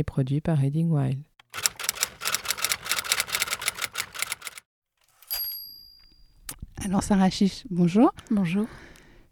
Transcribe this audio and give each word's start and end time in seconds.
et 0.00 0.04
produit 0.04 0.40
par 0.40 0.58
Reading 0.58 0.90
Wild. 0.90 1.18
Alors 6.82 7.02
Sarah 7.02 7.30
Chiche, 7.30 7.66
bonjour. 7.70 8.12
Bonjour. 8.30 8.66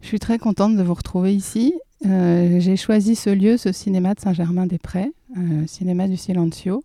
Je 0.01 0.07
suis 0.07 0.19
très 0.19 0.37
contente 0.37 0.77
de 0.77 0.83
vous 0.83 0.93
retrouver 0.93 1.35
ici. 1.35 1.73
Euh, 2.05 2.59
J'ai 2.59 2.77
choisi 2.77 3.15
ce 3.15 3.29
lieu, 3.31 3.57
ce 3.57 3.71
cinéma 3.71 4.13
de 4.13 4.19
Saint-Germain-des-Prés, 4.19 5.11
euh, 5.37 5.67
cinéma 5.67 6.07
du 6.07 6.15
Silencio. 6.15 6.83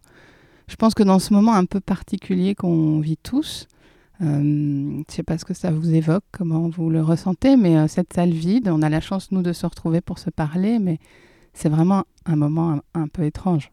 Je 0.67 0.77
pense 0.77 0.95
que 0.95 1.03
dans 1.03 1.19
ce 1.19 1.35
moment 1.35 1.53
un 1.53 1.67
peu 1.67 1.81
particulier 1.81 2.55
qu'on 2.55 2.99
vit 3.01 3.19
tous, 3.19 3.69
euh, 4.23 4.25
je 4.25 4.99
ne 5.01 5.05
sais 5.09 5.23
pas 5.23 5.37
ce 5.37 5.45
que 5.45 5.55
ça 5.55 5.71
vous 5.71 5.95
évoque, 5.95 6.25
comment 6.33 6.71
vous 6.71 6.89
le 6.89 7.03
ressentez, 7.03 7.57
mais 7.57 7.77
euh, 7.77 7.87
cette 7.87 8.15
salle 8.15 8.31
vide, 8.31 8.69
on 8.69 8.81
a 8.81 8.89
la 8.89 9.01
chance, 9.01 9.31
nous, 9.31 9.43
de 9.43 9.53
se 9.53 9.67
retrouver 9.67 10.01
pour 10.01 10.19
se 10.19 10.31
parler, 10.31 10.79
mais 10.79 10.99
c'est 11.53 11.69
vraiment 11.69 12.05
un 12.25 12.37
moment 12.37 12.73
un, 12.73 12.83
un 12.95 13.09
peu 13.09 13.25
étrange. 13.25 13.71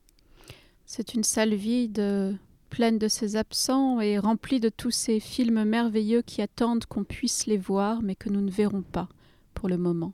C'est 0.94 1.13
une 1.13 1.23
salle 1.23 1.54
vide, 1.54 2.38
pleine 2.70 2.97
de 2.97 3.08
ses 3.08 3.38
absents 3.38 4.02
et 4.02 4.20
remplie 4.20 4.59
de 4.59 4.67
tous 4.67 4.92
ces 4.92 5.22
films 5.22 5.64
merveilleux 5.64 6.22
qui 6.22 6.42
attendent 6.42 6.84
qu'on 6.84 7.06
puisse 7.06 7.45
les 7.45 7.56
voir, 7.56 8.02
mais 8.02 8.14
que 8.14 8.28
nous 8.28 8.42
ne 8.42 8.52
verrons 8.52 8.81
pas 8.81 9.08
pour 9.53 9.69
le 9.69 9.78
moment. 9.78 10.12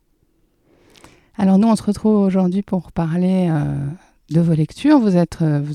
Alors 1.35 1.57
nous, 1.57 1.67
on 1.67 1.75
se 1.75 1.81
retrouve 1.81 2.17
aujourd'hui 2.17 2.61
pour 2.61 2.91
parler 2.91 3.49
euh, 3.49 3.75
de 4.29 4.39
vos 4.39 4.53
lectures. 4.53 4.99
Vous 4.99 5.17
êtes, 5.17 5.41
euh, 5.41 5.65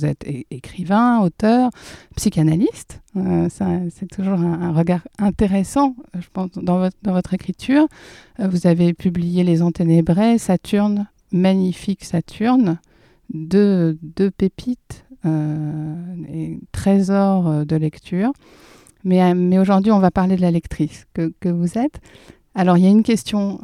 écrivain, 0.53 1.19
auteur, 1.19 1.71
psychanalyste. 2.15 3.01
Euh, 3.17 3.49
c'est 3.51 4.07
toujours 4.07 4.39
un, 4.39 4.73
regard 4.73 5.03
intéressant, 5.19 5.97
je 6.17 6.29
pense, 6.33 6.51
dans 6.53 6.89
votre, 7.03 7.35
écriture. 7.35 7.89
Vous 8.39 8.69
avez 8.69 8.95
publié 8.95 9.43
Les 9.43 9.63
Enténébrés, 9.63 10.39
Saturne, 10.39 11.09
magnifique 11.33 12.05
Saturne, 12.05 12.79
deux, 13.33 13.99
deux 14.03 14.31
pépites 14.31 15.05
euh, 15.25 16.15
et 16.29 16.59
trésors 16.73 17.49
euh, 17.49 17.65
de 17.65 17.77
lecture. 17.77 18.33
Mais, 19.05 19.23
euh, 19.23 19.35
mais 19.35 19.59
aujourd'hui, 19.59 19.93
on 19.93 19.99
va 19.99 20.11
parler 20.11 20.37
de 20.37 20.41
la 20.41 20.51
lectrice 20.51 21.07
que, 21.15 21.33
que 21.41 21.49
vous 21.49 21.79
êtes. 21.79 22.01
Alors, 22.55 22.77
il 22.77 22.85
y 22.85 22.87
a 22.87 22.91
une 22.91 23.03
question 23.03 23.61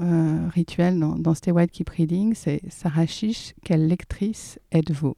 rituelle 0.55 0.99
dans, 0.99 1.17
dans 1.17 1.35
Stay 1.35 1.51
White 1.51 1.71
Keep 1.73 1.91
Reading, 1.91 2.35
c'est 2.35 2.63
Sarah 2.71 3.05
Chiche, 3.05 3.53
quelle 3.63 3.87
lectrice 3.87 4.59
êtes-vous? 4.73 5.15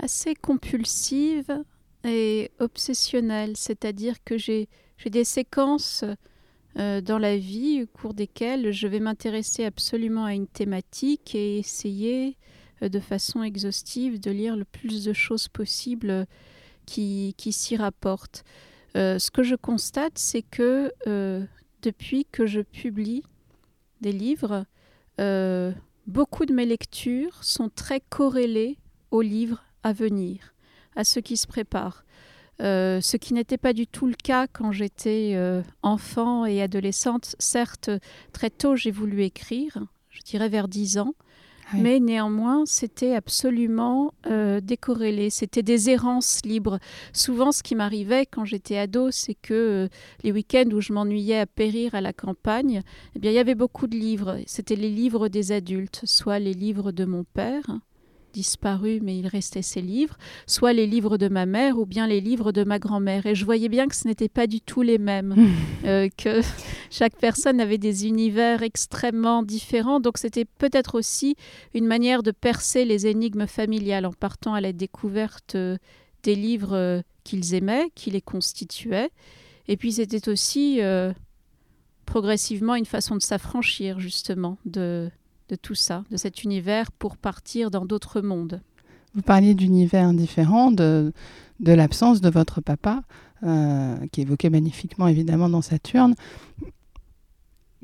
Assez 0.00 0.34
compulsive 0.34 1.62
et 2.02 2.50
obsessionnelle, 2.58 3.56
c'est-à-dire 3.56 4.16
que 4.24 4.36
j'ai 4.36 4.68
des 5.06 5.22
séquences 5.22 6.04
euh, 6.78 7.00
dans 7.00 7.18
la 7.18 7.36
vie 7.36 7.82
au 7.82 7.86
cours 7.86 8.14
desquelles 8.14 8.70
je 8.70 8.86
vais 8.86 9.00
m'intéresser 9.00 9.64
absolument 9.64 10.24
à 10.24 10.34
une 10.34 10.46
thématique 10.46 11.34
et 11.34 11.58
essayer 11.58 12.36
euh, 12.82 12.88
de 12.88 13.00
façon 13.00 13.42
exhaustive 13.42 14.20
de 14.20 14.30
lire 14.30 14.56
le 14.56 14.64
plus 14.64 15.04
de 15.04 15.12
choses 15.12 15.48
possible 15.48 16.26
qui, 16.86 17.34
qui 17.36 17.52
s'y 17.52 17.76
rapportent. 17.76 18.44
Euh, 18.96 19.18
ce 19.18 19.32
que 19.32 19.42
je 19.42 19.56
constate, 19.56 20.18
c'est 20.18 20.42
que 20.42 20.92
depuis 21.82 22.26
que 22.30 22.46
je 22.46 22.60
publie 22.60 23.24
des 24.00 24.12
livres, 24.12 24.64
beaucoup 26.06 26.46
de 26.46 26.52
mes 26.52 26.66
lectures 26.66 27.42
sont 27.42 27.70
très 27.70 28.00
corrélées 28.00 28.78
aux 29.10 29.22
livres 29.22 29.64
à 29.82 29.92
venir, 29.92 30.54
à 30.94 31.02
ceux 31.02 31.20
qui 31.20 31.36
se 31.36 31.46
préparent. 31.48 32.04
Euh, 32.60 33.00
ce 33.00 33.16
qui 33.16 33.34
n'était 33.34 33.58
pas 33.58 33.72
du 33.72 33.86
tout 33.86 34.06
le 34.06 34.14
cas 34.14 34.46
quand 34.48 34.72
j'étais 34.72 35.32
euh, 35.34 35.62
enfant 35.82 36.44
et 36.44 36.60
adolescente. 36.60 37.36
Certes, 37.38 37.90
très 38.32 38.50
tôt, 38.50 38.74
j'ai 38.74 38.90
voulu 38.90 39.22
écrire, 39.22 39.78
je 40.10 40.20
dirais 40.22 40.48
vers 40.48 40.66
10 40.66 40.98
ans, 40.98 41.14
Oui. 41.72 41.80
mais 41.82 42.00
néanmoins, 42.00 42.64
c'était 42.66 43.14
absolument 43.14 44.12
euh, 44.26 44.60
décorrélé. 44.60 45.30
C'était 45.30 45.62
des 45.62 45.88
errances 45.90 46.40
libres. 46.44 46.80
Souvent, 47.12 47.52
ce 47.52 47.62
qui 47.62 47.76
m'arrivait 47.76 48.26
quand 48.26 48.44
j'étais 48.44 48.76
ado, 48.76 49.12
c'est 49.12 49.34
que 49.40 49.88
les 50.24 50.32
week-ends 50.32 50.70
où 50.72 50.80
je 50.80 50.92
m'ennuyais 50.92 51.38
à 51.38 51.46
périr 51.46 51.94
à 51.94 52.00
la 52.00 52.12
campagne, 52.12 52.82
eh 53.14 53.18
bien, 53.20 53.30
il 53.30 53.34
y 53.34 53.38
avait 53.38 53.54
beaucoup 53.54 53.86
de 53.86 53.96
livres. 53.96 54.38
C'était 54.46 54.74
les 54.76 54.90
livres 54.90 55.28
des 55.28 55.52
adultes, 55.52 56.00
soit 56.06 56.40
les 56.40 56.54
livres 56.54 56.90
de 56.90 57.04
mon 57.04 57.22
père, 57.22 57.78
disparu, 58.38 59.00
mais 59.02 59.18
il 59.18 59.26
restait 59.26 59.62
ses 59.62 59.80
livres, 59.80 60.16
soit 60.46 60.72
les 60.72 60.86
livres 60.86 61.18
de 61.18 61.28
ma 61.28 61.44
mère 61.44 61.76
ou 61.76 61.86
bien 61.86 62.06
les 62.06 62.20
livres 62.20 62.52
de 62.52 62.62
ma 62.62 62.78
grand-mère. 62.78 63.26
Et 63.26 63.34
je 63.34 63.44
voyais 63.44 63.68
bien 63.68 63.88
que 63.88 63.96
ce 63.96 64.06
n'était 64.06 64.28
pas 64.28 64.46
du 64.46 64.60
tout 64.60 64.82
les 64.82 64.98
mêmes, 64.98 65.34
euh, 65.84 66.08
que 66.16 66.40
chaque 66.88 67.16
personne 67.16 67.60
avait 67.60 67.78
des 67.78 68.06
univers 68.06 68.62
extrêmement 68.62 69.42
différents. 69.42 69.98
Donc 69.98 70.18
c'était 70.18 70.44
peut-être 70.44 70.94
aussi 70.94 71.34
une 71.74 71.86
manière 71.86 72.22
de 72.22 72.30
percer 72.30 72.84
les 72.84 73.08
énigmes 73.08 73.48
familiales 73.48 74.06
en 74.06 74.12
partant 74.12 74.54
à 74.54 74.60
la 74.60 74.72
découverte 74.72 75.56
euh, 75.56 75.76
des 76.22 76.36
livres 76.36 76.76
euh, 76.76 77.02
qu'ils 77.24 77.54
aimaient, 77.54 77.90
qui 77.96 78.12
les 78.12 78.20
constituaient. 78.20 79.10
Et 79.66 79.76
puis 79.76 79.94
c'était 79.94 80.28
aussi 80.28 80.80
euh, 80.80 81.12
progressivement 82.06 82.76
une 82.76 82.86
façon 82.86 83.16
de 83.16 83.22
s'affranchir 83.22 83.98
justement 83.98 84.58
de, 84.64 85.10
de 85.48 85.56
tout 85.56 85.74
ça, 85.74 86.04
de 86.10 86.16
cet 86.16 86.44
univers 86.44 86.92
pour 86.92 87.16
partir 87.16 87.70
dans 87.70 87.84
d'autres 87.84 88.20
mondes. 88.20 88.60
Vous 89.14 89.22
parliez 89.22 89.54
d'univers 89.54 90.12
différents, 90.12 90.70
de, 90.70 91.12
de 91.60 91.72
l'absence 91.72 92.20
de 92.20 92.30
votre 92.30 92.60
papa, 92.60 93.02
euh, 93.42 93.96
qui 94.12 94.20
évoquait 94.20 94.50
magnifiquement 94.50 95.08
évidemment 95.08 95.48
dans 95.48 95.62
Saturne. 95.62 96.14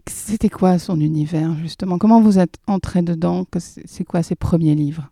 C'était 0.06 0.50
quoi 0.50 0.78
son 0.78 1.00
univers 1.00 1.56
justement? 1.56 1.96
Comment 1.96 2.20
vous 2.20 2.38
êtes 2.38 2.58
entré 2.66 3.00
dedans? 3.02 3.46
C'est 3.56 4.04
quoi 4.04 4.22
ses 4.22 4.34
premiers 4.34 4.74
livres? 4.74 5.10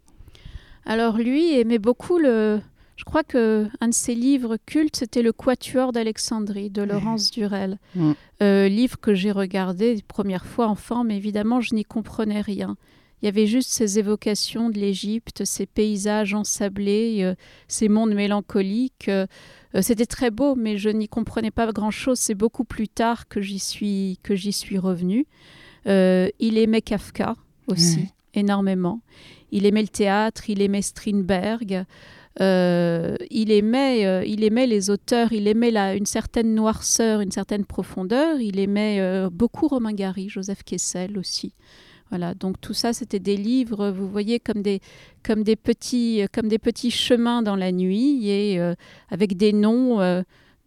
Alors 0.84 1.16
lui 1.16 1.58
aimait 1.58 1.78
beaucoup 1.78 2.18
le... 2.18 2.60
Je 2.96 3.04
crois 3.04 3.24
que 3.24 3.68
un 3.80 3.88
de 3.88 3.94
ses 3.94 4.14
livres 4.14 4.58
cultes, 4.66 4.96
c'était 4.96 5.22
Le 5.22 5.32
Quatuor 5.32 5.92
d'Alexandrie 5.92 6.70
de 6.70 6.82
Laurence 6.82 7.30
Durel. 7.30 7.78
Mm. 7.94 8.12
Euh, 8.42 8.68
livre 8.68 8.98
que 9.00 9.14
j'ai 9.14 9.32
regardé 9.32 9.94
la 9.96 10.02
première 10.06 10.44
fois 10.46 10.68
enfant, 10.68 11.02
mais 11.04 11.16
évidemment, 11.16 11.60
je 11.60 11.74
n'y 11.74 11.84
comprenais 11.84 12.40
rien. 12.40 12.76
Il 13.20 13.26
y 13.26 13.28
avait 13.28 13.46
juste 13.46 13.70
ces 13.70 13.98
évocations 13.98 14.68
de 14.68 14.78
l'Égypte, 14.78 15.44
ces 15.44 15.64
paysages 15.64 16.34
ensablés, 16.34 17.18
euh, 17.22 17.34
ces 17.68 17.88
mondes 17.88 18.14
mélancoliques. 18.14 19.08
euh, 19.08 19.26
C'était 19.80 20.06
très 20.06 20.30
beau, 20.30 20.54
mais 20.54 20.76
je 20.76 20.90
n'y 20.90 21.08
comprenais 21.08 21.52
pas 21.52 21.70
grand-chose. 21.72 22.18
C'est 22.18 22.34
beaucoup 22.34 22.64
plus 22.64 22.88
tard 22.88 23.28
que 23.28 23.40
j'y 23.40 23.60
suis, 23.60 24.18
que 24.22 24.34
j'y 24.34 24.52
suis 24.52 24.78
revenue. 24.78 25.26
Il 25.86 26.58
aimait 26.58 26.82
Kafka 26.82 27.36
aussi, 27.68 28.08
énormément. 28.34 29.00
Il 29.50 29.66
aimait 29.66 29.82
le 29.82 29.88
théâtre, 29.88 30.48
il 30.50 30.62
aimait 30.62 30.82
Strindberg. 30.82 31.84
Euh, 32.40 33.16
il, 33.30 33.50
aimait, 33.50 34.06
euh, 34.06 34.24
il 34.24 34.42
aimait 34.44 34.66
les 34.66 34.90
auteurs, 34.90 35.32
il 35.32 35.46
aimait 35.46 35.70
la, 35.70 35.94
une 35.94 36.06
certaine 36.06 36.54
noirceur, 36.54 37.20
une 37.20 37.30
certaine 37.30 37.64
profondeur. 37.64 38.40
Il 38.40 38.58
aimait 38.58 39.00
euh, 39.00 39.28
beaucoup 39.30 39.68
Romain 39.68 39.92
Gary, 39.92 40.28
Joseph 40.28 40.62
Kessel 40.62 41.18
aussi. 41.18 41.54
Voilà, 42.08 42.34
donc 42.34 42.60
tout 42.60 42.74
ça, 42.74 42.92
c'était 42.92 43.18
des 43.18 43.36
livres, 43.36 43.90
vous 43.90 44.06
voyez, 44.06 44.38
comme 44.38 44.62
des, 44.62 44.80
comme 45.22 45.42
des, 45.42 45.56
petits, 45.56 46.22
comme 46.32 46.48
des 46.48 46.58
petits 46.58 46.90
chemins 46.90 47.42
dans 47.42 47.56
la 47.56 47.72
nuit 47.72 48.28
et 48.28 48.60
avec 49.08 49.38
des 49.38 49.54
noms 49.54 50.22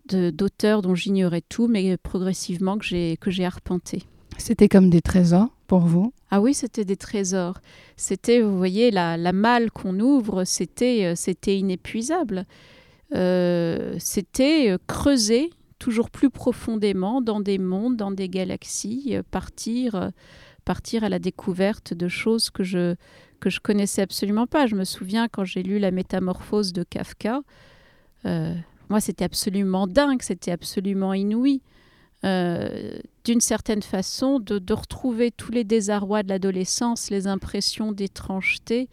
d'auteurs 0.08 0.82
dont 0.82 0.96
j'ignorais 0.96 1.44
tout, 1.48 1.68
mais 1.68 1.98
progressivement 1.98 2.80
que 2.80 3.30
j'ai 3.30 3.46
arpenté. 3.46 4.02
C'était 4.40 4.68
comme 4.68 4.90
des 4.90 5.02
trésors 5.02 5.55
pour 5.66 5.82
vous 5.82 6.14
Ah 6.32 6.42
oui, 6.42 6.54
c'était 6.54 6.86
des 6.86 6.98
trésors. 6.98 7.60
C'était, 7.98 8.42
vous 8.42 8.58
voyez, 8.58 8.92
la, 8.92 9.18
la 9.18 9.34
malle 9.34 9.72
qu'on 9.72 10.00
ouvre, 10.00 10.44
c'était, 10.44 11.06
euh, 11.06 11.14
c'était 11.16 11.58
inépuisable. 11.58 12.46
Euh, 13.14 13.96
c'était 14.00 14.72
euh, 14.72 14.78
creuser 14.88 15.52
toujours 15.80 16.10
plus 16.10 16.30
profondément 16.30 17.22
dans 17.22 17.40
des 17.40 17.58
mondes, 17.58 17.98
dans 17.98 18.12
des 18.12 18.30
galaxies, 18.30 19.18
partir, 19.30 20.12
partir 20.64 21.04
à 21.04 21.10
la 21.10 21.20
découverte 21.20 21.94
de 21.94 22.08
choses 22.08 22.50
que 22.50 22.64
je 22.64 22.96
que 23.42 23.50
je 23.50 23.60
connaissais 23.60 24.02
absolument 24.02 24.48
pas. 24.48 24.66
Je 24.66 24.76
me 24.76 24.86
souviens 24.86 25.28
quand 25.28 25.44
j'ai 25.44 25.62
lu 25.62 25.78
La 25.78 25.92
Métamorphose 25.92 26.72
de 26.72 26.84
Kafka, 26.84 27.42
moi 28.24 29.00
c'était 29.02 29.26
absolument 29.26 29.86
dingue, 29.86 30.22
c'était 30.22 30.52
absolument 30.52 31.14
inouï. 31.14 31.62
D'une 33.26 33.42
certaine 33.42 33.82
façon, 33.82 34.40
de, 34.40 34.74
retrouver 34.74 35.32
tous 35.32 35.52
les 35.52 35.64
désarrois 35.64 36.22
de 36.22 36.30
l'adolescence, 36.30 37.10
les 37.10 37.26
impressions 37.26 37.92
d'étrangeté, 37.92 38.88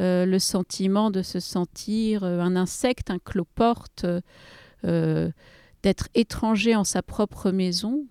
euh, 0.00 0.26
le 0.26 0.38
sentiment 0.38 1.10
de 1.10 1.22
se 1.22 1.40
sentir 1.40 2.24
euh, 2.24 2.40
un 2.40 2.56
insecte, 2.56 3.10
un 3.10 3.18
cloporte, 3.18 4.04
euh, 4.84 5.30
d'être 5.82 6.08
étranger 6.14 6.76
en 6.76 6.84
sa 6.84 7.02
propre 7.02 7.50
maison. 7.50 8.04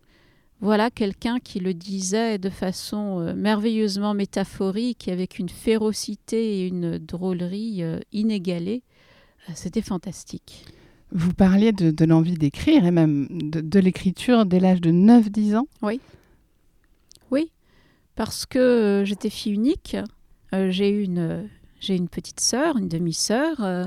Voilà 0.60 0.90
quelqu'un 0.90 1.40
qui 1.40 1.60
le 1.60 1.74
disait 1.74 2.40
de 2.40 2.50
façon 2.50 3.34
merveilleusement 3.36 4.14
métaphorique, 4.14 5.08
avec 5.08 5.38
une 5.38 5.50
férocité 5.50 6.62
et 6.62 6.68
une 6.68 6.98
drôlerie 6.98 7.84
inégalée. 8.14 8.82
C'était 9.56 9.82
fantastique. 9.82 10.66
Vous 11.14 11.34
parliez 11.34 11.72
de, 11.72 12.06
l'envie 12.06 12.34
d'écrire 12.34 12.86
et 12.86 12.92
même 12.92 13.28
de, 13.30 13.80
l'écriture 13.80 14.46
dès 14.46 14.60
l'âge 14.60 14.82
de 14.82 14.92
9-10 14.92 15.56
ans? 15.56 15.68
Oui. 15.84 16.02
Oui, 17.30 17.52
parce 18.16 18.48
que 18.48 19.04
j'étais 19.06 19.30
fille 19.30 19.54
unique. 19.54 19.96
Euh, 20.54 20.72
j'ai 20.72 20.90
une, 20.90 21.48
j'ai 21.84 21.96
une 21.96 22.08
petite 22.08 22.40
sœur, 22.40 22.78
une 22.78 22.88
demi-sœur, 22.88 23.58
euh, 23.60 23.86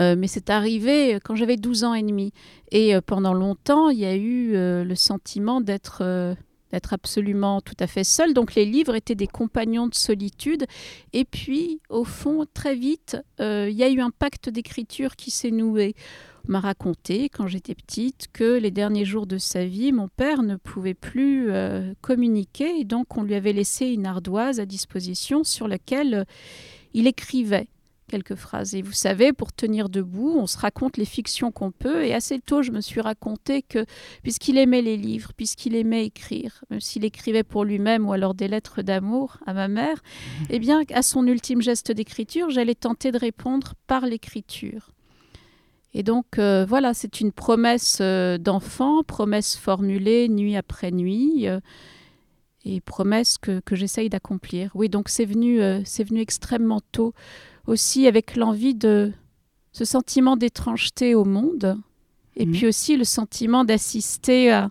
euh, 0.00 0.16
mais 0.16 0.26
c'est 0.26 0.50
arrivé 0.50 1.18
quand 1.22 1.36
j'avais 1.36 1.56
12 1.56 1.84
ans 1.84 1.94
et 1.94 2.02
demi. 2.02 2.32
Et 2.72 2.94
euh, 2.94 3.00
pendant 3.04 3.34
longtemps, 3.34 3.90
il 3.90 3.98
y 3.98 4.06
a 4.06 4.16
eu 4.16 4.52
le 4.52 4.94
sentiment 4.94 5.60
d'être 5.60 6.36
d'être 6.76 6.92
absolument 6.92 7.62
tout 7.62 7.74
à 7.80 7.86
fait 7.86 8.04
seule. 8.04 8.34
Donc 8.34 8.54
les 8.54 8.66
livres 8.66 8.94
étaient 8.94 9.14
des 9.14 9.26
compagnons 9.26 9.86
de 9.86 9.94
solitude. 9.94 10.66
Et 11.12 11.24
puis, 11.24 11.80
au 11.88 12.04
fond, 12.04 12.44
très 12.52 12.74
vite, 12.74 13.16
il 13.38 13.72
y 13.72 13.82
a 13.82 13.88
eu 13.88 14.00
un 14.00 14.10
pacte 14.10 14.50
d'écriture 14.50 15.16
qui 15.16 15.30
s'est 15.30 15.50
noué. 15.50 15.94
On 16.48 16.52
m'a 16.52 16.60
raconté, 16.60 17.28
quand 17.28 17.48
j'étais 17.48 17.74
petite, 17.74 18.28
que 18.32 18.58
les 18.58 18.70
derniers 18.70 19.04
jours 19.04 19.26
de 19.26 19.38
sa 19.38 19.64
vie, 19.64 19.90
mon 19.90 20.06
père 20.06 20.44
ne 20.44 20.54
pouvait 20.54 20.94
plus 20.94 21.50
euh, 21.50 21.92
communiquer. 22.02 22.78
Et 22.78 22.84
donc, 22.84 23.16
on 23.16 23.24
lui 23.24 23.34
avait 23.34 23.52
laissé 23.52 23.86
une 23.86 24.06
ardoise 24.06 24.60
à 24.60 24.66
disposition 24.66 25.42
sur 25.42 25.66
laquelle 25.66 26.24
il 26.94 27.08
écrivait 27.08 27.68
quelques 28.06 28.34
phrases. 28.34 28.74
Et 28.74 28.82
vous 28.82 28.92
savez, 28.92 29.32
pour 29.32 29.52
tenir 29.52 29.88
debout, 29.88 30.36
on 30.38 30.46
se 30.46 30.58
raconte 30.58 30.96
les 30.96 31.04
fictions 31.04 31.52
qu'on 31.52 31.70
peut. 31.70 32.04
Et 32.04 32.14
assez 32.14 32.38
tôt, 32.38 32.62
je 32.62 32.72
me 32.72 32.80
suis 32.80 33.00
raconté 33.00 33.62
que, 33.62 33.84
puisqu'il 34.22 34.58
aimait 34.58 34.82
les 34.82 34.96
livres, 34.96 35.32
puisqu'il 35.36 35.74
aimait 35.74 36.06
écrire, 36.06 36.64
même 36.70 36.80
s'il 36.80 37.04
écrivait 37.04 37.44
pour 37.44 37.64
lui-même 37.64 38.06
ou 38.06 38.12
alors 38.12 38.34
des 38.34 38.48
lettres 38.48 38.82
d'amour 38.82 39.38
à 39.46 39.54
ma 39.54 39.68
mère, 39.68 40.02
eh 40.50 40.58
bien, 40.58 40.82
à 40.92 41.02
son 41.02 41.26
ultime 41.26 41.62
geste 41.62 41.92
d'écriture, 41.92 42.50
j'allais 42.50 42.74
tenter 42.74 43.12
de 43.12 43.18
répondre 43.18 43.74
par 43.86 44.06
l'écriture. 44.06 44.90
Et 45.98 46.02
donc, 46.02 46.38
euh, 46.38 46.66
voilà, 46.68 46.92
c'est 46.92 47.22
une 47.22 47.32
promesse 47.32 47.98
euh, 48.02 48.36
d'enfant, 48.36 49.02
promesse 49.02 49.56
formulée 49.56 50.28
nuit 50.28 50.54
après 50.54 50.90
nuit. 50.90 51.48
Euh, 51.48 51.58
et 52.66 52.82
promesse 52.82 53.38
que, 53.38 53.60
que 53.60 53.76
j'essaye 53.76 54.10
d'accomplir. 54.10 54.72
Oui, 54.74 54.88
donc 54.88 55.08
c'est 55.08 55.24
venu, 55.24 55.60
c'est 55.84 56.02
venu 56.02 56.18
extrêmement 56.20 56.80
tôt 56.90 57.14
aussi 57.66 58.06
avec 58.06 58.36
l'envie 58.36 58.74
de 58.74 59.12
ce 59.72 59.84
sentiment 59.84 60.36
d'étrangeté 60.36 61.14
au 61.14 61.24
monde 61.24 61.78
et 62.36 62.46
Mhm. 62.46 62.52
puis 62.52 62.66
aussi 62.66 62.96
le 62.96 63.04
sentiment 63.04 63.64
d'assister 63.64 64.66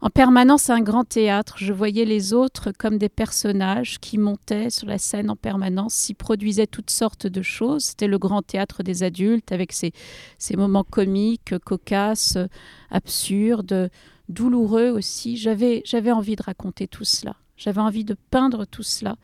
en 0.00 0.10
permanence 0.10 0.68
à 0.70 0.74
un 0.74 0.82
grand 0.82 1.04
théâtre. 1.04 1.54
Je 1.58 1.72
voyais 1.72 2.04
les 2.04 2.32
autres 2.32 2.70
comme 2.78 2.98
des 2.98 3.08
personnages 3.08 3.98
qui 3.98 4.18
montaient 4.18 4.70
sur 4.70 4.86
la 4.86 4.98
scène 4.98 5.30
en 5.30 5.36
permanence, 5.36 5.94
s'y 5.94 6.14
produisaient 6.14 6.66
toutes 6.66 6.90
sortes 6.90 7.26
de 7.26 7.42
choses. 7.42 7.84
C'était 7.84 8.06
le 8.06 8.18
grand 8.18 8.42
théâtre 8.42 8.82
des 8.82 9.02
adultes 9.02 9.52
avec 9.52 9.72
ses, 9.72 9.92
ses 10.38 10.56
moments 10.56 10.84
comiques, 10.84 11.58
cocasses, 11.64 12.36
absurdes, 12.90 13.90
douloureux 14.28 14.90
aussi. 14.90 15.36
J'avais 15.36 16.12
envie 16.12 16.36
de 16.36 16.42
raconter 16.42 16.88
tout 16.88 17.04
cela. 17.04 17.36
J'avais 17.56 17.80
envie 17.80 18.04
de 18.04 18.16
peindre 18.30 18.66
tout 18.66 18.82
cela 18.82 19.16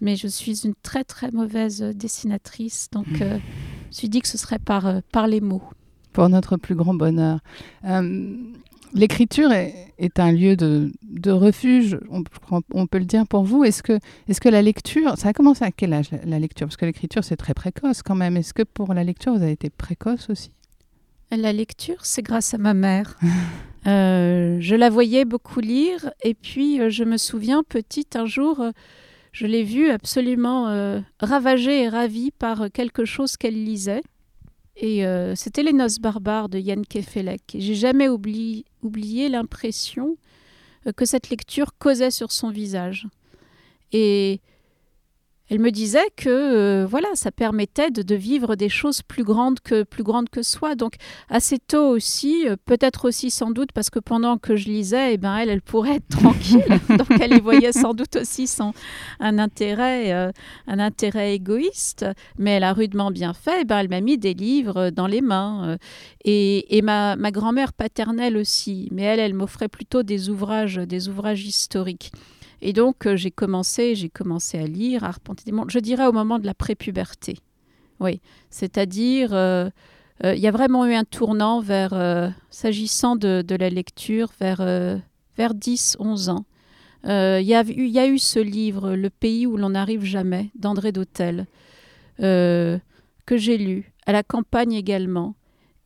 mais 0.00 0.16
je 0.16 0.28
suis 0.28 0.64
une 0.64 0.74
très 0.82 1.04
très 1.04 1.30
mauvaise 1.30 1.80
dessinatrice, 1.80 2.88
donc 2.92 3.06
euh, 3.20 3.38
je 3.38 3.86
me 3.88 3.92
suis 3.92 4.08
dit 4.08 4.20
que 4.20 4.28
ce 4.28 4.38
serait 4.38 4.58
par, 4.58 4.86
euh, 4.86 5.00
par 5.12 5.26
les 5.26 5.40
mots. 5.40 5.62
Pour 6.12 6.28
notre 6.28 6.56
plus 6.56 6.74
grand 6.74 6.94
bonheur. 6.94 7.40
Euh, 7.84 8.36
L'écriture 8.96 9.50
est, 9.50 9.92
est 9.98 10.20
un 10.20 10.30
lieu 10.30 10.54
de, 10.54 10.92
de 11.02 11.32
refuge, 11.32 11.98
on, 12.10 12.86
peut 12.86 12.98
le 12.98 13.04
dire 13.04 13.26
pour 13.26 13.42
vous. 13.42 13.64
Est-ce 13.64 13.82
que, 13.82 13.98
est 14.28 14.38
que 14.38 14.48
la 14.48 14.62
lecture, 14.62 15.18
ça 15.18 15.30
a 15.30 15.32
commencé 15.32 15.64
à 15.64 15.72
quel 15.72 15.92
âge 15.92 16.12
la, 16.12 16.24
la 16.24 16.38
lecture? 16.38 16.68
Parce 16.68 16.76
que 16.76 16.86
l'écriture 16.86 17.24
c'est 17.24 17.36
très 17.36 17.54
précoce 17.54 18.02
quand 18.02 18.14
même. 18.14 18.36
Est-ce 18.36 18.54
que 18.54 18.62
pour 18.62 18.94
la 18.94 19.02
lecture 19.02 19.34
vous 19.34 19.42
avez 19.42 19.50
été 19.50 19.68
précoce 19.68 20.30
aussi? 20.30 20.52
La 21.30 21.52
lecture, 21.52 22.04
c'est 22.04 22.22
grâce 22.22 22.54
à 22.54 22.58
ma 22.58 22.74
mère. 22.74 23.18
Euh, 23.86 24.56
je 24.60 24.74
la 24.74 24.88
voyais 24.88 25.26
beaucoup 25.26 25.60
lire, 25.60 26.10
et 26.22 26.32
puis 26.32 26.80
euh, 26.80 26.88
je 26.88 27.04
me 27.04 27.18
souviens, 27.18 27.62
petite, 27.62 28.16
un 28.16 28.24
jour, 28.24 28.60
euh, 28.60 28.70
je 29.34 29.46
l'ai 29.46 29.64
vue 29.64 29.90
absolument 29.90 30.68
euh, 30.68 31.00
ravagée 31.18 31.82
et 31.82 31.88
ravie 31.88 32.30
par 32.30 32.62
euh, 32.62 32.68
quelque 32.72 33.04
chose 33.04 33.36
qu'elle 33.36 33.64
lisait. 33.64 34.02
Et 34.76 35.04
euh, 35.04 35.34
c'était 35.34 35.64
Les 35.64 35.72
Noces 35.72 35.98
barbares 35.98 36.48
de 36.48 36.58
Yann 36.58 36.86
Kefelec. 36.86 37.42
J'ai 37.58 37.74
jamais 37.74 38.08
oubli- 38.08 38.64
oublié 38.82 39.28
l'impression 39.28 40.16
que 40.96 41.04
cette 41.04 41.30
lecture 41.30 41.76
causait 41.78 42.10
sur 42.12 42.30
son 42.30 42.50
visage. 42.50 43.06
Et 43.92 44.40
elle 45.50 45.58
me 45.58 45.70
disait 45.70 46.10
que 46.16 46.30
euh, 46.30 46.86
voilà, 46.86 47.08
ça 47.14 47.30
permettait 47.30 47.90
de, 47.90 48.14
vivre 48.14 48.56
des 48.56 48.70
choses 48.70 49.02
plus 49.02 49.24
grandes 49.24 49.60
que 49.60 49.82
plus 49.82 50.02
grandes 50.02 50.30
que 50.30 50.42
soi. 50.42 50.74
Donc 50.74 50.94
assez 51.28 51.58
tôt 51.58 51.88
aussi, 51.88 52.48
euh, 52.48 52.56
peut-être 52.64 53.06
aussi 53.06 53.30
sans 53.30 53.50
doute 53.50 53.70
parce 53.72 53.90
que 53.90 53.98
pendant 53.98 54.38
que 54.38 54.56
je 54.56 54.66
lisais, 54.66 55.14
eh 55.14 55.16
ben 55.18 55.36
elle, 55.36 55.50
elle 55.50 55.60
pourrait 55.60 55.96
être 55.96 56.08
tranquille. 56.08 56.64
Donc 56.88 57.20
elle 57.20 57.34
y 57.34 57.40
voyait 57.40 57.72
sans 57.72 57.92
doute 57.92 58.16
aussi 58.16 58.46
son 58.46 58.72
un 59.20 59.38
intérêt, 59.38 60.12
euh, 60.12 60.32
un 60.66 60.78
intérêt 60.78 61.34
égoïste, 61.34 62.06
mais 62.38 62.52
elle 62.52 62.64
a 62.64 62.72
rudement 62.72 63.10
bien 63.10 63.34
fait. 63.34 63.60
Eh 63.62 63.64
ben 63.64 63.78
elle 63.78 63.90
m'a 63.90 64.00
mis 64.00 64.16
des 64.16 64.32
livres 64.32 64.88
dans 64.90 65.06
les 65.06 65.20
mains 65.20 65.76
et, 66.24 66.78
et 66.78 66.80
ma, 66.80 67.16
ma 67.16 67.30
grand-mère 67.30 67.74
paternelle 67.74 68.38
aussi. 68.38 68.88
Mais 68.92 69.02
elle, 69.02 69.20
elle 69.20 69.34
m'offrait 69.34 69.68
plutôt 69.68 70.02
des 70.02 70.30
ouvrages, 70.30 70.76
des 70.76 71.08
ouvrages 71.10 71.44
historiques. 71.44 72.12
Et 72.62 72.72
donc 72.72 73.06
euh, 73.06 73.16
j'ai 73.16 73.30
commencé, 73.30 73.94
j'ai 73.94 74.08
commencé 74.08 74.58
à 74.58 74.66
lire, 74.66 75.04
à 75.04 75.08
arpenter. 75.08 75.52
Je 75.68 75.78
dirais 75.78 76.06
au 76.06 76.12
moment 76.12 76.38
de 76.38 76.46
la 76.46 76.54
prépuberté. 76.54 77.38
Oui, 78.00 78.20
c'est-à-dire 78.50 79.32
euh, 79.32 79.68
euh, 80.24 80.34
il 80.34 80.40
y 80.40 80.46
a 80.48 80.50
vraiment 80.50 80.86
eu 80.86 80.94
un 80.94 81.04
tournant 81.04 81.60
vers, 81.60 82.32
s'agissant 82.50 83.16
de, 83.16 83.44
la 83.56 83.70
lecture, 83.70 84.30
vers, 84.40 84.58
vers 85.36 85.54
10-11 85.54 86.30
ans. 86.30 86.44
Euh, 87.06 87.38
Il 87.40 87.46
y, 87.46 87.54
a 87.54 87.62
eu- 87.62 87.86
il 87.86 87.90
y 87.92 87.98
a 87.98 88.06
eu 88.06 88.18
ce 88.18 88.38
livre, 88.38 88.94
Le 88.94 89.10
pays 89.10 89.46
où 89.46 89.56
l'on 89.56 89.70
n'arrive 89.70 90.04
jamais, 90.04 90.50
d'André 90.54 90.92
Dautel, 90.92 91.46
que 92.18 92.80
j'ai 93.36 93.58
lu, 93.58 93.92
à 94.06 94.12
la 94.12 94.22
campagne 94.22 94.72
également. 94.72 95.34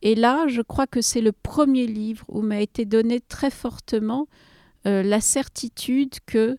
Et 0.01 0.15
là, 0.15 0.47
je 0.47 0.61
crois 0.61 0.87
que 0.87 1.01
c'est 1.01 1.21
le 1.21 1.31
premier 1.31 1.85
livre 1.85 2.23
où 2.29 2.41
m'a 2.41 2.61
été 2.61 2.85
donné 2.85 3.19
très 3.19 3.49
fortement 3.51 4.27
euh, 4.85 5.03
la 5.03 5.21
certitude 5.21 6.15
que, 6.25 6.57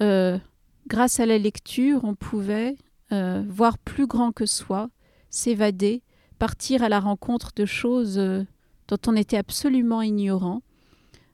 euh, 0.00 0.38
grâce 0.86 1.20
à 1.20 1.26
la 1.26 1.38
lecture, 1.38 2.00
on 2.04 2.14
pouvait 2.14 2.76
euh, 3.12 3.44
voir 3.48 3.78
plus 3.78 4.06
grand 4.06 4.32
que 4.32 4.46
soi, 4.46 4.90
s'évader, 5.30 6.02
partir 6.38 6.82
à 6.82 6.88
la 6.88 7.00
rencontre 7.00 7.52
de 7.56 7.66
choses 7.66 8.16
dont 8.86 8.98
on 9.06 9.16
était 9.16 9.36
absolument 9.36 10.02
ignorant, 10.02 10.62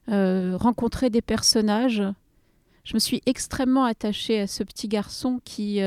rencontrer 0.07 1.09
des 1.09 1.21
personnages. 1.21 2.03
Je 2.83 2.93
me 2.95 2.99
suis 2.99 3.21
extrêmement 3.27 3.85
attachée 3.85 4.41
à 4.41 4.47
ce 4.47 4.63
petit 4.63 4.87
garçon 4.87 5.39
qui, 5.45 5.79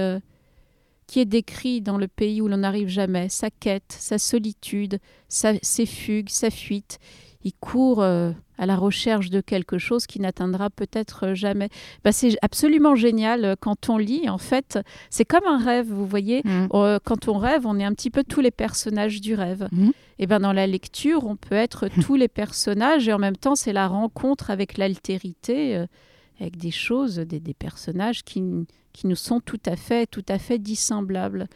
qui 1.09 1.21
est 1.21 1.25
décrit 1.25 1.81
dans 1.81 1.99
le 1.99 2.07
pays 2.07 2.41
où 2.41 2.47
l'on 2.47 2.59
n'arrive 2.59 2.89
jamais, 2.89 3.29
sa 3.29 3.51
quête, 3.51 3.97
sa 3.99 4.19
solitude, 4.19 5.01
ses 5.29 5.87
fugues, 5.87 6.29
sa 6.29 6.51
fuite. 6.51 7.01
Il 7.45 7.53
court 7.53 8.03
euh, 8.03 8.33
à 8.59 8.67
la 8.67 8.77
recherche 8.77 9.31
de 9.31 9.41
quelque 9.41 9.79
chose 9.79 10.07
qui 10.07 10.21
n'atteindra 10.21 10.69
peut-être 10.69 11.35
jamais. 11.35 11.69
Bah, 12.05 12.13
c'est 12.13 12.37
absolument 12.43 12.97
génial 12.97 13.45
euh, 13.45 13.55
quand 13.59 13.89
on 13.89 13.97
lit. 13.97 14.29
En 14.29 14.39
fait, 14.39 14.79
c'est 15.11 15.25
comme 15.25 15.47
un 15.47 15.59
rêve, 15.59 15.87
vous 15.87 16.07
voyez. 16.07 16.43
Euh, 16.75 16.99
quand 17.05 17.29
on 17.29 17.39
rêve, 17.39 17.67
on 17.67 17.79
est 17.79 17.85
un 17.85 17.95
petit 17.95 18.11
peu 18.11 18.25
tous 18.25 18.41
les 18.41 18.51
personnages 18.51 19.21
du 19.21 19.35
rêve. 19.35 19.69
Mhm. 19.71 19.93
Et 20.19 20.27
ben 20.27 20.41
dans 20.41 20.53
la 20.53 20.67
lecture, 20.67 21.25
on 21.27 21.37
peut 21.37 21.55
être 21.55 21.89
tous 22.03 22.17
les 22.17 22.29
personnages 22.29 23.09
et 23.09 23.13
en 23.13 23.19
même 23.19 23.37
temps, 23.37 23.55
c'est 23.55 23.73
la 23.73 23.87
rencontre 23.87 24.51
avec 24.51 24.77
l'altérité, 24.77 25.77
euh, 25.77 25.87
avec 26.41 26.57
des 26.57 26.73
choses, 26.73 27.17
des, 27.17 27.39
des 27.39 27.55
personnages 27.55 28.25
qui, 28.25 28.43
qui 28.93 29.07
nous 29.07 29.17
sont 29.17 29.41
tout 29.41 29.61
à 29.67 29.77
fait, 29.77 30.07
tout 30.07 30.27
à 30.29 30.39
fait 30.39 30.59
dissemblables. 30.59 31.47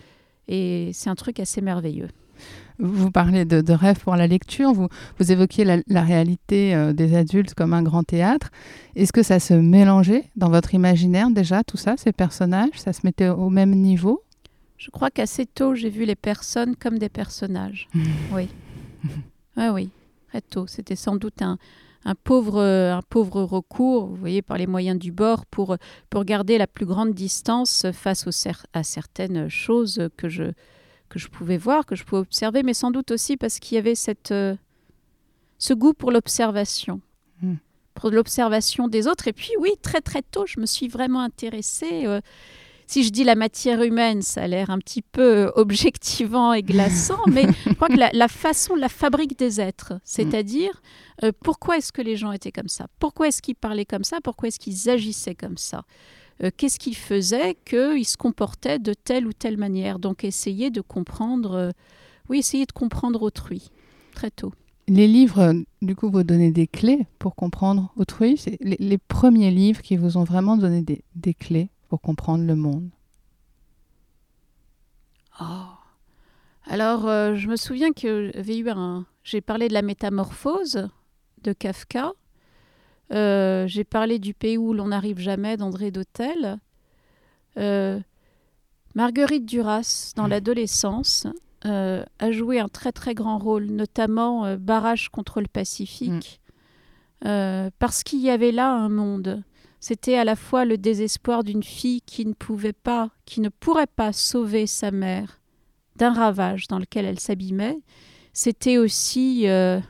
Et 0.46 0.90
c'est 0.92 1.10
un 1.10 1.14
truc 1.16 1.40
assez 1.40 1.60
merveilleux. 1.60 2.08
Vous 2.82 3.12
parlez 3.12 3.44
de, 3.44 3.60
de 3.60 3.72
rêve 3.72 4.00
pour 4.00 4.16
la 4.16 4.26
lecture, 4.26 4.72
vous, 4.72 4.88
vous 5.20 5.30
évoquiez 5.30 5.64
la, 5.64 5.76
la 5.86 6.02
réalité 6.02 6.74
euh, 6.74 6.92
des 6.92 7.14
adultes 7.14 7.54
comme 7.54 7.74
un 7.74 7.82
grand 7.82 8.02
théâtre. 8.02 8.50
Est-ce 8.96 9.12
que 9.12 9.22
ça 9.22 9.38
se 9.38 9.54
mélangeait 9.54 10.24
dans 10.34 10.50
votre 10.50 10.74
imaginaire 10.74 11.30
déjà, 11.30 11.62
tout 11.62 11.76
ça, 11.76 11.96
ces 11.96 12.10
personnages? 12.10 12.74
Ça 12.74 12.92
se 12.92 13.00
mettait 13.04 13.28
au 13.28 13.50
même 13.50 13.70
niveau? 13.70 14.24
Je 14.78 14.90
crois 14.90 15.10
qu'assez 15.10 15.46
tôt, 15.46 15.76
j'ai 15.76 15.90
vu 15.90 16.04
les 16.04 16.16
personnes 16.16 16.74
comme 16.74 16.98
des 16.98 17.08
personnages. 17.08 17.88
oui. 18.32 18.48
Oui, 19.56 19.68
oui, 19.72 19.90
très 20.28 20.40
tôt. 20.40 20.66
C'était 20.66 20.96
sans 20.96 21.14
doute 21.14 21.40
un, 21.40 21.58
un 22.04 22.16
pauvre, 22.16 22.60
un 22.60 23.02
pauvre 23.08 23.42
recours, 23.42 24.06
vous 24.06 24.16
voyez, 24.16 24.42
par 24.42 24.58
les 24.58 24.66
moyens 24.66 24.98
du 24.98 25.12
bord, 25.12 25.46
pour, 25.46 25.76
pour 26.10 26.24
garder 26.24 26.58
la 26.58 26.66
plus 26.66 26.86
grande 26.86 27.14
distance 27.14 27.86
face 27.92 28.26
à 28.72 28.82
certaines 28.82 29.48
choses 29.48 30.08
que 30.16 30.28
je, 30.28 30.52
que 31.12 31.18
je 31.18 31.28
pouvais 31.28 31.58
voir, 31.58 31.86
que 31.86 31.94
je 31.94 32.04
pouvais 32.04 32.22
observer, 32.22 32.62
mais 32.62 32.74
sans 32.74 32.90
doute 32.90 33.10
aussi 33.10 33.36
parce 33.36 33.58
qu'il 33.58 33.76
y 33.76 33.78
avait 33.78 33.94
cette, 33.94 34.34
ce 35.58 35.74
goût 35.74 35.92
pour 35.92 36.10
l'observation. 36.10 37.00
Hmm. 37.42 37.56
Pour 37.94 38.10
l'observation 38.10 38.88
des 38.88 39.06
autres. 39.06 39.28
Et 39.28 39.32
puis 39.32 39.50
oui, 39.60 39.70
très 39.82 40.00
très 40.00 40.22
tôt, 40.22 40.46
je 40.46 40.58
me 40.58 40.66
suis 40.66 40.88
vraiment 40.88 41.20
intéressée 41.20 42.06
si 42.92 43.04
je 43.04 43.10
dis 43.10 43.24
la 43.24 43.36
matière 43.36 43.82
humaine, 43.82 44.20
ça 44.20 44.42
a 44.42 44.46
l'air 44.46 44.68
un 44.68 44.78
petit 44.78 45.00
peu 45.00 45.50
objectivant 45.54 46.52
et 46.52 46.62
glaçant, 46.62 47.22
mais 47.26 47.46
je 47.66 47.72
crois 47.72 47.88
que 47.88 47.96
la, 47.96 48.28
façon, 48.28 48.74
la 48.74 48.90
fabrique 48.90 49.38
des 49.38 49.62
êtres, 49.62 49.94
c'est-à-dire 50.04 50.82
euh, 51.24 51.32
pourquoi 51.42 51.78
est-ce 51.78 51.90
que 51.90 52.02
les 52.02 52.16
gens 52.16 52.32
étaient 52.32 52.52
comme 52.52 52.68
ça? 52.68 52.88
Pourquoi 52.98 53.28
est-ce 53.28 53.40
qu'ils 53.40 53.54
parlaient 53.54 53.86
comme 53.86 54.04
ça? 54.04 54.18
Pourquoi 54.22 54.48
est-ce 54.48 54.58
qu'ils 54.58 54.90
agissaient 54.90 55.34
comme 55.34 55.56
ça? 55.56 55.84
Euh, 56.42 56.50
Qu'est-ce 56.56 56.78
qui 56.78 56.94
faisait 56.94 57.56
qu'ils 57.64 58.06
se 58.06 58.16
comportaient 58.16 58.78
de 58.78 58.94
telle 58.94 59.26
ou 59.26 59.32
telle 59.32 59.56
manière? 59.56 59.98
Donc 59.98 60.24
essayer 60.24 60.70
de 60.70 60.80
comprendre, 60.80 61.52
euh, 61.52 61.70
oui, 62.28 62.38
essayer 62.38 62.66
de 62.66 62.72
comprendre 62.72 63.22
autrui, 63.22 63.70
très 64.14 64.30
tôt. 64.30 64.52
Les 64.88 65.06
livres, 65.06 65.54
du 65.80 65.94
coup, 65.94 66.10
vous 66.10 66.24
donnez 66.24 66.50
des 66.50 66.66
clés 66.66 67.06
pour 67.18 67.36
comprendre 67.36 67.92
autrui? 67.96 68.36
C'est 68.36 68.58
les, 68.60 68.98
premiers 68.98 69.50
livres 69.50 69.80
qui 69.80 69.96
vous 69.96 70.16
ont 70.16 70.24
vraiment 70.24 70.56
donné 70.56 70.84
des 71.14 71.34
clés 71.34 71.70
pour 71.88 72.00
comprendre 72.00 72.44
le 72.44 72.56
monde? 72.56 72.90
Oh. 75.40 75.44
Alors, 76.66 77.08
euh, 77.08 77.34
je 77.34 77.48
me 77.48 77.56
souviens 77.56 77.92
que 77.92 78.30
j'avais 78.34 78.58
eu 78.58 78.68
un. 78.70 79.06
J'ai 79.24 79.40
parlé 79.40 79.68
de 79.68 79.74
la 79.74 79.82
métamorphose 79.82 80.88
de 81.42 81.52
Kafka. 81.52 82.12
Euh, 83.10 83.66
j'ai 83.66 83.84
parlé 83.84 84.18
du 84.18 84.34
pays 84.34 84.56
où 84.56 84.72
l'on 84.72 84.88
n'arrive 84.88 85.18
jamais 85.18 85.56
d'André 85.56 85.90
Dautel. 85.90 86.58
Euh, 87.58 88.00
Marguerite 88.94 89.46
Duras, 89.46 90.12
dans 90.16 90.26
mmh. 90.26 90.30
l'adolescence, 90.30 91.26
a 91.64 92.32
joué 92.32 92.58
un 92.58 92.68
très 92.68 92.90
très 92.90 93.14
grand 93.14 93.38
rôle, 93.38 93.66
notamment 93.66 94.56
barrage 94.56 95.10
contre 95.10 95.40
le 95.40 95.46
Pacifique, 95.46 96.40
mmh. 97.24 97.68
parce 97.78 98.02
qu'il 98.02 98.20
y 98.20 98.30
avait 98.30 98.50
là 98.50 98.72
un 98.72 98.88
monde 98.88 99.44
c'était 99.82 100.16
à 100.16 100.22
la 100.22 100.36
fois 100.36 100.64
le 100.64 100.78
désespoir 100.78 101.42
d'une 101.42 101.64
fille 101.64 102.02
qui 102.02 102.24
ne 102.24 102.34
pouvait 102.34 102.72
pas, 102.72 103.10
qui 103.26 103.40
ne 103.40 103.48
pourrait 103.48 103.88
pas 103.88 104.12
sauver 104.12 104.68
sa 104.68 104.92
mère 104.92 105.40
d'un 105.96 106.12
ravage 106.12 106.68
dans 106.68 106.78
lequel 106.78 107.04
elle 107.04 107.18
s'abîmait. 107.18 107.80
C'était 108.32 108.78
aussi 108.78 109.48
euh, 109.48 109.80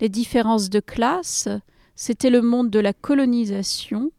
les 0.00 0.10
différences 0.10 0.68
de 0.68 0.80
classe. 0.80 1.48
C'était 2.04 2.30
le 2.30 2.42
monde 2.42 2.68
de 2.68 2.80
la 2.80 2.92
colonisation. 2.92 4.10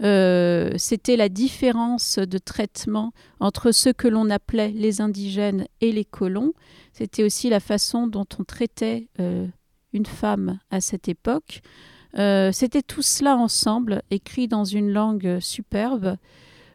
Euh, 0.00 0.72
c'était 0.78 1.18
la 1.18 1.28
différence 1.28 2.18
de 2.18 2.38
traitement 2.38 3.12
entre 3.40 3.72
ceux 3.72 3.92
que 3.92 4.08
l'on 4.08 4.30
appelait 4.30 4.70
les 4.70 5.02
indigènes 5.02 5.66
et 5.82 5.92
les 5.92 6.06
colons. 6.06 6.54
C'était 6.94 7.22
aussi 7.22 7.50
la 7.50 7.60
façon 7.60 8.06
dont 8.06 8.24
on 8.38 8.44
traitait 8.44 9.08
euh, 9.20 9.46
une 9.92 10.06
femme 10.06 10.60
à 10.70 10.80
cette 10.80 11.10
époque. 11.10 11.60
Euh, 12.16 12.52
c'était 12.52 12.80
tout 12.80 13.02
cela 13.02 13.36
ensemble, 13.36 14.00
écrit 14.10 14.48
dans 14.48 14.64
une 14.64 14.90
langue 14.90 15.40
superbe. 15.40 16.16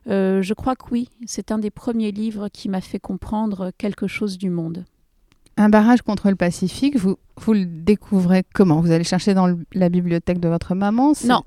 Je 0.05 0.53
crois 0.53 0.75
que 0.75 0.91
oui, 0.91 1.09
c'est 1.25 1.51
un 1.51 1.57
des 1.57 1.71
premiers 1.71 2.11
livres 2.11 2.49
qui 2.49 2.69
m'a 2.69 2.81
fait 2.81 2.99
comprendre 2.99 3.71
quelque 3.79 4.05
chose 4.05 4.37
du 4.37 4.51
monde. 4.51 4.85
Un 5.57 5.69
barrage 5.69 6.01
contre 6.01 6.29
le 6.29 6.35
Pacifique, 6.35 6.97
vous, 6.97 7.17
vous 7.37 7.53
le 7.53 7.65
découvrez 7.65 8.43
comment? 8.53 8.81
Vous 8.81 8.91
allez 8.91 9.03
chercher 9.03 9.33
dans 9.33 9.55
la 9.73 9.89
bibliothèque 9.89 10.39
de 10.39 10.49
votre 10.49 10.75
maman 10.75 11.13
Non, 11.23 11.43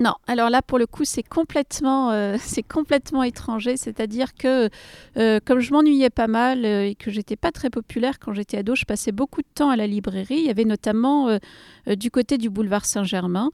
non, 0.00 0.14
alors 0.26 0.50
là 0.50 0.60
pour 0.60 0.78
le 0.78 0.86
coup 0.86 1.04
c'est 1.04 1.22
complètement, 1.22 2.10
euh, 2.10 2.36
c'est 2.40 2.64
complètement 2.64 3.22
étranger, 3.22 3.76
c'est-à-dire 3.76 4.34
que 4.34 4.68
euh, 5.16 5.38
comme 5.44 5.60
je 5.60 5.72
m'ennuyais 5.72 6.10
pas 6.10 6.26
mal 6.26 6.64
euh, 6.64 6.88
et 6.88 6.96
que 6.96 7.12
j'étais 7.12 7.36
pas 7.36 7.52
très 7.52 7.70
populaire 7.70 8.18
quand 8.18 8.32
j'étais 8.32 8.58
ado, 8.58 8.74
je 8.74 8.86
passais 8.86 9.12
beaucoup 9.12 9.40
de 9.40 9.46
temps 9.54 9.70
à 9.70 9.76
la 9.76 9.86
librairie. 9.86 10.38
Il 10.38 10.46
y 10.46 10.50
avait 10.50 10.64
notamment 10.64 11.38
du 11.86 12.10
côté 12.10 12.38
du 12.38 12.50
boulevard 12.50 12.84
Saint-Germain 12.84 13.50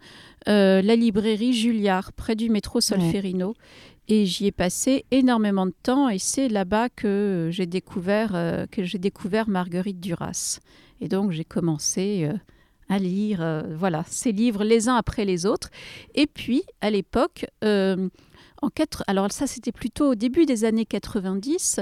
la 0.47 0.81
librairie 0.97 1.53
Julliard 1.53 2.13
près 2.13 2.35
du 2.35 2.49
métro 2.49 2.81
Solferino. 2.81 3.55
Et 4.13 4.27
j'y 4.27 4.47
ai 4.47 4.53
passé 4.53 5.07
énormément 5.11 5.67
de 5.67 5.75
temps 5.83 6.09
et 6.09 6.19
c'est 6.19 6.49
là-bas 6.49 6.89
que 6.89 7.49
j'ai 7.53 7.67
découvert, 7.67 8.67
que 8.71 8.83
j'ai 8.83 8.99
découvert 8.99 9.49
Marguerite 9.49 10.01
Duras. 10.01 10.59
Et 11.01 11.09
donc 11.09 11.31
j'ai 11.31 11.45
commencé 11.45 12.29
à 12.91 12.99
lire 12.99 13.41
euh, 13.41 13.63
voilà, 13.71 14.05
ces 14.09 14.33
livres 14.33 14.65
les 14.65 14.89
uns 14.89 14.97
après 14.97 15.25
les 15.25 15.47
autres. 15.47 15.71
Et 16.15 16.27
puis, 16.27 16.65
à 16.81 16.91
l'époque, 16.91 17.47
euh, 17.65 18.09
en 18.61 18.69
quatre, 18.69 19.05
alors 19.07 19.31
ça 19.33 19.47
c'était 19.47 19.73
plutôt 19.73 20.11
au 20.11 20.15
début 20.15 20.45
des 20.45 20.65
années 20.65 20.85
90, 20.85 21.81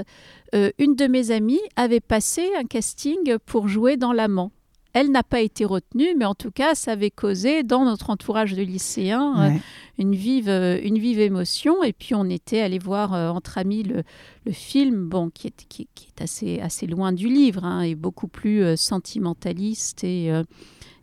euh, 0.55 0.69
une 0.77 0.95
de 0.95 1.07
mes 1.07 1.31
amies 1.31 1.59
avait 1.75 1.99
passé 1.99 2.47
un 2.57 2.63
casting 2.63 3.37
pour 3.45 3.67
jouer 3.67 3.97
dans 3.97 4.13
L'Amant. 4.13 4.51
Elle 4.99 5.11
n'a 5.11 5.23
pas 5.23 5.41
été 5.41 5.65
retenue, 5.65 6.15
mais 6.17 6.25
en 6.25 6.35
tout 6.35 6.51
cas, 6.51 6.75
ça 6.75 6.91
avait 6.91 7.11
causé 7.11 7.63
dans 7.63 7.85
notre 7.85 8.09
entourage 8.09 8.53
de 8.53 8.61
lycéens 8.61 9.59
une, 9.97 10.13
vive, 10.13 10.49
une 10.49 10.97
vive 10.97 11.19
émotion. 11.19 11.83
Et 11.83 11.93
puis, 11.93 12.15
on 12.15 12.25
était 12.25 12.59
allé 12.59 12.79
voir 12.79 13.13
entre 13.13 13.57
amis 13.57 13.83
le, 13.83 14.03
le, 14.45 14.51
film, 14.51 15.07
bon, 15.07 15.29
qui 15.29 15.47
est, 15.47 15.65
qui, 15.67 15.87
est 16.07 16.21
assez, 16.21 16.59
assez 16.59 16.87
loin 16.87 17.13
du 17.13 17.27
livre, 17.27 17.63
hein, 17.63 17.81
et 17.81 17.95
beaucoup 17.95 18.27
plus 18.27 18.75
sentimentaliste 18.75 20.03
et 20.03 20.31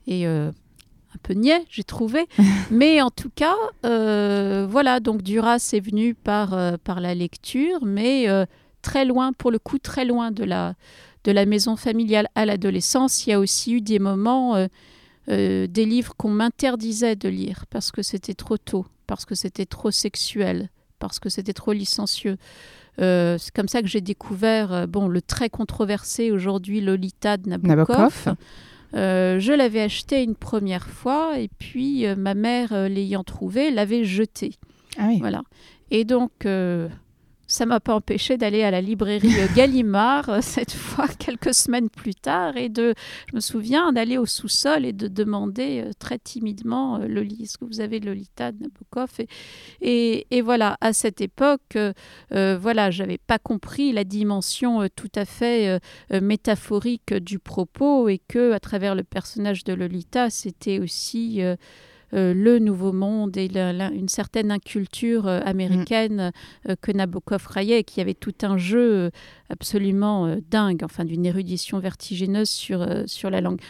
et 0.06 0.26
euh, 0.26 0.50
un 1.14 1.18
peu 1.22 1.34
niais, 1.34 1.64
j'ai 1.68 1.84
trouvé. 1.84 2.26
mais 2.70 3.00
en 3.02 3.10
tout 3.10 3.30
cas, 3.34 3.56
euh, 3.84 4.66
voilà, 4.68 5.00
donc 5.00 5.22
Duras 5.22 5.70
est 5.72 5.80
venu 5.80 6.14
par, 6.14 6.54
euh, 6.54 6.76
par 6.82 7.00
la 7.00 7.14
lecture, 7.14 7.84
mais 7.84 8.26
très 8.82 9.04
loin, 9.04 9.32
pour 9.32 9.50
le 9.50 9.58
coup, 9.58 9.78
très 9.78 10.04
loin 10.04 10.30
de 10.30 10.44
la, 10.44 10.74
de 11.26 11.33
la 11.33 11.45
maison 11.45 11.76
familiale 11.76 12.28
à 12.35 12.47
l'adolescence. 12.47 13.26
Il 13.26 13.30
y 13.30 13.33
a 13.35 13.40
aussi 13.40 13.75
eu 13.75 13.80
des 13.83 13.99
moments, 13.99 14.66
des 15.28 15.68
livres 15.85 16.14
qu'on 16.16 16.30
m'interdisait 16.30 17.16
de 17.16 17.28
lire 17.28 17.66
parce 17.68 17.92
que 17.92 18.02
c'était 18.02 18.35
trop 18.35 18.56
tôt, 18.56 18.87
parce 19.06 19.26
que 19.26 19.35
c'était 19.35 19.66
trop 19.66 19.90
sexuel, 19.90 20.71
parce 20.99 21.18
que 21.18 21.28
c'était 21.28 21.52
trop 21.52 21.73
licencieux. 21.73 22.37
c'est 22.99 23.50
comme 23.54 23.68
ça 23.68 23.83
que 23.83 23.88
j'ai 23.88 24.00
découvert 24.00 24.88
bon, 24.88 25.09
le 25.09 25.21
très 25.21 25.50
controversé 25.50 26.30
aujourd'hui 26.30 26.80
Lolita 26.80 27.37
de 27.37 27.50
Nabokov. 27.50 28.37
Euh, 28.95 29.38
je 29.40 29.52
l'avais 29.52 29.83
acheté 29.83 30.23
une 30.23 30.35
première 30.35 30.87
fois 30.87 31.38
et 31.38 31.49
puis 31.59 32.06
euh, 32.06 32.16
ma 32.16 32.35
mère, 32.35 32.73
euh, 32.73 32.88
l'ayant 32.88 33.25
trouvé, 33.25 33.71
l'avait 33.71 34.04
jeté. 34.04 34.54
Ah 34.99 35.06
oui. 35.09 35.18
Voilà. 35.18 35.42
Et 35.90 36.04
donc, 36.04 36.30
ça 37.56 37.64
m'a 37.64 37.80
pas 37.80 37.94
empêché 37.94 38.36
d'aller 38.36 38.62
à 38.64 38.70
la 38.70 38.82
librairie 38.82 39.32
Gallimard 39.56 40.28
euh, 40.28 40.40
cette 40.42 40.75
fois 40.75 41.08
quelques 41.18 41.54
semaines 41.54 41.88
plus 41.88 42.14
tard 42.14 42.58
et 42.58 42.68
de 42.68 42.92
je 43.30 43.34
me 43.34 43.40
souviens 43.40 43.92
d'aller 43.92 44.18
au 44.18 44.26
sous-sol 44.26 44.84
et 44.84 44.92
de 44.92 45.08
demander 45.08 45.84
euh, 45.86 45.90
très 45.98 46.18
timidement 46.18 46.96
euh, 47.00 47.06
le 47.06 47.22
est-ce 47.26 47.56
que 47.56 47.64
vous 47.64 47.80
avez 47.80 47.98
Lolita 47.98 48.52
de 48.52 48.64
Nabokov? 48.64 49.08
Et, 49.80 50.26
voilà 50.42 50.76
à 50.80 50.92
cette 50.92 51.20
époque 51.20 51.76
voilà 52.30 52.90
j'avais 52.90 53.18
pas 53.18 53.38
compris 53.38 53.92
la 53.92 54.04
dimension 54.04 54.86
tout 54.94 55.10
à 55.14 55.25
fait 55.25 55.80
métaphorique 56.12 57.14
du 57.14 57.38
propos 57.38 58.08
et 58.08 58.18
que 58.28 58.52
à 58.52 58.60
travers 58.60 58.94
le 58.94 59.02
personnage 59.02 59.64
de 59.64 59.72
Lolita 59.72 60.30
c'était 60.30 60.78
aussi 60.78 61.42
euh, 61.42 61.56
le 62.12 62.58
Nouveau 62.58 62.92
Monde 62.92 63.36
et 63.36 63.46
une 63.46 64.08
certaine 64.08 64.50
inculture 64.50 65.26
euh, 65.26 65.40
américaine 65.44 66.32
euh, 66.68 66.75
que 66.80 66.92
Nabokov 66.92 67.46
raillait, 67.48 67.84
qui 67.84 68.00
avait 68.00 68.14
tout 68.14 68.34
un 68.42 68.56
jeu 68.56 69.10
absolument 69.50 70.36
dingue, 70.50 70.82
enfin 70.84 71.04
d'une 71.04 71.26
érudition 71.26 71.78
vertigineuse 71.78 72.50
sur, 72.50 72.86
sur 73.06 73.30
la 73.30 73.40
langue. 73.40 73.60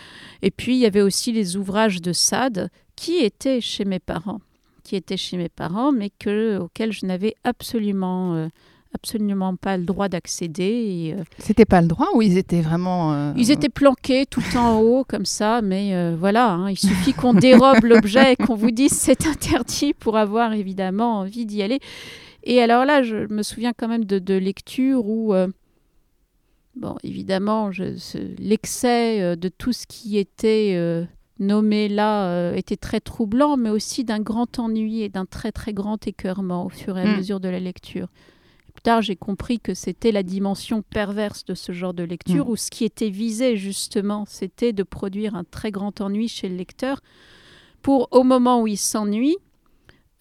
Et 0.42 0.50
puis 0.50 0.76
il 0.76 0.80
y 0.80 0.86
avait 0.86 1.02
aussi 1.02 1.32
les 1.32 1.56
ouvrages 1.56 2.00
de 2.00 2.12
Sade 2.12 2.70
qui 2.94 3.16
étaient 3.18 3.60
chez 3.60 3.84
mes 3.84 3.98
parents, 3.98 4.40
qui 4.84 4.96
étaient 4.96 5.16
chez 5.16 5.36
mes 5.36 5.48
parents, 5.48 5.92
mais 5.92 6.10
que, 6.10 6.58
auxquels 6.58 6.92
je 6.92 7.06
n'avais 7.06 7.34
absolument 7.44 8.48
absolument 8.96 9.56
pas 9.56 9.76
le 9.76 9.84
droit 9.84 10.08
d'accéder. 10.08 11.14
Euh, 11.16 11.22
C'était 11.38 11.64
pas 11.64 11.80
le 11.82 11.86
droit 11.86 12.08
ou 12.14 12.22
ils 12.22 12.36
étaient 12.38 12.62
vraiment... 12.62 13.12
Euh, 13.12 13.32
ils 13.36 13.50
étaient 13.50 13.68
planqués 13.68 14.26
tout 14.26 14.42
en 14.56 14.80
haut 14.80 15.04
comme 15.04 15.26
ça, 15.26 15.60
mais 15.62 15.94
euh, 15.94 16.16
voilà, 16.18 16.50
hein, 16.50 16.70
il 16.70 16.78
suffit 16.78 17.12
qu'on 17.12 17.34
dérobe 17.34 17.84
l'objet 17.84 18.32
et 18.32 18.36
qu'on 18.36 18.54
vous 18.54 18.70
dise 18.70 18.92
c'est 18.92 19.26
interdit 19.26 19.92
pour 19.92 20.16
avoir 20.16 20.54
évidemment 20.54 21.20
envie 21.20 21.46
d'y 21.46 21.62
aller. 21.62 21.78
Et 22.42 22.60
alors 22.62 22.84
là, 22.84 23.02
je 23.02 23.32
me 23.32 23.42
souviens 23.42 23.72
quand 23.76 23.88
même 23.88 24.04
de, 24.04 24.18
de 24.18 24.34
lectures 24.34 25.06
où... 25.06 25.34
Bon, 26.76 26.96
évidemment, 27.02 27.70
l'excès 28.38 29.34
de 29.34 29.48
tout 29.48 29.72
ce 29.72 29.86
qui 29.86 30.18
était 30.18 31.06
nommé 31.38 31.88
là 31.88 32.52
était 32.54 32.76
très 32.76 33.00
troublant, 33.00 33.56
mais 33.56 33.70
aussi 33.70 34.04
d'un 34.04 34.20
grand 34.20 34.58
ennui 34.58 35.00
et 35.00 35.08
d'un 35.08 35.24
très 35.24 35.52
très 35.52 35.72
grand 35.72 36.06
écœurement 36.06 36.66
au 36.66 36.68
fur 36.68 36.98
et 36.98 37.02
à 37.02 37.06
mm. 37.06 37.16
mesure 37.16 37.40
de 37.40 37.48
la 37.48 37.60
lecture 37.60 38.08
tard, 38.86 39.02
j'ai 39.02 39.16
compris 39.16 39.58
que 39.58 39.74
c'était 39.74 40.12
la 40.12 40.22
dimension 40.22 40.80
perverse 40.80 41.44
de 41.44 41.54
ce 41.54 41.72
genre 41.72 41.92
de 41.92 42.04
lecture, 42.04 42.46
mm. 42.46 42.50
où 42.50 42.56
ce 42.56 42.70
qui 42.70 42.84
était 42.84 43.10
visé 43.10 43.56
justement, 43.56 44.24
c'était 44.28 44.72
de 44.72 44.84
produire 44.84 45.34
un 45.34 45.42
très 45.42 45.72
grand 45.72 46.00
ennui 46.00 46.28
chez 46.28 46.48
le 46.48 46.54
lecteur, 46.54 47.00
pour, 47.82 48.06
au 48.12 48.22
moment 48.22 48.62
où 48.62 48.68
il 48.68 48.76
s'ennuie, 48.76 49.38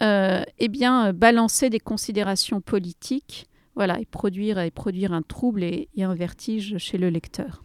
euh, 0.02 0.42
eh 0.58 0.68
bien, 0.68 1.12
balancer 1.12 1.70
des 1.70 1.78
considérations 1.78 2.60
politiques, 2.60 3.46
voilà, 3.76 4.00
et 4.00 4.04
produire, 4.04 4.58
et 4.58 4.72
produire 4.72 5.12
un 5.12 5.22
trouble 5.22 5.62
et, 5.62 5.88
et 5.94 6.02
un 6.02 6.16
vertige 6.16 6.76
chez 6.78 6.98
le 6.98 7.08
lecteur. 7.08 7.62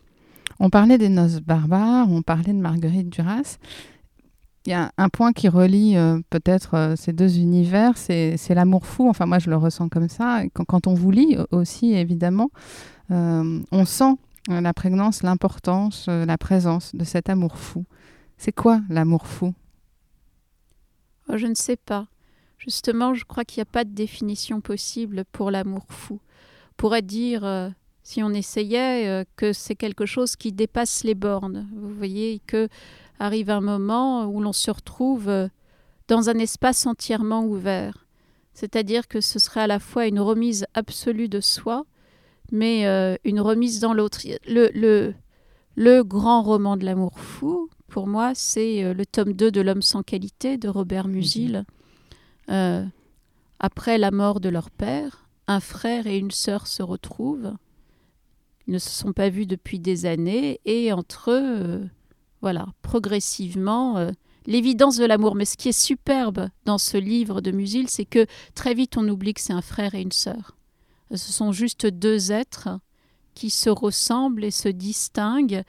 On 0.59 0.69
parlait 0.69 0.99
des 0.99 1.09
noces 1.09 1.39
barbares, 1.39 2.11
on 2.11 2.21
parlait 2.21 2.53
de 2.53 2.59
Marguerite 2.59 3.09
Duras. 3.09 3.57
Il 4.65 4.69
y 4.69 4.73
a 4.73 4.91
un 4.97 5.09
point 5.09 5.33
qui 5.33 5.49
relie 5.49 5.97
euh, 5.97 6.19
peut-être 6.29 6.75
euh, 6.75 6.95
ces 6.95 7.13
deux 7.13 7.39
univers, 7.39 7.97
c'est 7.97 8.37
l'amour 8.49 8.85
fou. 8.85 9.09
Enfin, 9.09 9.25
moi, 9.25 9.39
je 9.39 9.49
le 9.49 9.55
ressens 9.57 9.89
comme 9.89 10.07
ça. 10.07 10.43
Quand, 10.53 10.85
on 10.85 10.93
vous 10.93 11.09
lit 11.09 11.35
euh, 11.35 11.45
aussi, 11.51 11.93
évidemment, 11.93 12.51
on 13.09 13.85
sent 13.85 14.13
la 14.47 14.73
prégnance, 14.73 15.21
l'importance, 15.21 16.07
la 16.07 16.37
présence 16.37 16.95
de 16.95 17.03
cet 17.03 17.29
amour 17.29 17.57
fou. 17.57 17.85
C'est 18.37 18.53
quoi 18.53 18.81
l'amour 18.89 19.27
fou? 19.27 19.53
Oh, 21.27 21.35
je 21.35 21.47
ne 21.47 21.55
sais 21.55 21.75
pas. 21.75 22.07
Justement, 22.57 23.13
je 23.13 23.25
crois 23.25 23.43
qu'il 23.43 23.59
n'y 23.59 23.67
a 23.67 23.71
pas 23.71 23.83
de 23.83 23.89
définition 23.89 24.61
possible 24.61 25.25
pour 25.33 25.51
l'amour 25.51 25.85
fou. 25.89 26.21
On 26.71 26.75
pourrait 26.77 27.01
dire, 27.01 27.73
si 28.01 28.23
on 28.23 28.29
essayait, 28.29 29.25
que 29.35 29.51
c'est 29.51 29.75
quelque 29.75 30.05
chose 30.05 30.37
qui 30.37 30.53
dépasse 30.53 31.03
les 31.03 31.15
bornes. 31.15 31.67
Vous 31.75 31.93
voyez, 31.93 32.41
que 32.47 32.69
arrive 33.19 33.49
un 33.49 33.61
moment 33.61 34.25
où 34.25 34.41
l'on 34.41 34.53
se 34.53 34.71
retrouve 34.71 35.29
euh, 35.29 35.47
dans 36.07 36.29
un 36.29 36.37
espace 36.39 36.85
entièrement 36.85 37.45
ouvert. 37.45 38.05
C'est-à-dire 38.53 39.07
que 39.07 39.21
ce 39.21 39.39
serait 39.39 39.61
à 39.61 39.67
la 39.67 39.79
fois 39.79 40.07
une 40.07 40.19
remise 40.19 40.65
absolue 40.73 41.29
de 41.29 41.39
soi, 41.39 41.85
mais 42.51 42.85
euh, 42.85 43.15
une 43.23 43.39
remise 43.39 43.79
dans 43.79 43.93
l'autre. 43.93 44.19
Le, 44.47 44.69
le, 44.73 45.13
le 45.75 46.03
grand 46.03 46.43
roman 46.43 46.75
de 46.75 46.85
l'amour 46.85 47.19
fou, 47.19 47.69
pour 47.87 48.07
moi, 48.07 48.33
c'est 48.35 48.83
euh, 48.83 48.93
le 48.93 49.05
tome 49.05 49.33
2 49.33 49.51
de 49.51 49.61
L'homme 49.61 49.81
sans 49.81 50.03
qualité 50.03 50.57
de 50.57 50.67
Robert 50.69 51.07
Musil. 51.07 51.65
Euh, 52.49 52.85
après 53.59 53.97
la 53.97 54.11
mort 54.11 54.39
de 54.39 54.49
leur 54.49 54.71
père, 54.71 55.27
un 55.47 55.59
frère 55.59 56.07
et 56.07 56.17
une 56.17 56.31
sœur 56.31 56.67
se 56.67 56.83
retrouvent. 56.83 57.53
Ils 58.67 58.73
ne 58.73 58.79
se 58.79 58.89
sont 58.89 59.13
pas 59.13 59.29
vus 59.29 59.45
depuis 59.45 59.79
des 59.79 60.05
années 60.05 60.59
et 60.65 60.93
entre 60.93 61.31
eux, 61.31 61.89
voilà, 62.41 62.67
progressivement, 62.81 63.97
euh, 63.97 64.11
l'évidence 64.45 64.97
de 64.97 65.05
l'amour. 65.05 65.35
Mais 65.35 65.45
ce 65.45 65.57
qui 65.57 65.69
est 65.69 65.79
superbe 65.79 66.49
dans 66.65 66.77
ce 66.77 66.97
livre 66.97 67.41
de 67.41 67.51
Musil, 67.51 67.87
c'est 67.89 68.05
que 68.05 68.25
très 68.55 68.73
vite 68.73 68.97
on 68.97 69.07
oublie 69.07 69.33
que 69.33 69.41
c'est 69.41 69.53
un 69.53 69.61
frère 69.61 69.95
et 69.95 70.01
une 70.01 70.11
sœur. 70.11 70.57
Ce 71.11 71.31
sont 71.31 71.51
juste 71.51 71.85
deux 71.85 72.31
êtres 72.31 72.69
qui 73.33 73.49
se 73.49 73.69
ressemblent 73.69 74.43
et 74.43 74.51
se 74.51 74.69
distinguent 74.69 75.63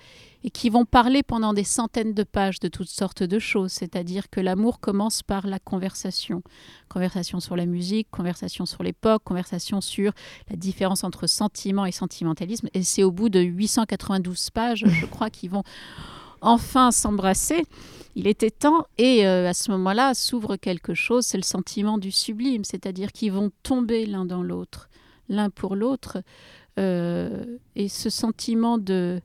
et 0.44 0.50
qui 0.50 0.70
vont 0.70 0.84
parler 0.84 1.22
pendant 1.22 1.52
des 1.52 1.64
centaines 1.64 2.14
de 2.14 2.24
pages 2.24 2.58
de 2.58 2.68
toutes 2.68 2.88
sortes 2.88 3.22
de 3.22 3.38
choses. 3.38 3.70
C'est-à-dire 3.70 4.28
que 4.30 4.40
l'amour 4.40 4.80
commence 4.80 5.22
par 5.22 5.46
la 5.46 5.60
conversation. 5.60 6.42
Conversation 6.88 7.38
sur 7.38 7.54
la 7.54 7.66
musique, 7.66 8.08
conversation 8.10 8.66
sur 8.66 8.82
l'époque, 8.82 9.22
conversation 9.24 9.80
sur 9.80 10.12
la 10.50 10.56
différence 10.56 11.04
entre 11.04 11.28
sentiment 11.28 11.86
et 11.86 11.92
sentimentalisme. 11.92 12.68
Et 12.74 12.82
c'est 12.82 13.04
au 13.04 13.12
bout 13.12 13.28
de 13.28 13.40
892 13.40 14.50
pages, 14.50 14.84
je 14.86 15.06
crois, 15.06 15.30
qu'ils 15.30 15.50
vont 15.50 15.62
enfin 16.42 16.90
s'embrasser. 16.90 17.64
Il 18.14 18.26
était 18.26 18.50
temps, 18.50 18.84
et 18.98 19.26
euh, 19.26 19.48
à 19.48 19.54
ce 19.54 19.70
moment-là 19.70 20.12
s'ouvre 20.12 20.56
quelque 20.56 20.92
chose, 20.92 21.24
c'est 21.24 21.38
le 21.38 21.42
sentiment 21.42 21.96
du 21.96 22.10
sublime, 22.10 22.62
c'est-à-dire 22.62 23.10
qu'ils 23.10 23.32
vont 23.32 23.50
tomber 23.62 24.04
l'un 24.04 24.26
dans 24.26 24.42
l'autre, 24.42 24.90
l'un 25.30 25.48
pour 25.48 25.76
l'autre, 25.76 26.22
euh, 26.78 27.56
et 27.74 27.88
ce 27.88 28.10
sentiment 28.10 28.76
de, 28.76 29.22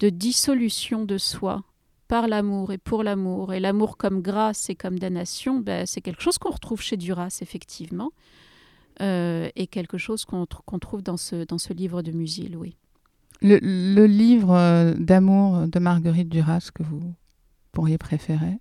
de 0.00 0.08
dissolution 0.08 1.04
de 1.04 1.16
soi 1.16 1.62
par 2.08 2.26
l'amour 2.26 2.72
et 2.72 2.78
pour 2.78 3.04
l'amour, 3.04 3.52
et 3.52 3.60
l'amour 3.60 3.96
comme 3.96 4.20
grâce 4.20 4.68
et 4.68 4.74
comme 4.74 4.98
damnation, 4.98 5.60
ben, 5.60 5.86
c'est 5.86 6.00
quelque 6.00 6.22
chose 6.22 6.38
qu'on 6.38 6.50
retrouve 6.50 6.80
chez 6.82 6.96
Duras, 6.96 7.38
effectivement, 7.40 8.10
euh, 9.00 9.48
et 9.54 9.68
quelque 9.68 9.98
chose 9.98 10.24
qu'on 10.24 10.42
tr- 10.42 10.62
qu'on 10.64 10.80
trouve 10.80 11.02
dans 11.02 11.16
ce, 11.18 11.44
dans 11.44 11.58
ce 11.58 11.72
livre 11.72 12.02
de 12.02 12.10
Musil, 12.10 12.56
oui. 12.56 12.76
Le, 13.40 13.58
le 13.62 14.06
livre 14.06 14.54
euh, 14.54 14.94
d'amour 14.94 15.66
de 15.68 15.78
Marguerite 15.78 16.28
Duras 16.28 16.70
que 16.74 16.82
vous 16.82 17.14
pourriez 17.72 17.98
préférer? 17.98 18.58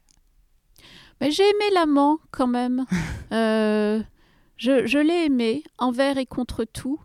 Mais 1.20 1.32
j'ai 1.32 1.44
aimé 1.44 1.74
l'amant 1.74 2.20
quand 2.32 2.48
même. 2.48 2.86
Euh, 3.34 4.02
je 4.56 4.88
je 4.88 5.00
l'ai 5.00 5.26
aimé 5.26 5.62
envers 5.78 6.18
et 6.18 6.26
contre 6.26 6.64
tout 6.64 6.98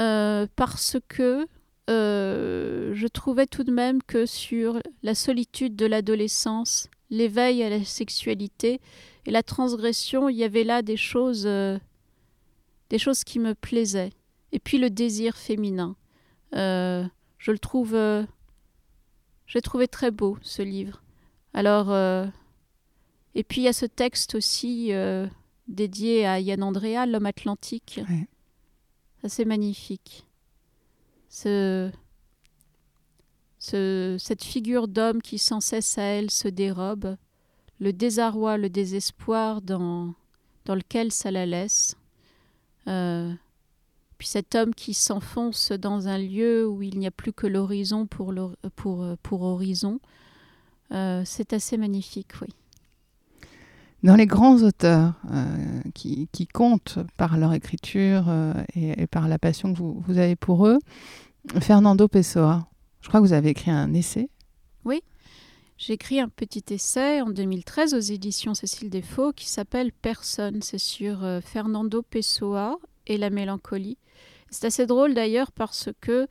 euh, 0.00 0.48
parce 0.56 0.96
que 1.06 1.46
euh, 1.90 2.92
je 2.94 3.06
trouvais 3.06 3.46
tout 3.46 3.64
de 3.64 3.72
même 3.72 4.02
que 4.02 4.26
sur 4.26 4.80
la 5.02 5.14
solitude 5.14 5.76
de 5.76 5.86
l'adolescence, 5.86 6.88
l'éveil 7.10 7.62
à 7.62 7.70
la 7.70 7.84
sexualité 7.84 8.80
et 9.26 9.30
la 9.30 9.42
transgression, 9.42 10.28
il 10.28 10.36
y 10.36 10.44
avait 10.44 10.64
là 10.64 10.82
des 10.82 10.96
choses, 10.96 11.44
euh, 11.46 11.78
des 12.88 12.98
choses 12.98 13.24
qui 13.24 13.38
me 13.38 13.54
plaisaient. 13.54 14.12
Et 14.52 14.58
puis 14.58 14.78
le 14.78 14.90
désir 14.90 15.36
féminin. 15.36 15.96
Euh, 16.54 17.04
je 17.38 17.50
le 17.50 17.58
trouve, 17.58 17.94
euh, 17.94 18.24
j'ai 19.46 19.60
trouvé 19.62 19.88
très 19.88 20.10
beau 20.10 20.38
ce 20.42 20.62
livre. 20.62 21.02
Alors, 21.54 21.90
euh, 21.90 22.26
et 23.34 23.42
puis 23.44 23.62
il 23.62 23.64
y 23.64 23.68
a 23.68 23.72
ce 23.72 23.86
texte 23.86 24.34
aussi 24.34 24.90
dédié 25.68 26.26
à 26.26 26.40
Yann 26.40 26.62
Andrea, 26.62 27.06
l'homme 27.06 27.26
atlantique. 27.26 28.00
Ça 29.22 29.28
c'est 29.28 29.44
magnifique. 29.44 30.26
Ce, 31.28 31.90
ce- 33.58 34.16
cette 34.18 34.44
figure 34.44 34.88
d'homme 34.88 35.22
qui 35.22 35.38
sans 35.38 35.60
cesse 35.60 35.96
à 35.98 36.02
elle 36.02 36.30
se 36.30 36.48
dérobe, 36.48 37.16
le 37.80 37.92
désarroi, 37.92 38.58
le 38.58 38.68
désespoir 38.68 39.62
dans, 39.62 40.14
dans 40.64 40.74
lequel 40.74 41.10
ça 41.12 41.30
la 41.30 41.46
laisse. 41.46 41.96
Euh, 42.88 43.32
puis 44.22 44.28
cet 44.28 44.54
homme 44.54 44.72
qui 44.72 44.94
s'enfonce 44.94 45.72
dans 45.72 46.06
un 46.06 46.16
lieu 46.16 46.64
où 46.64 46.80
il 46.80 46.96
n'y 46.96 47.08
a 47.08 47.10
plus 47.10 47.32
que 47.32 47.48
l'horizon 47.48 48.06
pour, 48.06 48.30
l'hor- 48.30 48.54
pour, 48.76 49.04
pour 49.20 49.42
horizon. 49.42 49.98
Euh, 50.92 51.22
c'est 51.26 51.52
assez 51.52 51.76
magnifique, 51.76 52.28
oui. 52.40 52.46
Dans 54.04 54.14
les 54.14 54.26
grands 54.26 54.62
auteurs 54.62 55.14
euh, 55.32 55.80
qui, 55.92 56.28
qui 56.30 56.46
comptent 56.46 57.00
par 57.16 57.36
leur 57.36 57.52
écriture 57.52 58.26
euh, 58.28 58.54
et, 58.76 59.02
et 59.02 59.06
par 59.08 59.26
la 59.26 59.40
passion 59.40 59.72
que 59.72 59.78
vous, 59.78 60.00
vous 60.06 60.18
avez 60.18 60.36
pour 60.36 60.68
eux, 60.68 60.78
Fernando 61.58 62.06
Pessoa, 62.06 62.68
je 63.00 63.08
crois 63.08 63.18
que 63.18 63.26
vous 63.26 63.32
avez 63.32 63.48
écrit 63.50 63.72
un 63.72 63.92
essai. 63.92 64.28
J'ai 65.78 65.94
écrit 65.94 66.20
un 66.20 66.28
petit 66.28 66.62
essai 66.72 67.22
en 67.22 67.30
2013 67.30 67.94
aux 67.94 67.98
éditions 67.98 68.54
Cécile 68.54 68.88
Défaut 68.88 69.32
qui 69.32 69.48
s'appelle 69.48 69.90
Personne. 69.90 70.62
C'est 70.62 70.78
sur 70.78 71.26
Fernando 71.44 72.02
Pessoa 72.02 72.78
et 73.06 73.16
la 73.18 73.30
mélancolie. 73.30 73.98
C'est 74.50 74.66
assez 74.66 74.86
drôle 74.86 75.14
d'ailleurs 75.14 75.50
parce 75.52 75.88
que 76.00 76.26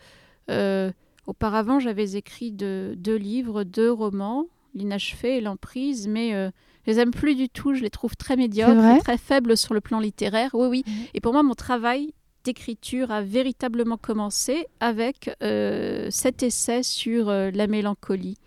euh, 0.49 0.91
auparavant 1.27 1.79
j'avais 1.79 2.15
écrit 2.15 2.51
de- 2.51 2.93
deux 2.97 3.15
livres, 3.17 3.63
deux 3.63 3.91
romans, 3.91 4.45
L'inachevé 4.73 5.35
et 5.37 5.41
l'emprise, 5.41 6.07
mais 6.07 6.33
euh, 6.33 6.49
je 6.87 6.91
les 6.93 6.99
aime 6.99 7.11
plus 7.11 7.35
du 7.35 7.49
tout. 7.49 7.73
Je 7.73 7.81
les 7.81 7.89
trouve 7.89 8.15
très 8.15 8.37
médiocres, 8.37 8.71
très 8.99 9.17
faibles 9.17 9.57
sur 9.57 9.73
le 9.73 9.81
plan 9.81 9.99
littéraire. 9.99 10.51
Oui, 10.53 10.67
oui. 10.69 10.85
Et 11.13 11.19
pour 11.19 11.33
moi, 11.33 11.43
mon 11.43 11.55
travail 11.55 12.13
d'écriture 12.45 13.11
a 13.11 13.21
véritablement 13.21 13.97
commencé 13.97 14.65
avec 14.79 15.29
euh, 15.43 16.07
cet 16.09 16.41
essai 16.41 16.83
sur 16.83 17.27
euh, 17.27 17.51
la 17.51 17.67
mélancolie, 17.67 18.37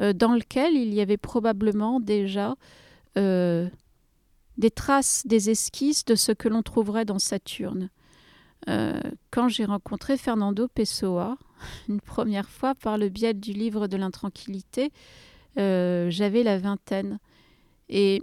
euh, 0.00 0.12
dans 0.12 0.34
lequel 0.34 0.74
il 0.74 0.92
y 0.92 1.00
avait 1.00 1.16
probablement 1.16 2.00
déjà 2.00 2.56
des 4.58 4.70
traces, 4.70 5.22
des 5.26 5.50
esquisses 5.50 6.04
de 6.04 6.14
ce 6.14 6.32
que 6.32 6.48
l'on 6.48 6.62
trouverait 6.62 7.04
dans 7.04 7.18
Saturne. 7.18 7.90
Euh, 8.68 8.98
quand 9.30 9.48
j'ai 9.48 9.64
rencontré 9.64 10.16
Fernando 10.16 10.68
Pessoa, 10.68 11.36
une 11.88 12.00
première 12.00 12.48
fois 12.48 12.74
par 12.74 12.98
le 12.98 13.08
biais 13.08 13.34
du 13.34 13.52
livre 13.52 13.86
de 13.88 13.96
l'intranquillité, 13.96 14.90
euh, 15.58 16.08
j'avais 16.10 16.42
la 16.42 16.58
vingtaine. 16.58 17.18
Et 17.88 18.22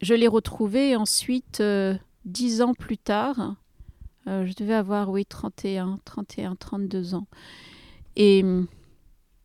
je 0.00 0.14
l'ai 0.14 0.28
retrouvé 0.28 0.96
ensuite, 0.96 1.60
euh, 1.60 1.94
dix 2.24 2.62
ans 2.62 2.74
plus 2.74 2.98
tard, 2.98 3.56
je 4.26 4.52
devais 4.52 4.74
avoir, 4.74 5.08
oui, 5.08 5.24
31, 5.24 6.00
31, 6.04 6.54
32 6.54 7.14
ans. 7.14 7.26
Et 8.14 8.44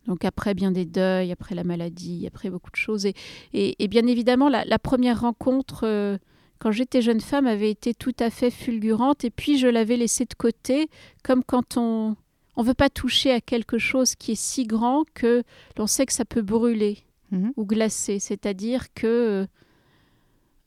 donc 0.08 0.26
après 0.26 0.54
bien 0.54 0.72
des 0.72 0.86
deuils, 0.86 1.32
après 1.32 1.56
la 1.56 1.64
maladie, 1.64 2.26
après 2.28 2.50
beaucoup 2.50 2.72
de 2.72 2.76
choses. 2.76 3.06
Et, 3.06 3.14
et, 3.54 3.84
et 3.84 3.88
bien 3.88 4.06
évidemment, 4.08 4.50
la, 4.50 4.66
la 4.66 4.80
première 4.80 5.22
rencontre, 5.22 5.82
euh, 5.86 6.18
quand 6.60 6.72
j'étais 6.72 7.02
jeune 7.02 7.22
femme, 7.22 7.48
avait 7.48 7.72
été 7.72 7.94
tout 7.94 8.16
à 8.20 8.30
fait 8.30 8.52
fulgurante. 8.52 9.24
Et 9.26 9.30
puis 9.30 9.58
je 9.58 9.68
l'avais 9.68 9.98
laissée 9.98 10.26
de 10.26 10.34
côté, 10.34 10.90
comme 11.24 11.44
quand 11.44 11.78
on 11.78 12.16
on 12.56 12.62
veut 12.62 12.76
pas 12.76 12.90
toucher 12.90 13.32
à 13.32 13.42
quelque 13.42 13.80
chose 13.80 14.14
qui 14.16 14.34
est 14.34 14.40
si 14.40 14.66
grand 14.66 15.06
que 15.16 15.42
l'on 15.78 15.88
sait 15.88 16.06
que 16.06 16.14
ça 16.14 16.24
peut 16.26 16.44
brûler 16.44 17.00
Mhm. 17.32 17.52
ou 17.58 17.66
glacer. 17.66 18.20
C'est-à-dire 18.20 18.94
que 18.94 19.48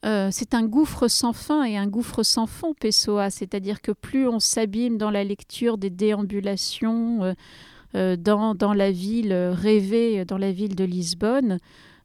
euh, 0.05 0.29
c'est 0.31 0.55
un 0.55 0.65
gouffre 0.65 1.09
sans 1.09 1.33
fin 1.33 1.65
et 1.65 1.77
un 1.77 1.87
gouffre 1.87 2.23
sans 2.23 2.47
fond, 2.47 2.75
Pessoa. 2.75 3.31
C'est-à-dire 3.31 3.81
que 3.81 3.93
plus 3.93 4.27
on 4.29 4.41
s'abîme 4.41 4.99
dans 4.99 5.11
la 5.11 5.25
lecture 5.25 5.79
des 5.79 5.91
déambulations 5.91 7.23
euh, 7.23 7.33
euh, 7.33 7.35
dans, 7.95 8.55
dans 8.55 8.75
la 8.75 8.91
ville 8.91 9.33
euh, 9.33 9.53
rêvée, 9.53 10.25
dans 10.25 10.39
la 10.39 10.53
ville 10.53 10.75
de 10.75 10.85
Lisbonne, 10.85 11.59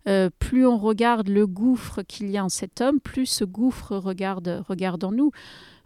euh, 0.07 0.29
plus 0.39 0.65
on 0.65 0.77
regarde 0.77 1.29
le 1.29 1.45
gouffre 1.45 2.01
qu'il 2.01 2.29
y 2.29 2.37
a 2.37 2.45
en 2.45 2.49
cet 2.49 2.81
homme, 2.81 2.99
plus 2.99 3.27
ce 3.27 3.43
gouffre 3.43 3.95
regarde, 3.95 4.63
en 5.03 5.11
nous. 5.11 5.31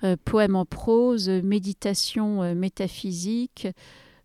Euh, 0.03 0.15
poème 0.23 0.55
en 0.55 0.65
prose, 0.65 1.29
méditation 1.29 2.43
euh, 2.43 2.53
métaphysique, 2.53 3.67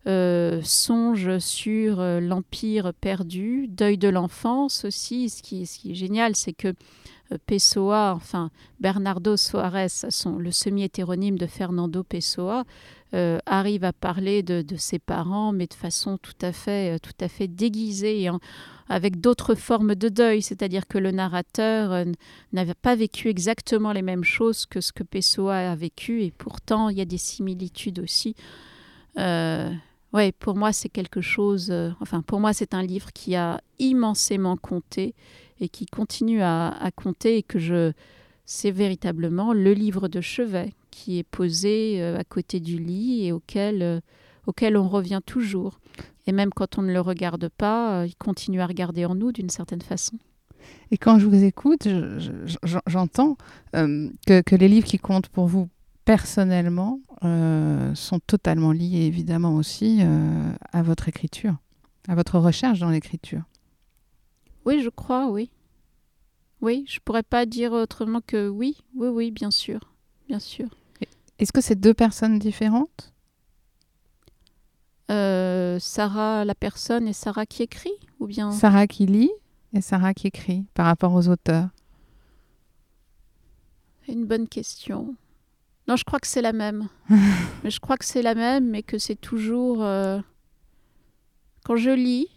euh, 0.07 0.61
songe 0.63 1.37
sur 1.39 1.99
euh, 1.99 2.19
l'empire 2.19 2.91
perdu, 2.99 3.67
deuil 3.69 3.97
de 3.97 4.09
l'enfance 4.09 4.85
aussi. 4.85 5.29
Ce 5.29 5.41
qui, 5.41 5.65
ce 5.65 5.79
qui 5.79 5.91
est 5.91 5.95
génial, 5.95 6.35
c'est 6.35 6.53
que 6.53 6.67
euh, 6.69 6.73
Pessoa, 7.45 8.13
enfin 8.15 8.51
Bernardo 8.79 9.37
Soares, 9.37 10.05
son, 10.09 10.37
le 10.37 10.51
semi-hétéronyme 10.51 11.37
de 11.37 11.47
Fernando 11.47 12.03
Pessoa, 12.03 12.63
euh, 13.13 13.39
arrive 13.45 13.83
à 13.83 13.93
parler 13.93 14.43
de, 14.43 14.63
ses 14.77 14.99
parents, 14.99 15.51
mais 15.51 15.67
de 15.67 15.73
façon 15.73 16.17
tout 16.17 16.33
à 16.41 16.51
fait, 16.51 16.95
euh, 16.95 16.97
tout 16.99 17.23
à 17.23 17.27
fait 17.27 17.47
déguisée, 17.47 18.29
avec 18.91 19.21
d'autres 19.21 19.55
formes 19.55 19.95
de 19.95 20.09
deuil. 20.09 20.41
C'est-à-dire 20.41 20.87
que 20.87 20.97
le 20.97 21.11
narrateur 21.11 21.91
euh, 21.91 22.05
n'avait 22.51 22.73
pas 22.73 22.95
vécu 22.95 23.29
exactement 23.29 23.93
les 23.93 24.01
mêmes 24.01 24.23
choses 24.23 24.65
que 24.65 24.81
ce 24.81 24.91
que 24.91 25.03
Pessoa 25.03 25.71
a 25.71 25.75
vécu, 25.75 26.23
et 26.23 26.31
pourtant 26.31 26.89
il 26.89 26.97
y 26.97 27.01
a 27.01 27.05
des 27.05 27.17
similitudes 27.17 27.99
aussi. 27.99 28.35
Euh, 29.17 29.71
ouais, 30.13 30.31
pour 30.33 30.55
moi 30.55 30.73
c'est 30.73 30.89
quelque 30.89 31.21
chose. 31.21 31.69
euh, 31.71 31.91
enfin, 32.01 32.21
pour 32.21 32.39
moi 32.39 32.53
c'est 32.53 32.73
un 32.73 32.83
livre 32.83 33.11
qui 33.13 33.35
a 33.35 33.61
immensément 33.79 34.57
compté 34.57 35.15
et 35.61 35.69
qui 35.69 35.85
continue 35.85 36.41
à, 36.41 36.89
compter 36.95 37.37
et 37.37 37.43
que 37.43 37.59
je 37.59 37.93
c'est 38.45 38.71
véritablement 38.71 39.53
le 39.53 39.71
livre 39.71 40.09
de 40.09 40.19
chevet 40.19 40.73
qui 40.89 41.19
est 41.19 41.23
posé 41.23 42.01
euh, 42.01 42.17
à 42.17 42.23
côté 42.25 42.59
du 42.59 42.77
lit 42.77 43.25
et 43.25 43.31
auquel, 43.31 43.81
euh, 43.81 43.99
auquel 44.45 44.75
on 44.75 44.89
revient 44.89 45.21
toujours. 45.25 45.79
Et 46.27 46.33
même 46.33 46.49
quand 46.49 46.77
on 46.77 46.81
ne 46.81 46.91
le 46.91 46.99
regarde 46.99 47.47
pas, 47.47 48.01
euh, 48.01 48.07
il 48.07 48.15
continue 48.15 48.59
à 48.59 48.65
regarder 48.67 49.05
en 49.05 49.15
nous 49.15 49.31
d'une 49.31 49.49
certaine 49.49 49.81
façon. 49.81 50.17
Et 50.91 50.97
quand 50.97 51.17
je 51.17 51.27
vous 51.27 51.43
écoute, 51.43 51.83
je- 51.85 52.19
je- 52.19 52.57
je- 52.63 52.77
j'entends 52.87 53.37
que, 53.73 54.55
les 54.55 54.67
livres 54.67 54.85
qui 54.85 54.99
comptent 54.99 55.29
pour 55.29 55.47
vous 55.47 55.69
personnellement 56.05 56.99
sont 57.95 58.19
totalement 58.27 58.71
liés 58.71 59.05
évidemment 59.05 59.55
aussi 59.55 60.01
à 60.71 60.83
votre 60.83 61.07
écriture, 61.07 61.55
à 62.07 62.15
votre 62.15 62.37
recherche 62.37 62.79
dans 62.79 62.89
l'écriture. 62.89 63.43
Oui, 64.65 64.81
je 64.81 64.89
crois, 64.89 65.27
oui. 65.29 65.49
Oui, 66.61 66.85
je 66.87 66.99
pourrais 66.99 67.23
pas 67.23 67.45
dire 67.45 67.71
autrement 67.71 68.21
que 68.25 68.47
oui, 68.47 68.77
oui, 68.95 69.07
oui, 69.07 69.31
bien 69.31 69.49
sûr, 69.51 69.79
bien 70.27 70.39
sûr. 70.39 70.67
Est-ce 71.39 71.51
que 71.51 71.61
c'est 71.61 71.79
deux 71.79 71.95
personnes 71.95 72.37
différentes? 72.37 73.11
Euh, 75.09 75.79
Sarah 75.79 76.45
la 76.45 76.53
personne 76.55 77.07
et 77.07 77.13
Sarah 77.13 77.45
qui 77.47 77.63
écrit 77.63 77.91
ou 78.19 78.27
bien? 78.27 78.51
Sarah 78.51 78.85
qui 78.87 79.07
lit 79.07 79.31
et 79.73 79.81
Sarah 79.81 80.13
qui 80.13 80.27
écrit 80.27 80.65
par 80.75 80.85
rapport 80.85 81.13
aux 81.13 81.27
auteurs. 81.27 81.69
Une 84.07 84.25
bonne 84.25 84.47
question. 84.47 85.15
Non, 85.87 85.95
je 85.95 86.03
crois 86.03 86.19
que 86.19 86.27
c'est 86.27 86.41
la 86.41 86.53
même. 86.53 86.87
mais 87.63 87.71
je 87.71 87.79
crois 87.79 87.97
que 87.97 88.05
c'est 88.05 88.21
la 88.21 88.35
même, 88.35 88.69
mais 88.69 88.83
que 88.83 88.99
c'est 88.99 89.15
toujours. 89.15 89.83
euh, 89.83 90.19
Quand 91.65 91.75
je 91.75 91.89
lis. 91.89 92.27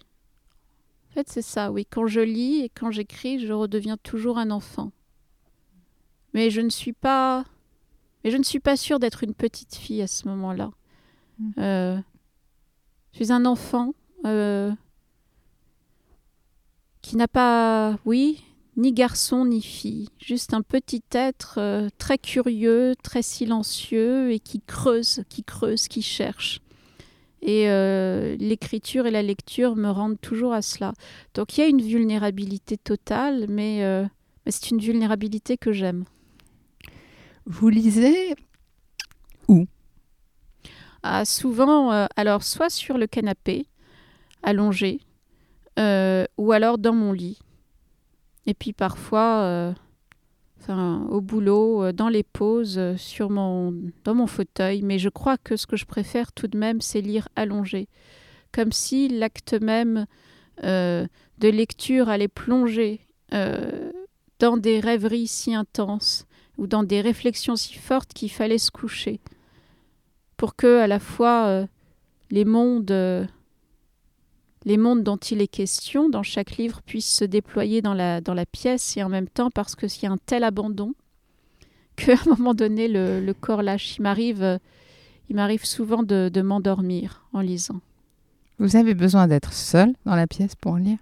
En 1.14 1.20
fait, 1.20 1.29
c'est 1.31 1.42
ça, 1.42 1.70
oui. 1.70 1.87
Quand 1.88 2.09
je 2.09 2.18
lis 2.18 2.62
et 2.62 2.68
quand 2.68 2.90
j'écris, 2.90 3.38
je 3.38 3.53
redeviens 3.53 3.96
toujours 3.96 4.37
un 4.37 4.50
enfant. 4.50 4.90
Mais 6.33 6.50
je 6.50 6.61
ne 6.61 6.70
suis 6.70 6.92
pas. 6.92 7.44
Mais 8.24 8.33
je 8.33 8.37
ne 8.37 8.42
suis 8.42 8.59
pas 8.59 8.77
sûre 8.77 8.98
d'être 8.98 9.22
une 9.22 9.33
petite 9.33 9.77
fille 9.77 10.03
à 10.03 10.09
ce 10.09 10.27
moment-là. 10.27 10.72
Mm. 11.38 11.50
Euh, 11.59 11.98
Je 13.12 13.22
suis 13.22 13.33
un 13.33 13.44
enfant 13.46 13.94
euh, 14.27 14.72
qui 17.00 17.16
n'a 17.16 17.29
pas. 17.29 17.96
Oui, 18.05 18.42
ni 18.77 18.92
garçon 18.92 19.44
ni 19.44 19.62
fille, 19.62 20.09
juste 20.18 20.53
un 20.53 20.62
petit 20.62 21.05
être 21.12 21.59
euh, 21.59 21.90
très 21.96 22.18
curieux, 22.18 22.94
très 23.05 23.22
silencieux 23.22 24.33
et 24.33 24.40
qui 24.40 24.61
creuse, 24.61 25.22
qui 25.29 25.44
creuse, 25.44 25.87
qui 25.87 26.03
cherche. 26.03 26.61
Et 27.47 27.69
euh, 27.69 28.37
l'écriture 28.39 29.07
et 29.07 29.11
la 29.11 29.23
lecture 29.23 29.77
me 29.77 29.91
rendent 29.91 30.19
toujours 30.19 30.55
à 30.55 30.63
cela. 30.63 30.95
Donc 31.35 31.57
il 31.57 31.61
y 31.61 31.65
a 31.65 31.67
une 31.67 31.83
vulnérabilité 31.83 32.79
totale, 32.79 33.45
mais, 33.51 33.85
euh, 33.85 34.07
mais 34.47 34.53
c'est 34.53 34.71
une 34.71 34.81
vulnérabilité 34.81 35.59
que 35.59 35.71
j'aime. 35.71 36.05
Vous 37.45 37.69
lisez 37.69 38.35
Ah, 41.03 41.27
souvent, 41.27 41.93
euh, 41.93 42.07
alors 42.17 42.43
soit 42.43 42.71
sur 42.71 42.97
le 42.97 43.07
canapé, 43.07 43.67
allongé, 44.43 45.01
ou 45.77 46.53
alors 46.53 46.79
dans 46.79 46.95
mon 46.95 47.13
lit. 47.13 47.39
Et 48.47 48.55
puis 48.55 48.73
parfois, 48.73 49.75
au 50.70 51.20
boulot, 51.20 51.85
euh, 51.85 51.92
dans 51.92 52.09
les 52.09 52.22
pauses, 52.22 52.79
euh, 52.79 52.96
sur 52.96 53.31
mon, 53.31 53.74
dans 54.05 54.14
mon 54.14 54.27
fauteuil. 54.27 54.83
Mais 54.83 54.98
je 54.98 55.09
crois 55.09 55.37
que 55.37 55.57
ce 55.57 55.66
que 55.66 55.77
je 55.77 55.85
préfère 55.85 56.33
tout 56.33 56.46
de 56.46 56.59
même, 56.59 56.81
c'est 56.81 57.00
lire 57.00 57.29
allongé. 57.37 57.88
Comme 58.53 58.72
si 58.72 59.09
l'acte 59.09 59.55
même 59.55 60.07
euh, 60.62 61.07
de 61.38 61.48
lecture 61.48 62.09
allait 62.09 62.29
plonger 62.29 63.00
dans 64.38 64.57
des 64.57 64.79
rêveries 64.79 65.27
si 65.27 65.57
intenses 65.57 66.24
ou 66.57 66.68
dans 66.68 66.85
des 66.85 67.00
réflexions 67.00 67.57
si 67.57 67.74
fortes 67.74 68.12
qu'il 68.12 68.31
fallait 68.31 68.59
se 68.59 68.70
coucher 68.70 69.18
pour 70.37 70.55
que 70.55 70.79
à 70.79 70.87
la 70.87 71.00
fois 71.00 71.66
les 72.31 72.44
mondes 72.44 73.27
les 74.64 74.77
mondes 74.77 75.03
dont 75.03 75.16
il 75.16 75.40
est 75.42 75.48
question 75.48 76.09
dans 76.09 76.22
chaque 76.22 76.57
livre 76.57 76.81
puissent 76.83 77.12
se 77.12 77.24
déployer 77.24 77.83
dans 77.83 77.94
la, 77.94 78.20
dans 78.20 78.35
la 78.35 78.46
pièce 78.46 78.96
et 78.96 79.03
en 79.03 79.09
même 79.09 79.29
temps 79.29 79.50
parce 79.50 79.74
qu'il 79.74 80.03
y 80.03 80.07
a 80.07 80.11
un 80.11 80.18
tel 80.24 80.42
abandon 80.44 80.94
qu'à 81.96 82.14
un 82.14 82.31
moment 82.37 82.55
donné 82.55 82.88
le, 82.88 83.20
le 83.20 83.35
corps 83.35 83.62
lâche. 83.62 83.96
Il 83.98 84.03
m'arrive, 84.03 84.42
euh, 84.42 84.59
il 85.29 85.37
m'arrive 85.37 85.64
souvent 85.64 86.03
de, 86.03 86.31
de 86.33 86.42
m'endormir 86.42 87.24
en 87.33 87.40
lisant. 87.40 87.81
Vous 88.59 88.77
avez 88.77 88.94
besoin 88.94 89.27
d'être 89.27 89.53
seul 89.53 89.92
dans 90.07 90.14
la 90.14 90.27
pièce 90.27 90.55
pour 90.55 90.77
lire? 90.77 90.98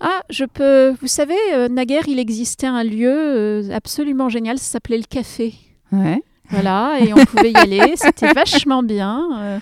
Ah, 0.00 0.22
je 0.30 0.44
peux. 0.44 0.94
Vous 1.00 1.06
savez, 1.06 1.36
euh, 1.54 1.68
naguère, 1.68 2.08
il 2.08 2.18
existait 2.18 2.66
un 2.66 2.82
lieu 2.82 3.12
euh, 3.12 3.70
absolument 3.70 4.28
génial, 4.28 4.58
ça 4.58 4.64
s'appelait 4.64 4.98
le 4.98 5.04
café. 5.04 5.54
Ouais. 5.92 6.20
Voilà, 6.50 6.98
et 7.00 7.12
on 7.14 7.24
pouvait 7.24 7.52
y 7.52 7.56
aller, 7.56 7.92
c'était 7.96 8.32
vachement 8.34 8.82
bien. 8.82 9.60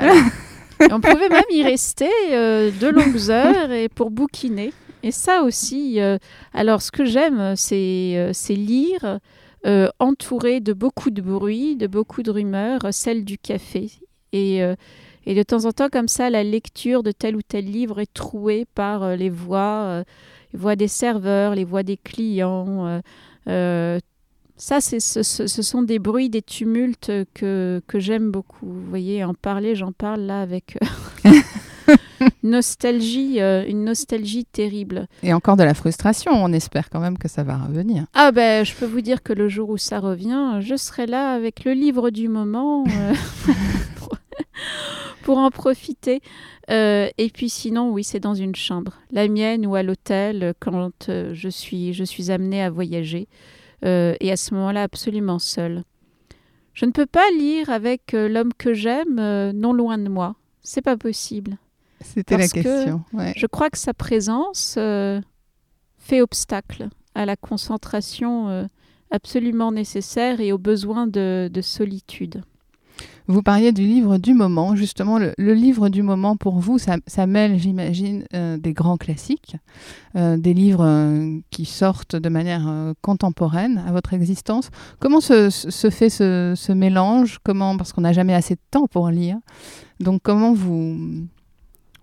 euh, 0.00 0.10
on 0.90 1.00
pouvait 1.00 1.28
même 1.28 1.42
y 1.50 1.62
rester 1.62 2.10
euh, 2.32 2.70
de 2.70 2.88
longues 2.88 3.30
heures 3.30 3.70
et 3.70 3.88
pour 3.88 4.10
bouquiner. 4.10 4.72
Et 5.02 5.10
ça 5.10 5.42
aussi, 5.42 6.00
euh, 6.00 6.18
alors 6.52 6.80
ce 6.80 6.90
que 6.90 7.04
j'aime, 7.04 7.54
c'est 7.56 8.14
euh, 8.16 8.32
lire 8.50 9.18
entouré 9.98 10.60
de 10.60 10.74
beaucoup 10.74 11.08
de 11.08 11.22
bruit, 11.22 11.74
de 11.76 11.86
beaucoup 11.86 12.22
de 12.22 12.30
rumeurs, 12.30 12.82
celle 12.90 13.24
du 13.24 13.38
café. 13.38 13.90
Et, 14.34 14.58
et 14.58 15.34
de 15.34 15.42
temps 15.42 15.64
en 15.64 15.72
temps, 15.72 15.88
comme 15.88 16.08
ça, 16.08 16.28
la 16.28 16.44
lecture 16.44 17.02
de 17.02 17.12
tel 17.12 17.34
ou 17.34 17.40
tel 17.40 17.64
livre 17.64 17.98
est 17.98 18.12
trouée 18.12 18.66
par 18.74 19.16
les 19.16 19.30
voix, 19.30 20.04
les 20.52 20.58
voix 20.58 20.76
des 20.76 20.88
serveurs, 20.88 21.54
les 21.54 21.64
voix 21.64 21.82
des 21.82 21.96
clients. 21.96 23.00
Ça, 24.56 24.80
c'est, 24.80 25.00
ce, 25.00 25.22
ce- 25.22 25.46
ce 25.46 25.62
sont 25.62 25.82
des 25.82 25.98
bruits, 25.98 26.30
des 26.30 26.42
tumultes 26.42 27.10
que, 27.34 27.82
que 27.86 27.98
j'aime 27.98 28.30
beaucoup. 28.30 28.66
Vous 28.66 28.88
voyez, 28.88 29.24
en 29.24 29.34
parler, 29.34 29.74
j'en 29.74 29.92
parle 29.92 30.20
là 30.22 30.40
avec 30.40 30.78
euh, 31.26 31.30
nostalgie, 32.42 33.40
euh, 33.40 33.64
une 33.66 33.84
nostalgie 33.84 34.44
terrible. 34.44 35.06
Et 35.22 35.32
encore 35.32 35.56
de 35.56 35.62
la 35.64 35.74
frustration, 35.74 36.32
on 36.32 36.52
espère 36.52 36.90
quand 36.90 37.00
même 37.00 37.18
que 37.18 37.28
ça 37.28 37.42
va 37.42 37.56
revenir. 37.58 38.06
Ah 38.14 38.32
ben, 38.32 38.64
je 38.64 38.74
peux 38.74 38.86
vous 38.86 39.00
dire 39.00 39.22
que 39.22 39.32
le 39.32 39.48
jour 39.48 39.68
où 39.70 39.76
ça 39.76 40.00
revient, 40.00 40.58
je 40.60 40.76
serai 40.76 41.06
là 41.06 41.32
avec 41.34 41.64
le 41.64 41.72
livre 41.72 42.10
du 42.10 42.28
moment 42.28 42.84
euh, 42.86 43.14
pour, 43.96 44.16
pour 45.22 45.38
en 45.38 45.50
profiter. 45.50 46.20
Euh, 46.70 47.08
et 47.18 47.28
puis 47.28 47.50
sinon, 47.50 47.90
oui, 47.90 48.04
c'est 48.04 48.20
dans 48.20 48.34
une 48.34 48.54
chambre, 48.54 48.92
la 49.10 49.28
mienne 49.28 49.66
ou 49.66 49.74
à 49.74 49.82
l'hôtel, 49.82 50.54
quand 50.60 51.08
je 51.08 51.48
suis, 51.48 51.92
je 51.92 52.04
suis 52.04 52.30
amenée 52.30 52.62
à 52.62 52.70
voyager. 52.70 53.28
Euh, 53.84 54.14
et 54.20 54.30
à 54.32 54.36
ce 54.36 54.54
moment-là, 54.54 54.82
absolument 54.82 55.38
seule. 55.38 55.84
Je 56.74 56.86
ne 56.86 56.90
peux 56.90 57.06
pas 57.06 57.24
lire 57.38 57.70
avec 57.70 58.14
euh, 58.14 58.28
l'homme 58.28 58.52
que 58.52 58.74
j'aime 58.74 59.18
euh, 59.18 59.52
non 59.52 59.72
loin 59.72 59.96
de 59.96 60.08
moi. 60.08 60.34
C'est 60.62 60.82
pas 60.82 60.96
possible. 60.96 61.56
C'était 62.00 62.36
la 62.36 62.48
que 62.48 62.52
question. 62.52 63.04
ouais. 63.12 63.32
Je 63.36 63.46
crois 63.46 63.70
que 63.70 63.78
sa 63.78 63.94
présence 63.94 64.74
euh, 64.76 65.20
fait 65.96 66.20
obstacle 66.20 66.88
à 67.14 67.24
la 67.26 67.36
concentration 67.36 68.68
absolument 69.12 69.70
nécessaire 69.70 70.40
et 70.40 70.52
au 70.52 70.58
besoin 70.58 71.06
de, 71.06 71.48
de 71.52 71.60
solitude. 71.60 72.42
Vous 73.26 73.42
parliez 73.42 73.72
du 73.72 73.82
livre 73.82 74.18
du 74.18 74.34
moment. 74.34 74.76
Justement, 74.76 75.18
le, 75.18 75.32
le 75.38 75.54
livre 75.54 75.88
du 75.88 76.02
moment, 76.02 76.36
pour 76.36 76.58
vous, 76.58 76.78
ça, 76.78 76.96
ça 77.06 77.26
mêle, 77.26 77.58
j'imagine, 77.58 78.24
euh, 78.34 78.58
des 78.58 78.72
grands 78.74 78.96
classiques, 78.98 79.56
euh, 80.16 80.36
des 80.36 80.52
livres 80.52 80.84
euh, 80.84 81.38
qui 81.50 81.64
sortent 81.64 82.16
de 82.16 82.28
manière 82.28 82.68
euh, 82.68 82.92
contemporaine 83.00 83.82
à 83.86 83.92
votre 83.92 84.12
existence. 84.12 84.70
Comment 85.00 85.20
se, 85.20 85.48
se 85.50 85.90
fait 85.90 86.10
ce, 86.10 86.52
ce 86.54 86.72
mélange? 86.72 87.38
Comment 87.42 87.76
Parce 87.78 87.92
qu'on 87.92 88.02
n'a 88.02 88.12
jamais 88.12 88.34
assez 88.34 88.54
de 88.56 88.60
temps 88.70 88.86
pour 88.86 89.08
lire. 89.08 89.38
Donc, 90.00 90.20
comment 90.22 90.52
vous, 90.52 91.26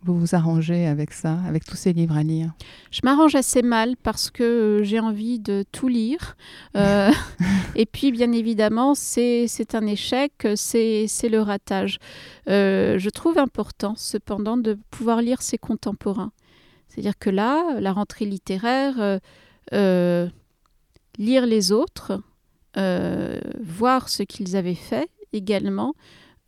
vous 0.03 0.17
vous 0.17 0.35
arrangez 0.35 0.87
avec 0.87 1.11
ça, 1.11 1.37
avec 1.47 1.63
tous 1.63 1.75
ces 1.75 1.93
livres 1.93 2.17
à 2.17 2.23
lire? 2.23 2.51
Je 2.91 3.01
m'arrange 3.03 3.35
assez 3.35 3.61
mal 3.61 3.95
parce 4.01 4.31
que 4.31 4.43
euh, 4.43 4.83
j'ai 4.83 4.99
envie 4.99 5.39
de 5.39 5.63
tout 5.71 5.87
lire. 5.87 6.35
Euh, 6.75 7.11
et 7.75 7.85
puis, 7.85 8.11
bien 8.11 8.31
évidemment, 8.31 8.95
c'est 8.95 9.47
un 9.73 9.85
échec, 9.85 10.47
c'est 10.55 11.05
c'est 11.07 11.29
le 11.29 11.41
ratage. 11.41 11.99
Euh, 12.49 12.97
je 12.97 13.09
trouve 13.09 13.37
important, 13.37 13.93
cependant, 13.95 14.57
de 14.57 14.77
pouvoir 14.89 15.21
lire 15.21 15.41
ses 15.41 15.57
contemporains. 15.57 16.31
C'est-à-dire 16.87 17.17
que 17.17 17.29
là, 17.29 17.79
la 17.79 17.93
rentrée 17.93 18.25
littéraire, 18.25 19.19
euh, 19.73 20.29
lire 21.17 21.45
les 21.45 21.71
autres, 21.71 22.21
voir 22.75 24.09
ce 24.09 24.23
qu'ils 24.23 24.55
avaient 24.55 24.75
fait 24.75 25.09
également, 25.31 25.93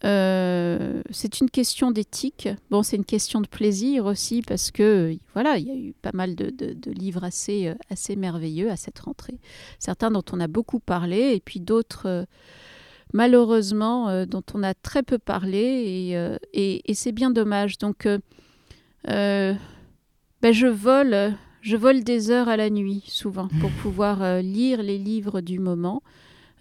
euh, 0.05 1.01
c'est 1.11 1.39
une 1.39 1.49
question 1.49 1.91
d'éthique. 1.91 2.49
C'est 2.83 2.97
une 2.97 3.05
question 3.05 3.41
de 3.41 3.47
plaisir 3.47 4.05
aussi 4.05 4.41
parce 4.41 4.71
que 4.71 5.15
voilà, 5.33 5.57
il 5.57 5.67
y 5.67 5.71
a 5.71 5.75
eu 5.75 5.93
pas 6.01 6.11
mal 6.13 6.35
de, 6.35 6.91
livres 6.91 7.23
assez, 7.23 7.67
euh, 7.67 7.75
assez 7.89 8.15
merveilleux 8.15 8.69
à 8.69 8.75
cette 8.75 8.99
rentrée. 8.99 9.39
Certains 9.79 10.11
dont 10.11 10.23
on 10.31 10.39
a 10.39 10.47
beaucoup 10.47 10.79
parlé 10.79 11.33
et 11.33 11.39
puis 11.39 11.59
d'autres, 11.59 12.07
euh, 12.07 12.25
malheureusement, 13.13 14.25
dont 14.25 14.43
on 14.53 14.63
a 14.63 14.73
très 14.73 15.03
peu 15.03 15.19
parlé 15.19 16.37
et, 16.53 16.93
c'est 16.93 17.11
bien 17.11 17.31
dommage. 17.31 17.77
Donc, 17.77 18.07
ben, 19.05 19.57
je 20.43 20.67
vole. 20.67 21.33
Je 21.61 21.77
vole 21.77 22.03
des 22.03 22.29
heures 22.29 22.49
à 22.49 22.57
la 22.57 22.69
nuit, 22.69 23.03
souvent, 23.07 23.47
pour 23.61 23.71
pouvoir 23.71 24.41
lire 24.41 24.83
les 24.83 24.97
livres 24.97 25.39
du 25.39 25.59
moment. 25.59 26.03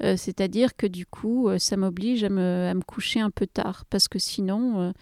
Euh, 0.03 0.17
C'est-à-dire 0.17 0.77
que 0.77 0.87
du 0.87 1.07
coup, 1.07 1.49
euh, 1.49 1.59
ça 1.59 1.77
m'oblige 1.77 2.25
à 2.25 2.29
me, 2.29 2.69
à 2.71 2.75
me 2.75 2.83
coucher 2.83 3.21
un 3.21 3.31
peu 3.31 3.47
tard, 3.47 3.85
parce 3.91 4.09
que 4.09 4.19
sinon, 4.19 4.81
euh, 4.81 4.93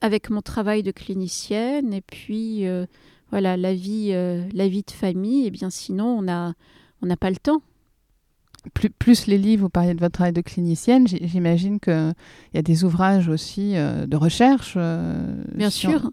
avec 0.00 0.30
mon 0.30 0.42
travail 0.42 0.82
de 0.82 0.90
clinicienne 0.90 1.92
et 1.94 2.02
puis 2.02 2.66
euh, 2.66 2.86
voilà 3.30 3.56
la 3.56 3.74
vie, 3.74 4.10
la 4.12 4.68
vie 4.68 4.82
de 4.82 4.90
famille, 4.90 5.46
et 5.46 5.50
bien 5.50 5.70
sinon, 5.70 6.18
on 6.18 6.22
n'a 6.22 6.54
on 7.02 7.16
pas 7.16 7.30
le 7.30 7.36
temps. 7.36 7.62
plus, 8.74 8.90
plus 8.90 9.26
les 9.26 9.38
livres, 9.38 9.62
vous 9.62 9.68
parliez 9.68 9.94
de 9.94 10.00
votre 10.00 10.12
travail 10.12 10.32
de 10.32 10.42
clinicienne, 10.42 11.06
j'imagine 11.06 11.80
qu'il 11.80 12.14
y 12.54 12.58
a 12.58 12.62
des 12.62 12.84
ouvrages 12.84 13.28
aussi 13.28 13.72
de 13.74 14.16
recherche. 14.16 14.76
Bien 14.76 15.70
sur- 15.70 15.90
sûr. 15.90 16.10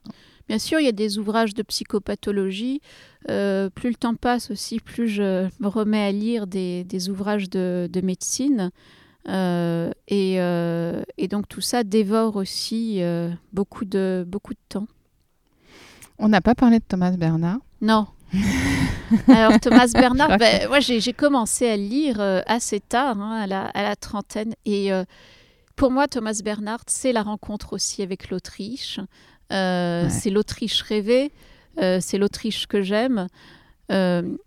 Bien 0.48 0.60
sûr, 0.60 0.80
il 0.80 0.86
y 0.86 0.90
a 0.90 0.94
des 0.94 1.18
ouvrages 1.18 1.54
de 1.54 1.64
psychopathologie. 1.64 2.82
Euh, 3.30 3.70
plus 3.70 3.90
le 3.90 3.96
temps 3.96 4.16
passe 4.16 4.52
aussi, 4.52 4.80
plus 4.80 5.08
je 5.08 5.48
me 5.60 5.68
remets 5.68 6.04
à 6.04 6.12
lire 6.12 6.48
des, 6.48 6.84
des 6.84 7.10
ouvrages 7.10 7.50
de, 7.50 7.90
de 7.92 8.02
médecine. 8.02 8.72
Euh, 9.30 9.92
et, 10.10 10.42
euh, 10.42 11.02
et 11.18 11.30
donc 11.30 11.48
tout 11.48 11.62
ça 11.62 11.86
dévore 11.86 12.36
aussi 12.36 13.02
beaucoup, 13.54 13.86
de, 13.86 14.26
beaucoup 14.28 14.54
de 14.54 14.60
temps. 14.68 14.88
On 16.20 16.28
n'a 16.28 16.42
pas 16.42 16.56
parlé 16.56 16.80
de 16.80 16.86
Thomas 16.86 17.12
Bernard. 17.12 17.60
Non. 17.82 18.08
Alors 19.28 19.60
Thomas 19.62 19.92
Bernard, 19.94 20.38
ben, 20.38 20.68
moi 20.68 20.80
j'ai 20.80 21.14
commencé 21.14 21.70
à 21.70 21.78
lire 21.78 22.20
assez 22.48 22.82
tard, 22.82 23.22
hein, 23.22 23.42
à, 23.44 23.48
la, 23.48 23.66
à 23.68 23.84
la 23.84 23.96
trentaine. 23.96 24.56
Et 24.66 24.92
pour 25.76 25.90
moi, 25.90 26.08
Thomas 26.08 26.40
Bernard, 26.44 26.82
c'est 26.88 27.14
la 27.14 27.24
rencontre 27.24 27.74
aussi 27.74 28.04
avec 28.04 28.30
l'Autriche. 28.30 29.00
Euh, 29.52 30.04
Ouais. 30.04 30.10
C'est 30.10 30.30
l'Autriche 30.30 30.82
rêvée, 30.82 31.32
euh, 31.80 32.00
c'est 32.02 32.18
l'Autriche 32.18 32.68
que 32.68 32.82
j'aime. 32.82 33.28
Euh, 33.92 34.38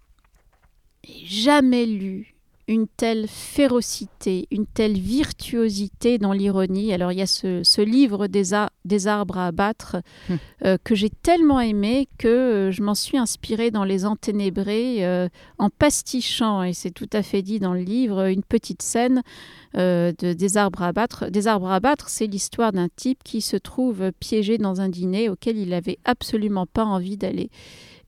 jamais 1.24 1.86
lu 1.86 2.35
une 2.68 2.88
telle 2.88 3.28
férocité, 3.28 4.48
une 4.50 4.66
telle 4.66 4.98
virtuosité 4.98 6.18
dans 6.18 6.32
l'ironie. 6.32 6.92
Alors 6.92 7.12
il 7.12 7.18
y 7.18 7.22
a 7.22 7.26
ce, 7.26 7.62
ce 7.62 7.80
livre 7.80 8.26
des, 8.26 8.54
a- 8.54 8.70
des 8.84 9.06
arbres 9.06 9.38
à 9.38 9.46
abattre 9.46 9.96
Hmm. 10.28 10.34
euh, 10.64 10.76
que 10.82 10.94
j'ai 10.96 11.10
tellement 11.10 11.60
aimé 11.60 12.08
que 12.18 12.26
euh, 12.26 12.70
je 12.72 12.82
m'en 12.82 12.94
suis 12.96 13.18
inspirée 13.18 13.70
dans 13.70 13.84
Les 13.84 14.04
Enténébrés 14.04 15.04
euh, 15.04 15.28
en 15.58 15.70
pastichant, 15.70 16.62
et 16.64 16.72
c'est 16.72 16.90
tout 16.90 17.08
à 17.12 17.22
fait 17.22 17.42
dit 17.42 17.60
dans 17.60 17.74
le 17.74 17.80
livre, 17.82 18.26
une 18.28 18.42
petite 18.42 18.82
scène 18.82 19.22
euh, 19.76 20.12
de, 20.18 20.32
des 20.32 20.56
arbres 20.56 20.82
à 20.82 20.88
abattre. 20.88 21.30
Des 21.30 21.46
arbres 21.46 21.68
à 21.68 21.76
abattre, 21.76 22.08
c'est 22.08 22.26
l'histoire 22.26 22.72
d'un 22.72 22.88
type 22.88 23.22
qui 23.22 23.40
se 23.42 23.56
trouve 23.56 24.10
piégé 24.18 24.58
dans 24.58 24.80
un 24.80 24.88
dîner 24.88 25.28
auquel 25.28 25.56
il 25.56 25.68
n'avait 25.68 25.98
absolument 26.04 26.66
pas 26.66 26.84
envie 26.84 27.16
d'aller. 27.16 27.50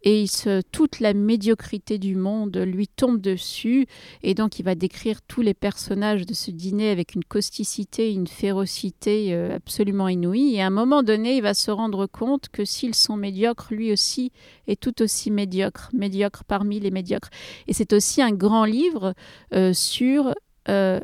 Et 0.04 0.26
toute 0.70 1.00
la 1.00 1.12
médiocrité 1.12 1.98
du 1.98 2.14
monde 2.14 2.56
lui 2.56 2.86
tombe 2.86 3.20
dessus, 3.20 3.86
et 4.22 4.34
donc 4.34 4.58
il 4.58 4.62
va 4.62 4.74
décrire 4.74 5.22
tous 5.22 5.42
les 5.42 5.54
personnages 5.54 6.24
de 6.24 6.34
ce 6.34 6.50
dîner 6.50 6.90
avec 6.90 7.14
une 7.14 7.24
causticité, 7.24 8.12
une 8.12 8.26
férocité 8.26 9.34
euh, 9.34 9.56
absolument 9.56 10.08
inouïe. 10.08 10.54
Et 10.54 10.62
à 10.62 10.66
un 10.66 10.70
moment 10.70 11.02
donné, 11.02 11.36
il 11.36 11.42
va 11.42 11.54
se 11.54 11.70
rendre 11.70 12.06
compte 12.06 12.48
que 12.48 12.64
s'ils 12.64 12.94
sont 12.94 13.16
médiocres, 13.16 13.68
lui 13.70 13.92
aussi 13.92 14.30
est 14.66 14.80
tout 14.80 15.02
aussi 15.02 15.30
médiocre, 15.30 15.90
médiocre 15.92 16.44
parmi 16.44 16.78
les 16.80 16.90
médiocres. 16.90 17.30
Et 17.66 17.72
c'est 17.72 17.92
aussi 17.92 18.22
un 18.22 18.32
grand 18.32 18.64
livre 18.64 19.14
euh, 19.54 19.72
sur 19.72 20.34
euh, 20.68 21.00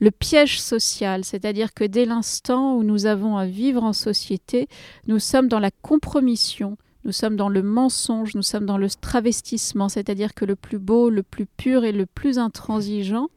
le 0.00 0.10
piège 0.10 0.60
social, 0.60 1.24
c'est-à-dire 1.24 1.72
que 1.72 1.84
dès 1.84 2.04
l'instant 2.04 2.76
où 2.76 2.82
nous 2.82 3.06
avons 3.06 3.36
à 3.36 3.46
vivre 3.46 3.82
en 3.82 3.92
société, 3.92 4.68
nous 5.06 5.18
sommes 5.18 5.48
dans 5.48 5.58
la 5.58 5.70
compromission, 5.70 6.76
nous 7.06 7.12
sommes 7.12 7.36
dans 7.36 7.48
le 7.48 7.62
mensonge, 7.62 8.34
nous 8.34 8.42
sommes 8.42 8.66
dans 8.66 8.78
le 8.78 8.88
travestissement, 8.90 9.88
c'est-à-dire 9.88 10.34
que 10.34 10.44
le 10.44 10.56
plus 10.56 10.78
beau, 10.78 11.08
le 11.08 11.22
plus 11.22 11.46
pur 11.46 11.84
et 11.84 11.92
le 11.92 12.04
plus 12.04 12.36
intransigeant 12.36 13.28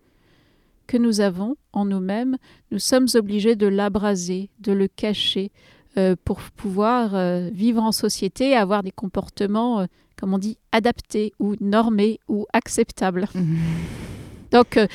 que 0.87 0.97
nous 0.97 1.21
avons 1.21 1.55
en 1.71 1.85
nous-mêmes, 1.85 2.37
nous 2.71 2.79
sommes 2.79 3.05
obligés 3.13 3.55
de 3.55 3.67
l'abraser, 3.67 4.49
de 4.59 4.71
le 4.71 4.87
cacher, 4.87 5.51
euh, 5.97 6.15
pour 6.25 6.39
pouvoir 6.39 7.13
euh, 7.13 7.49
vivre 7.53 7.83
en 7.83 7.91
société 7.91 8.49
et 8.49 8.55
avoir 8.55 8.81
des 8.81 8.91
comportements, 8.91 9.81
euh, 9.81 9.85
comme 10.17 10.33
on 10.33 10.39
dit, 10.39 10.57
adaptés 10.71 11.33
ou 11.39 11.55
normés 11.61 12.19
ou 12.27 12.47
acceptables. 12.53 13.27
Donc, 14.51 14.77
euh, 14.77 14.87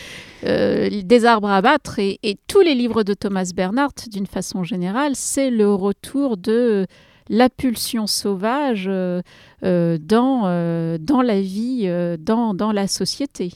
euh, 0.44 1.02
des 1.02 1.24
arbres 1.24 1.48
à 1.48 1.58
abattre 1.58 2.00
et, 2.00 2.18
et 2.24 2.36
tous 2.48 2.60
les 2.60 2.74
livres 2.74 3.04
de 3.04 3.14
Thomas 3.14 3.52
Bernhardt, 3.54 4.08
d'une 4.10 4.26
façon 4.26 4.64
générale, 4.64 5.12
c'est 5.14 5.50
le 5.50 5.72
retour 5.72 6.36
de 6.36 6.88
la 7.28 7.48
pulsion 7.48 8.06
sauvage 8.06 8.86
euh, 8.88 9.22
euh, 9.64 9.98
dans, 10.00 10.42
euh, 10.44 10.98
dans 10.98 11.22
la 11.22 11.40
vie, 11.40 11.88
dans, 12.18 12.54
dans 12.54 12.72
la 12.72 12.86
société. 12.86 13.52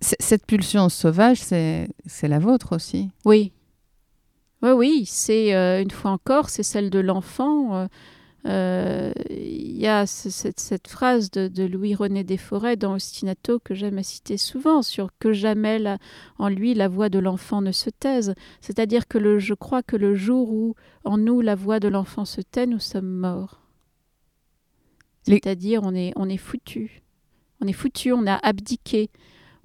Cette 0.00 0.44
pulsion 0.46 0.88
sauvage, 0.88 1.38
c'est 1.38 1.88
la 2.22 2.38
vôtre 2.38 2.74
aussi. 2.74 3.10
Oui. 3.24 3.52
Oui, 4.62 4.70
oui, 4.70 5.04
c'est 5.06 5.52
une 5.82 5.90
fois 5.90 6.10
encore, 6.10 6.48
c'est 6.50 6.64
celle 6.64 6.90
de 6.90 6.98
l'enfant. 6.98 7.86
Euh, 8.46 9.12
Il 9.30 9.76
y 9.82 9.86
a 9.86 10.06
ce- 10.06 10.30
cette, 10.30 10.60
cette 10.60 10.88
phrase 10.88 11.30
de, 11.30 11.48
de 11.48 11.64
Louis-René 11.64 12.24
Desforêts 12.24 12.76
dans 12.76 12.94
Ostinato 12.94 13.58
que 13.58 13.74
j'aime 13.74 13.98
à 13.98 14.02
citer 14.02 14.36
souvent 14.38 14.82
sur 14.82 15.10
que 15.18 15.32
jamais 15.32 15.78
la- 15.78 15.98
en 16.38 16.48
lui 16.48 16.72
la 16.74 16.88
voix 16.88 17.08
de 17.08 17.18
l'enfant 17.18 17.60
ne 17.60 17.72
se 17.72 17.90
taise. 17.90 18.34
C'est-à-dire 18.60 19.06
que 19.08 19.18
le, 19.18 19.38
je 19.38 19.54
crois 19.54 19.82
que 19.82 19.96
le 19.96 20.14
jour 20.14 20.50
où 20.50 20.74
en 21.04 21.18
nous 21.18 21.40
la 21.40 21.54
voix 21.54 21.80
de 21.80 21.88
l'enfant 21.88 22.24
se 22.24 22.40
tait, 22.40 22.66
nous 22.66 22.78
sommes 22.80 23.08
morts. 23.10 23.60
C'est-à-dire 25.24 25.80
on 25.82 25.94
est, 25.94 26.12
on 26.16 26.28
est 26.28 26.36
foutu. 26.36 27.02
On 27.60 27.66
est 27.66 27.72
foutu, 27.72 28.12
on 28.12 28.26
a 28.26 28.34
abdiqué. 28.36 29.10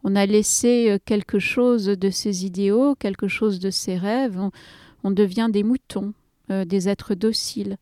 On 0.04 0.16
a 0.16 0.26
laissé 0.26 0.90
euh, 0.90 0.98
quelque 1.04 1.38
chose 1.40 1.86
de 1.86 2.10
ses 2.10 2.46
idéaux, 2.46 2.96
quelque 2.96 3.28
chose 3.28 3.60
de 3.60 3.70
ses 3.70 3.96
rêves. 3.98 4.40
On, 4.40 4.52
on 5.04 5.12
devient 5.12 5.50
des 5.52 5.64
moutons, 5.64 6.14
euh, 6.50 6.66
des 6.66 6.90
êtres 6.90 7.14
dociles. 7.14 7.78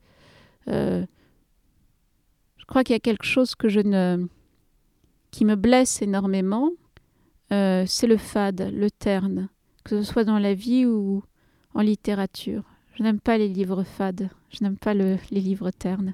Euh, 0.69 1.05
je 2.58 2.65
crois 2.65 2.84
qu'il 2.84 2.93
y 2.93 2.97
a 2.97 2.99
quelque 2.99 3.25
chose 3.25 3.55
que 3.55 3.69
je 3.69 3.79
ne, 3.79 4.27
qui 5.32 5.45
me 5.45 5.55
blesse 5.55 6.01
énormément, 6.01 6.71
euh, 7.51 7.84
c'est 7.88 8.08
le 8.08 8.17
fade, 8.17 8.71
le 8.73 8.91
terne, 8.91 9.49
que 9.84 10.01
ce 10.01 10.03
soit 10.12 10.23
dans 10.23 10.38
la 10.39 10.53
vie 10.53 10.86
ou 10.86 11.23
en 11.73 11.82
littérature. 11.82 12.63
Je 12.95 13.03
n'aime 13.03 13.19
pas 13.19 13.38
les 13.38 13.47
livres 13.47 13.84
fades, 13.84 14.29
je 14.51 14.63
n'aime 14.63 14.77
pas 14.77 14.93
le- 14.93 15.17
les 15.32 15.41
livres 15.41 15.71
ternes. 15.71 16.13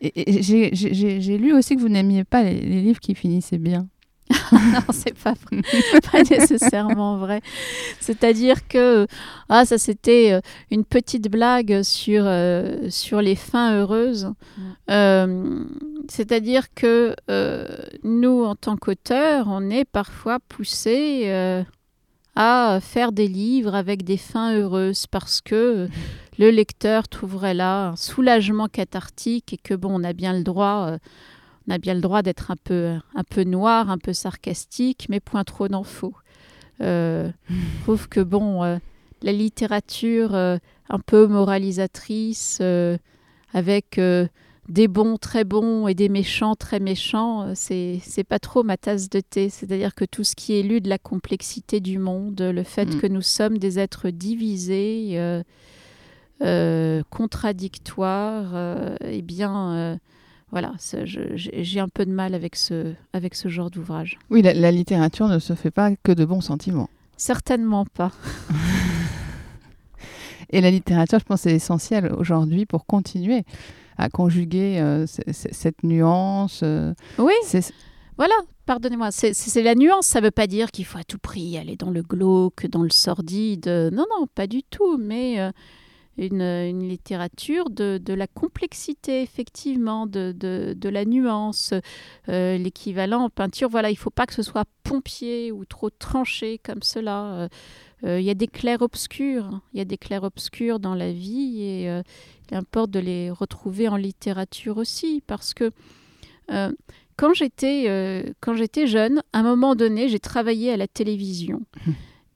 Et, 0.00 0.38
et 0.38 0.42
j'ai- 0.42 1.38
lu 1.38 1.52
aussi 1.54 1.76
que 1.76 1.80
vous 1.80 1.88
n'aimiez 1.88 2.24
pas 2.24 2.42
les 2.42 2.60
livres 2.82 3.00
qui 3.00 3.14
finissaient 3.14 3.58
bien. 3.58 3.88
non, 4.52 4.80
c'est 4.90 5.16
pas 5.16 5.34
pas 6.12 6.22
nécessairement 6.22 7.16
vrai. 7.16 7.42
C'est-à-dire 8.00 8.66
que 8.66 9.06
ah 9.48 9.64
ça 9.64 9.78
c'était 9.78 10.32
euh, 10.32 10.40
une 10.70 10.84
petite 10.84 11.30
blague 11.30 11.82
sur 11.82 12.24
euh, 12.26 12.90
sur 12.90 13.20
les 13.20 13.36
fins 13.36 13.76
heureuses. 13.76 14.32
Euh, 14.90 15.64
C'est-à-dire 16.08 16.74
que 16.74 17.14
euh, 17.30 17.66
nous 18.02 18.44
en 18.44 18.56
tant 18.56 18.76
qu'auteurs, 18.76 19.46
on 19.48 19.70
est 19.70 19.84
parfois 19.84 20.38
poussés 20.48 21.30
à 22.34 22.78
faire 22.82 23.12
des 23.12 23.28
livres 23.28 23.74
avec 23.74 24.02
des 24.02 24.18
fins 24.18 24.54
heureuses 24.54 25.06
parce 25.06 25.40
que 25.40 25.88
le 26.38 26.50
lecteur 26.50 27.08
trouverait 27.08 27.54
là 27.54 27.88
un 27.88 27.96
soulagement 27.96 28.66
cathartique 28.66 29.54
et 29.54 29.56
que 29.56 29.72
bon 29.72 30.00
on 30.00 30.04
a 30.04 30.12
bien 30.12 30.34
le 30.34 30.42
droit 30.42 30.98
on 31.68 31.72
a 31.72 31.78
bien 31.78 31.94
le 31.94 32.00
droit 32.00 32.22
d'être 32.22 32.50
un 32.50 32.56
peu, 32.56 32.94
un 33.14 33.24
peu 33.24 33.44
noir, 33.44 33.90
un 33.90 33.98
peu 33.98 34.12
sarcastique, 34.12 35.06
mais 35.08 35.20
point 35.20 35.44
trop 35.44 35.68
n'en 35.68 35.82
faut. 35.84 36.14
Euh, 36.80 37.30
je 37.48 37.82
trouve 37.82 38.08
que 38.08 38.20
bon, 38.20 38.62
euh, 38.62 38.76
la 39.22 39.32
littérature 39.32 40.34
euh, 40.34 40.58
un 40.88 40.98
peu 40.98 41.26
moralisatrice, 41.26 42.60
avec 43.52 44.00
des 44.68 44.88
bons 44.88 45.16
très 45.16 45.44
bons 45.44 45.88
et 45.88 45.94
des 45.94 46.08
méchants 46.08 46.54
très 46.54 46.80
méchants, 46.80 47.54
c'est 47.54 48.00
pas 48.28 48.38
trop 48.38 48.62
ma 48.62 48.76
tasse 48.76 49.08
de 49.08 49.20
thé. 49.20 49.48
C'est-à-dire 49.48 49.94
que 49.94 50.04
tout 50.04 50.24
ce 50.24 50.36
qui 50.36 50.58
est 50.58 50.62
lu 50.62 50.80
de 50.80 50.88
la 50.88 50.98
complexité 50.98 51.80
du 51.80 51.98
monde, 51.98 52.40
le 52.40 52.62
fait 52.62 52.94
Mm. 52.94 53.00
que 53.00 53.06
nous 53.06 53.22
sommes 53.22 53.58
des 53.58 53.78
êtres 53.78 54.10
divisés, 54.10 55.18
contradictoires, 57.10 58.96
eh 59.00 59.22
bien, 59.22 59.98
voilà, 60.50 60.72
j'ai 60.78 61.80
un 61.80 61.88
peu 61.88 62.06
de 62.06 62.12
mal 62.12 62.34
avec 62.34 62.56
ce, 62.56 62.92
avec 63.12 63.34
ce 63.34 63.48
genre 63.48 63.70
d'ouvrage. 63.70 64.18
Oui, 64.30 64.42
la, 64.42 64.54
la 64.54 64.70
littérature 64.70 65.28
ne 65.28 65.38
se 65.38 65.54
fait 65.54 65.70
pas 65.70 65.94
que 65.96 66.12
de 66.12 66.24
bons 66.24 66.40
sentiments. 66.40 66.88
Certainement 67.16 67.84
pas. 67.86 68.12
Et 70.50 70.60
la 70.60 70.70
littérature, 70.70 71.18
je 71.18 71.24
pense, 71.24 71.42
c'est 71.42 71.54
essentiel 71.54 72.12
aujourd'hui 72.16 72.66
pour 72.66 72.86
continuer 72.86 73.42
à 73.98 74.08
conjuguer 74.08 74.78
euh, 74.78 75.06
cette 75.06 75.82
nuance. 75.82 76.60
euh, 76.62 76.92
Oui, 77.18 77.32
c'est- 77.42 77.72
Voilà, 78.16 78.34
pardonnez-moi, 78.66 79.10
c'est- 79.10 79.62
la 79.62 79.74
nuance, 79.74 80.06
ça 80.06 80.20
ne 80.20 80.26
veut 80.26 80.30
pas 80.30 80.46
dire 80.46 80.70
qu'il 80.70 80.84
faut 80.84 80.98
à 80.98 81.04
tout 81.04 81.18
prix 81.18 81.58
aller 81.58 81.76
dans 81.76 81.90
le 81.90 82.02
glauque, 82.02 82.66
dans 82.66 82.82
le 82.82 82.90
sordide. 82.90 83.66
Non, 83.66 84.04
non, 84.18 84.26
pas 84.34 84.46
du 84.46 84.62
tout, 84.62 84.96
mais 84.98 85.40
euh, 85.40 85.50
une, 86.18 86.88
littérature 86.88 87.70
de, 87.70 88.00
la 88.12 88.26
complexité, 88.26 89.22
effectivement, 89.22 90.06
de, 90.06 90.32
de, 90.32 90.88
la 90.88 91.04
nuance, 91.04 91.74
euh, 92.28 92.58
l'équivalent 92.58 93.24
en 93.24 93.30
peinture. 93.30 93.68
Voilà, 93.68 93.90
il 93.90 93.94
ne 93.94 93.98
faut 93.98 94.10
pas 94.10 94.26
que 94.26 94.34
ce 94.34 94.42
soit 94.42 94.64
pompier 94.82 95.52
ou 95.52 95.64
trop 95.64 95.90
tranché 95.90 96.58
comme 96.58 96.82
cela. 96.82 97.24
Euh, 97.34 97.48
euh, 98.04 98.20
Il 98.20 98.26
y 98.26 98.30
a 98.30 98.34
des 98.34 98.46
clairs-obscurs, 98.46 99.60
il 99.72 99.78
y 99.78 99.80
a 99.80 99.84
des 99.84 99.98
clairs-obscurs 99.98 100.78
dans 100.78 100.94
la 100.94 101.12
vie 101.12 101.62
et 101.62 102.02
il 102.50 102.56
importe 102.56 102.90
de 102.90 103.00
les 103.00 103.30
retrouver 103.30 103.88
en 103.88 103.96
littérature 103.96 104.78
aussi, 104.78 105.22
parce 105.26 105.54
que... 105.54 105.70
quand 107.16 107.32
j'étais 107.32 108.34
quand 108.40 108.54
j'étais 108.54 108.86
jeune, 108.86 109.22
à 109.32 109.40
un 109.40 109.42
moment 109.42 109.74
donné, 109.74 110.08
j'ai 110.08 110.20
travaillé 110.20 110.70
à 110.72 110.76
la 110.76 110.86
télévision. 110.86 111.62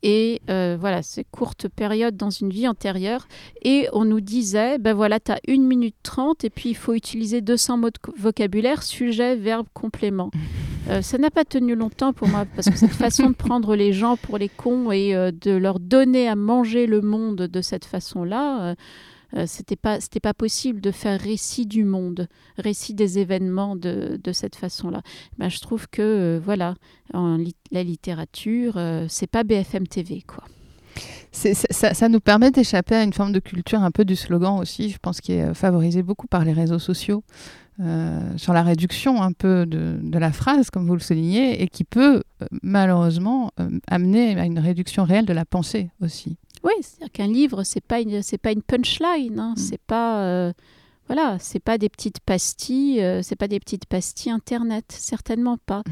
Et 0.02 0.40
euh, 0.48 0.76
voilà, 0.80 1.02
c'est 1.02 1.24
courte 1.30 1.68
période 1.68 2.16
dans 2.16 2.30
une 2.30 2.50
vie 2.50 2.66
antérieure. 2.66 3.28
Et 3.62 3.88
on 3.92 4.04
nous 4.04 4.20
disait, 4.20 4.78
ben 4.78 4.94
voilà, 4.94 5.20
tu 5.20 5.32
as 5.32 5.40
1 5.48 5.60
minute 5.60 5.96
30 6.02 6.44
et 6.44 6.50
puis 6.50 6.70
il 6.70 6.76
faut 6.76 6.94
utiliser 6.94 7.40
200 7.40 7.76
mots 7.78 7.90
de 7.90 7.98
vocabulaire, 8.18 8.82
sujet, 8.82 9.36
verbe, 9.36 9.66
complément. 9.74 10.30
Euh, 10.88 11.02
ça 11.02 11.18
n'a 11.18 11.30
pas 11.30 11.44
tenu 11.44 11.74
longtemps 11.74 12.14
pour 12.14 12.26
moi 12.26 12.46
parce 12.56 12.70
que 12.70 12.76
cette 12.76 12.94
façon 12.94 13.28
de 13.28 13.34
prendre 13.34 13.76
les 13.76 13.92
gens 13.92 14.16
pour 14.16 14.38
les 14.38 14.48
cons 14.48 14.90
et 14.90 15.14
euh, 15.14 15.30
de 15.30 15.50
leur 15.50 15.78
donner 15.78 16.26
à 16.26 16.34
manger 16.34 16.86
le 16.86 17.02
monde 17.02 17.36
de 17.36 17.60
cette 17.60 17.84
façon-là, 17.84 18.74
euh, 19.36 19.44
c'était 19.46 19.76
pas 19.76 20.00
c'était 20.00 20.20
pas 20.20 20.34
possible 20.34 20.80
de 20.80 20.90
faire 20.90 21.20
récit 21.20 21.66
du 21.66 21.84
monde, 21.84 22.28
récit 22.58 22.94
des 22.94 23.18
événements 23.18 23.76
de, 23.76 24.20
de 24.22 24.32
cette 24.32 24.56
façon-là. 24.56 25.02
Ben, 25.38 25.48
je 25.48 25.60
trouve 25.60 25.88
que 25.88 26.02
euh, 26.02 26.40
voilà, 26.42 26.74
en 27.14 27.38
la 27.70 27.82
littérature, 27.82 28.74
euh, 28.76 29.06
c'est 29.08 29.28
pas 29.28 29.44
BFM 29.44 29.86
TV 29.86 30.22
quoi. 30.26 30.44
ça, 31.32 31.94
ça 31.94 32.08
nous 32.08 32.20
permet 32.20 32.50
d'échapper 32.50 32.96
à 32.96 33.04
une 33.04 33.12
forme 33.12 33.32
de 33.32 33.38
culture 33.38 33.82
un 33.82 33.90
peu 33.90 34.04
du 34.04 34.16
slogan 34.16 34.58
aussi, 34.58 34.90
je 34.90 34.98
pense, 34.98 35.20
qui 35.20 35.32
est 35.32 35.54
favorisée 35.54 36.02
beaucoup 36.02 36.26
par 36.26 36.44
les 36.44 36.52
réseaux 36.52 36.80
sociaux, 36.80 37.22
sur 38.36 38.52
la 38.52 38.62
réduction 38.62 39.22
un 39.22 39.32
peu 39.32 39.64
de, 39.64 39.98
de 40.02 40.18
la 40.18 40.32
phrase, 40.32 40.68
comme 40.68 40.86
vous 40.86 40.94
le 40.94 41.00
soulignez, 41.00 41.62
et 41.62 41.68
qui 41.68 41.84
peut 41.84 42.22
malheureusement 42.62 43.52
amener 43.86 44.38
à 44.38 44.44
une 44.44 44.58
réduction 44.58 45.04
réelle 45.04 45.24
de 45.24 45.32
la 45.32 45.46
pensée 45.46 45.88
aussi. 46.02 46.36
Oui, 46.62 46.72
c'est-à-dire 46.82 47.12
qu'un 47.12 47.26
livre, 47.26 47.62
c'est 47.64 47.84
pas 47.84 48.00
une, 48.00 48.22
c'est 48.22 48.38
pas 48.38 48.52
une 48.52 48.62
punchline, 48.62 49.38
hein, 49.38 49.54
Mm. 49.56 49.60
c'est 49.60 49.80
pas, 49.80 50.22
euh, 50.24 50.52
voilà, 51.06 51.38
c'est 51.40 51.60
pas 51.60 51.78
des 51.78 51.88
petites 51.88 52.20
pastilles, 52.20 53.02
euh, 53.02 53.22
c'est 53.22 53.36
pas 53.36 53.48
des 53.48 53.58
petites 53.60 53.86
pastilles 53.86 54.32
internet, 54.32 54.84
certainement 54.90 55.56
pas. 55.64 55.82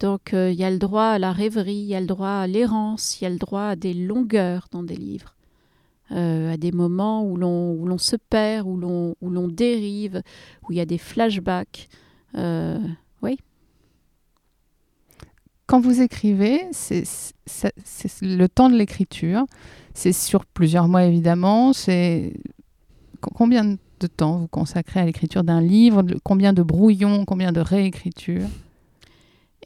Donc 0.00 0.32
euh, 0.34 0.50
il 0.52 0.58
y 0.58 0.64
a 0.64 0.70
le 0.70 0.78
droit 0.78 1.04
à 1.06 1.18
la 1.18 1.32
rêverie, 1.32 1.74
il 1.74 1.86
y 1.86 1.94
a 1.94 2.00
le 2.00 2.06
droit 2.06 2.28
à 2.28 2.46
l'errance, 2.46 3.20
il 3.20 3.24
y 3.24 3.26
a 3.26 3.30
le 3.30 3.38
droit 3.38 3.62
à 3.62 3.76
des 3.76 3.94
longueurs 3.94 4.68
dans 4.70 4.82
des 4.84 4.94
livres, 4.96 5.34
euh, 6.12 6.52
à 6.52 6.56
des 6.56 6.70
moments 6.72 7.24
où 7.24 7.36
l'on 7.36 7.72
où 7.72 7.86
l'on 7.86 7.98
se 7.98 8.16
perd, 8.16 8.66
où 8.66 8.76
l'on 8.76 9.14
où 9.20 9.30
l'on 9.30 9.48
dérive, 9.48 10.22
où 10.64 10.72
il 10.72 10.78
y 10.78 10.80
a 10.80 10.86
des 10.86 10.98
flashbacks. 10.98 11.88
Euh, 12.36 12.78
Quand 15.68 15.80
vous 15.80 16.00
écrivez, 16.00 16.62
c'est 16.72 17.04
le 18.22 18.46
temps 18.46 18.70
de 18.70 18.74
l'écriture, 18.74 19.44
c'est 19.94 20.12
sur 20.12 20.46
plusieurs 20.46 20.88
mois 20.88 21.04
évidemment, 21.04 21.72
c'est 21.74 22.32
co- 23.20 23.30
combien 23.34 23.64
de 23.64 24.06
temps 24.06 24.38
vous 24.38 24.48
consacrez 24.48 25.00
à 25.00 25.04
l'écriture 25.04 25.44
d'un 25.44 25.60
livre, 25.60 26.02
combien 26.24 26.54
de 26.54 26.62
brouillons, 26.62 27.24
combien 27.26 27.52
de 27.52 27.60
réécritures 27.60 28.48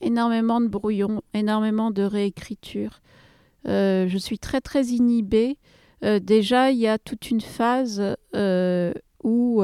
énormément 0.01 0.61
de 0.61 0.67
brouillons, 0.67 1.23
énormément 1.33 1.93
de 1.93 2.03
réécriture. 2.03 3.01
Euh, 3.69 4.09
je 4.09 4.19
suis 4.19 4.41
très 4.41 4.61
très 4.61 4.87
inhibée. 4.87 5.57
Euh, 6.05 6.19
déjà, 6.19 6.73
il 6.73 6.79
y 6.79 6.89
a 6.89 6.99
toute 6.99 7.31
une 7.31 7.41
phase 7.41 8.03
euh, 8.35 8.93
où, 9.23 9.63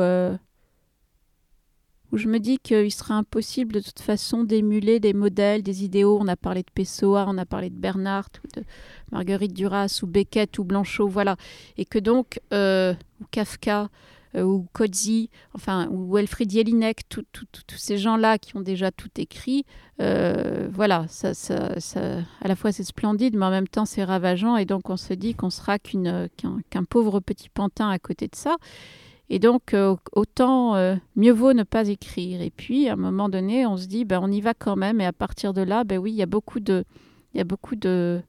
où 2.12 2.16
je 2.16 2.28
me 2.28 2.38
dis 2.38 2.58
qu'il 2.58 2.90
serait 2.92 3.14
impossible 3.14 3.72
de 3.74 3.80
toute 3.80 4.00
façon 4.00 4.44
d'émuler 4.44 5.00
des 5.00 5.12
modèles, 5.12 5.62
des 5.62 5.84
idéaux. 5.84 6.18
On 6.20 6.28
a 6.28 6.36
parlé 6.36 6.62
de 6.62 6.70
Pessoa, 6.74 7.26
on 7.28 7.36
a 7.38 7.44
parlé 7.46 7.70
de 7.70 7.76
Bernard, 7.76 8.28
ou 8.44 8.60
de 8.60 8.64
Marguerite 9.12 9.52
Duras, 9.52 10.00
ou 10.02 10.06
Beckett, 10.06 10.58
ou 10.58 10.64
Blanchot, 10.64 11.08
voilà. 11.08 11.36
Et 11.76 11.84
que 11.84 11.98
donc, 11.98 12.40
euh, 12.52 12.94
ou 13.20 13.24
Kafka, 13.30 13.88
euh, 14.34 14.42
ou 14.42 14.66
Coetzee, 14.74 15.30
enfin, 15.54 15.88
ou 15.90 16.14
Wilfried 16.14 16.50
Jelinek, 16.50 17.08
tous 17.08 17.24
ces 17.76 17.96
gens-là 17.96 18.38
qui 18.38 18.56
ont 18.56 18.60
déjà 18.60 18.90
tout 18.90 19.08
écrit, 19.16 19.64
euh, 20.00 20.68
voilà, 20.70 21.06
ça, 21.08 21.32
ça- 21.32 21.80
ça- 21.80 22.18
à 22.42 22.48
la 22.48 22.54
fois 22.54 22.70
c'est 22.70 22.84
splendide, 22.84 23.36
mais 23.36 23.46
en 23.46 23.50
même 23.50 23.68
temps 23.68 23.86
c'est 23.86 24.04
ravageant, 24.04 24.56
et 24.56 24.66
donc 24.66 24.90
on 24.90 24.98
se 24.98 25.14
dit 25.14 25.34
qu'on 25.34 25.48
sera 25.48 25.78
qu'un 25.78 26.84
pauvre 26.88 27.20
petit 27.20 27.48
pantin 27.48 27.88
à 27.88 27.98
côté 27.98 28.28
de 28.28 28.36
ça. 28.36 28.56
Et 29.30 29.38
donc, 29.38 29.74
euh, 29.74 29.94
autant 30.12 30.74
euh, 30.76 30.96
mieux 31.16 31.32
vaut 31.32 31.52
ne 31.52 31.62
pas 31.62 31.88
écrire. 31.88 32.40
Et 32.40 32.50
puis, 32.50 32.88
à 32.88 32.94
un 32.94 32.96
moment 32.96 33.28
donné, 33.28 33.66
on 33.66 33.76
se 33.76 33.86
dit, 33.86 34.04
ben, 34.04 34.20
on 34.22 34.30
y 34.30 34.40
va 34.40 34.54
quand 34.54 34.76
même. 34.76 35.00
Et 35.00 35.06
à 35.06 35.12
partir 35.12 35.52
de 35.52 35.60
là, 35.60 35.84
ben 35.84 35.98
oui, 35.98 36.12
il 36.12 36.16
y 36.16 36.22
a 36.22 36.26
beaucoup 36.26 36.60
de, 36.60 36.84
il 37.34 37.38
y 37.38 37.40
a 37.40 37.44
beaucoup 37.44 37.76
de, 37.76 38.22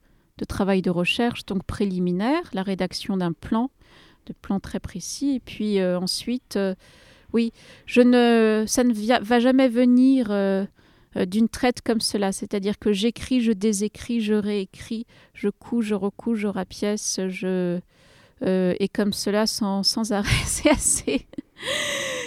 travail 0.47 0.81
de 0.81 0.89
recherche, 0.89 1.45
donc 1.45 1.63
préliminaire, 1.63 2.43
la 2.53 2.63
rédaction 2.63 3.17
d'un 3.17 3.33
plan, 3.33 3.71
de 4.25 4.33
plans 4.41 4.59
très 4.59 4.79
précis. 4.79 5.35
Et 5.35 5.39
puis 5.39 5.79
euh, 5.79 5.99
ensuite, 5.99 6.59
oui, 7.31 7.53
je 7.85 8.01
ne, 8.01 8.65
ça 8.67 8.83
ne 8.83 8.93
va 9.23 9.39
jamais 9.39 9.69
venir 9.69 10.27
d'une 11.15 11.47
traite 11.47 11.81
comme 11.81 12.01
cela. 12.01 12.33
C'est-à-dire 12.33 12.77
que 12.77 12.91
j'écris, 12.91 13.41
je 13.41 13.53
désécris, 13.53 14.19
je 14.21 14.33
réécris, 14.33 15.05
je 15.33 15.47
couds, 15.47 15.81
je 15.81 15.95
recouds, 15.95 16.35
je 16.35 16.47
rapièce, 16.47 17.21
je 17.29 17.79
et 18.41 18.89
comme 18.93 19.13
cela 19.13 19.47
sans, 19.47 19.84
sans 19.84 20.12
arrêt. 20.12 20.30
C'est 20.45 20.69
assez, 20.69 21.28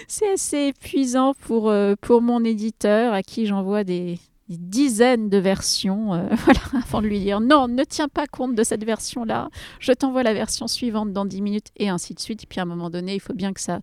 c'est 0.09 0.31
assez 0.31 0.59
épuisant 0.69 1.35
pour, 1.35 1.71
euh, 1.71 1.95
pour 2.01 2.21
mon 2.21 2.45
éditeur 2.45 3.15
à 3.15 3.23
qui 3.23 3.47
j'envoie 3.47 3.83
des, 3.85 4.19
des 4.49 4.59
dizaines 4.59 5.31
de 5.31 5.39
versions 5.39 6.13
euh, 6.13 6.29
voilà, 6.45 6.61
avant 6.75 7.01
de 7.01 7.07
lui 7.07 7.21
dire 7.21 7.41
non, 7.41 7.69
ne 7.69 7.83
tiens 7.85 8.09
pas 8.09 8.27
compte 8.27 8.55
de 8.55 8.63
cette 8.63 8.85
version-là, 8.85 9.49
je 9.81 9.93
t'envoie 9.93 10.23
la 10.23 10.35
version 10.35 10.67
suivante 10.67 11.13
dans 11.13 11.25
10 11.25 11.41
minutes 11.41 11.69
et 11.77 11.89
ainsi 11.89 12.15
de 12.15 12.21
suite. 12.21 12.45
Et 12.45 12.47
puis 12.47 12.61
à 12.61 12.65
un 12.65 12.67
moment 12.67 12.91
donné, 12.91 13.15
il 13.15 13.21
faut 13.21 13.33
bien 13.33 13.53
que 13.53 13.61
ça, 13.61 13.81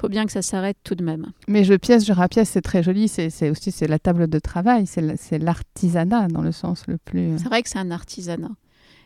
faut 0.00 0.08
bien 0.08 0.26
que 0.26 0.32
ça 0.32 0.42
s'arrête 0.42 0.78
tout 0.82 0.94
de 0.94 1.04
même. 1.04 1.30
Mais 1.46 1.62
je 1.64 1.74
pièce, 1.74 2.04
je 2.04 2.12
rapièce, 2.12 2.50
c'est 2.50 2.62
très 2.62 2.82
joli. 2.82 3.06
C'est 3.08 3.50
aussi 3.50 3.70
c'est 3.70 3.88
la 3.88 3.98
table 3.98 4.26
de 4.26 4.38
travail, 4.38 4.86
c'est 4.86 5.38
l'artisanat 5.38 6.28
dans 6.28 6.42
le 6.42 6.52
sens 6.52 6.86
le 6.88 6.98
plus. 6.98 7.38
C'est 7.38 7.48
vrai 7.48 7.62
que 7.62 7.68
c'est 7.68 7.78
un 7.78 7.90
artisanat. 7.90 8.50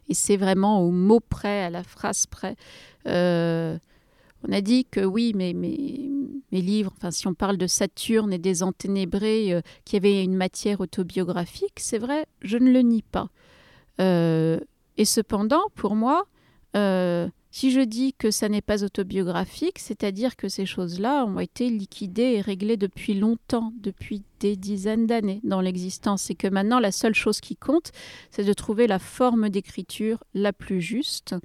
Et 0.08 0.14
c'est 0.14 0.36
vraiment 0.36 0.80
au 0.82 0.90
mot 0.90 1.20
près, 1.20 1.62
à 1.64 1.70
la 1.70 1.82
phrase 1.82 2.26
près. 2.26 2.56
Euh, 3.06 3.78
on 4.46 4.52
a 4.52 4.60
dit 4.60 4.84
que 4.84 5.00
oui, 5.00 5.32
mais 5.34 5.54
mes, 5.54 6.10
livres, 6.52 6.92
enfin, 6.96 7.10
si 7.10 7.26
on 7.26 7.34
parle 7.34 7.56
de 7.56 7.66
Saturne 7.66 8.32
et 8.32 8.38
des 8.38 8.62
Enténébrés, 8.62 9.52
euh, 9.52 9.60
qui 9.84 9.96
avaient 9.96 10.22
une 10.22 10.36
matière 10.36 10.80
autobiographique, 10.80 11.78
c'est 11.78 11.98
vrai, 11.98 12.26
je 12.42 12.58
ne 12.58 12.70
le 12.70 12.80
nie 12.80 13.02
pas. 13.02 13.28
Euh, 14.00 14.60
et 14.96 15.04
cependant, 15.04 15.62
pour 15.74 15.94
moi, 15.94 16.26
euh, 16.76 17.28
si 17.54 17.70
je 17.70 17.78
dis 17.78 18.14
que 18.14 18.32
ça 18.32 18.48
n'est 18.48 18.60
pas 18.60 18.82
autobiographique, 18.82 19.78
c'est-à-dire 19.78 20.34
que 20.34 20.48
ces 20.48 20.66
choses-là 20.66 21.24
ont 21.24 21.38
été 21.38 21.70
liquidées 21.70 22.32
et 22.32 22.40
réglées 22.40 22.76
depuis 22.76 23.14
longtemps, 23.14 23.72
depuis 23.78 24.24
des 24.40 24.56
dizaines 24.56 25.06
d'années 25.06 25.40
dans 25.44 25.60
l'existence, 25.60 26.30
et 26.30 26.34
que 26.34 26.48
maintenant 26.48 26.80
la 26.80 26.90
seule 26.90 27.14
chose 27.14 27.40
qui 27.40 27.54
compte, 27.54 27.92
c'est 28.32 28.42
de 28.42 28.52
trouver 28.52 28.88
la 28.88 28.98
forme 28.98 29.50
d'écriture 29.50 30.24
la 30.34 30.52
plus 30.52 30.80
juste 30.80 31.36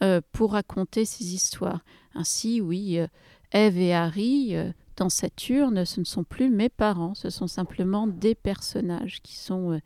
euh, 0.00 0.20
pour 0.30 0.52
raconter 0.52 1.04
ces 1.04 1.34
histoires. 1.34 1.80
Ainsi, 2.14 2.60
oui, 2.60 3.00
euh, 3.00 3.08
Ève 3.50 3.78
et 3.78 3.92
Harry, 3.92 4.54
euh, 4.54 4.70
dans 4.94 5.08
Saturne, 5.08 5.84
ce 5.84 5.98
ne 5.98 6.04
sont 6.04 6.22
plus 6.22 6.50
mes 6.50 6.68
parents, 6.68 7.16
ce 7.16 7.30
sont 7.30 7.48
simplement 7.48 8.06
des 8.06 8.36
personnages 8.36 9.22
qui 9.24 9.34
sont 9.34 9.80